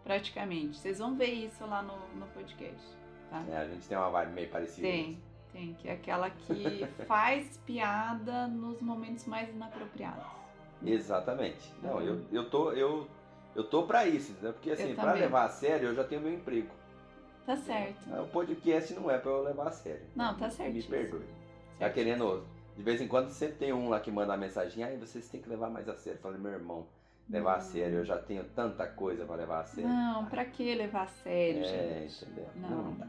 [0.02, 0.78] praticamente.
[0.78, 2.82] Vocês vão ver isso lá no, no podcast.
[3.30, 3.44] Tá?
[3.48, 4.88] É, a gente tem uma vibe meio parecida.
[4.88, 5.06] Tem.
[5.06, 5.32] Mesmo.
[5.52, 10.24] Tem, que é aquela que faz piada nos momentos mais inapropriados.
[10.84, 11.72] Exatamente.
[11.82, 12.26] Não, eu, uhum.
[12.32, 13.06] eu tô eu,
[13.54, 14.50] eu tô para isso, né?
[14.50, 16.70] Porque assim, para levar a sério, eu já tenho meu emprego.
[17.46, 18.08] Tá certo.
[18.10, 20.06] O podcast não é para eu levar a sério.
[20.14, 20.72] Não, tá certo.
[20.72, 21.20] Me perdoe.
[21.20, 21.78] Certo.
[21.78, 22.44] Tá querendo
[22.76, 25.40] de vez em quando sempre tem um lá que manda a mensagem, aí vocês têm
[25.40, 26.18] que levar mais a sério.
[26.18, 26.86] Eu falei, meu irmão,
[27.28, 27.58] levar não.
[27.58, 29.90] a sério, eu já tenho tanta coisa para levar a sério.
[29.90, 32.24] Não, para que levar a sério, é, gente?
[32.24, 32.48] entendeu?
[32.56, 33.06] Não, não dá.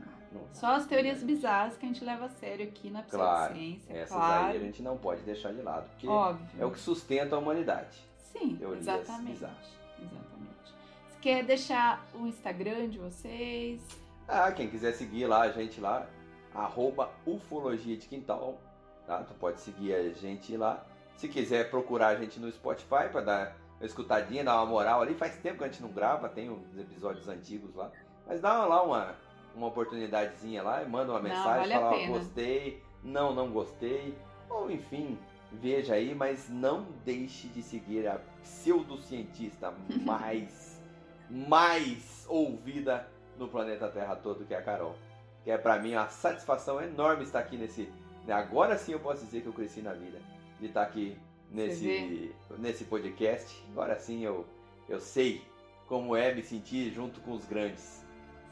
[0.51, 4.01] Só as teorias bizarras que a gente leva a sério aqui na pseudociência, claro.
[4.01, 4.45] Essas claro.
[4.47, 6.47] aí a gente não pode deixar de lado, porque Óbvio.
[6.59, 8.03] é o que sustenta a humanidade.
[8.17, 9.33] Sim, teorias exatamente.
[9.33, 9.69] Bizarras.
[9.99, 10.73] Exatamente.
[11.07, 14.02] Você quer deixar o Instagram de vocês?
[14.27, 16.07] Ah, quem quiser seguir lá, a gente lá,
[16.53, 18.59] arroba ufologia de quintal,
[19.05, 19.23] tá?
[19.23, 20.85] Tu pode seguir a gente lá.
[21.15, 25.13] Se quiser procurar a gente no Spotify para dar uma escutadinha, dar uma moral ali,
[25.13, 27.91] faz tempo que a gente não grava, tem os episódios antigos lá.
[28.25, 29.15] Mas dá lá uma
[29.55, 34.17] uma oportunidadezinha lá e manda uma mensagem, não, vale fala, gostei, não, não gostei,
[34.49, 35.17] ou enfim,
[35.51, 39.73] veja aí, mas não deixe de seguir a pseudocientista
[40.03, 40.81] mais,
[41.29, 43.07] mais ouvida
[43.37, 44.95] no planeta Terra todo, que é a Carol.
[45.43, 47.89] que é para mim uma satisfação enorme estar aqui nesse.
[48.27, 50.19] Agora sim eu posso dizer que eu cresci na vida.
[50.59, 51.17] De estar aqui
[51.51, 53.63] nesse, nesse podcast.
[53.71, 54.45] Agora sim eu,
[54.87, 55.41] eu sei
[55.87, 58.03] como é me sentir junto com os grandes.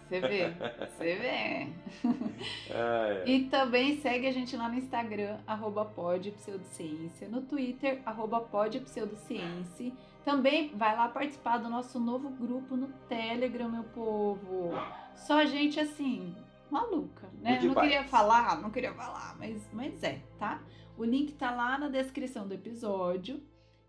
[0.07, 0.49] Você vê,
[0.97, 1.67] você vê.
[2.69, 3.29] Ah, é.
[3.29, 9.93] E também segue a gente lá no Instagram, arroba podpseudociência, no Twitter, arroba podpseudociência.
[10.23, 14.71] Também vai lá participar do nosso novo grupo no Telegram, meu povo.
[15.15, 16.35] Só gente assim,
[16.69, 17.59] maluca, né?
[17.61, 20.61] Não queria falar, não queria falar, mas, mas é, tá?
[20.97, 23.41] O link tá lá na descrição do episódio.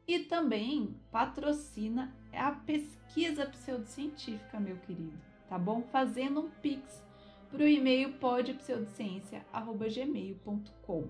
[0.08, 5.16] E também patrocina a pesquisa pseudocientífica, meu querido
[5.52, 5.82] tá bom?
[5.92, 7.04] Fazendo um pix
[7.50, 11.08] para o e-mail podpseudociência.gmail.com.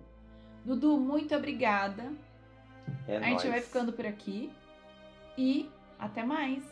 [0.65, 2.13] Dudu, muito obrigada.
[3.07, 3.31] É a nóis.
[3.31, 4.51] gente vai ficando por aqui
[5.37, 5.69] e
[5.99, 6.72] até mais.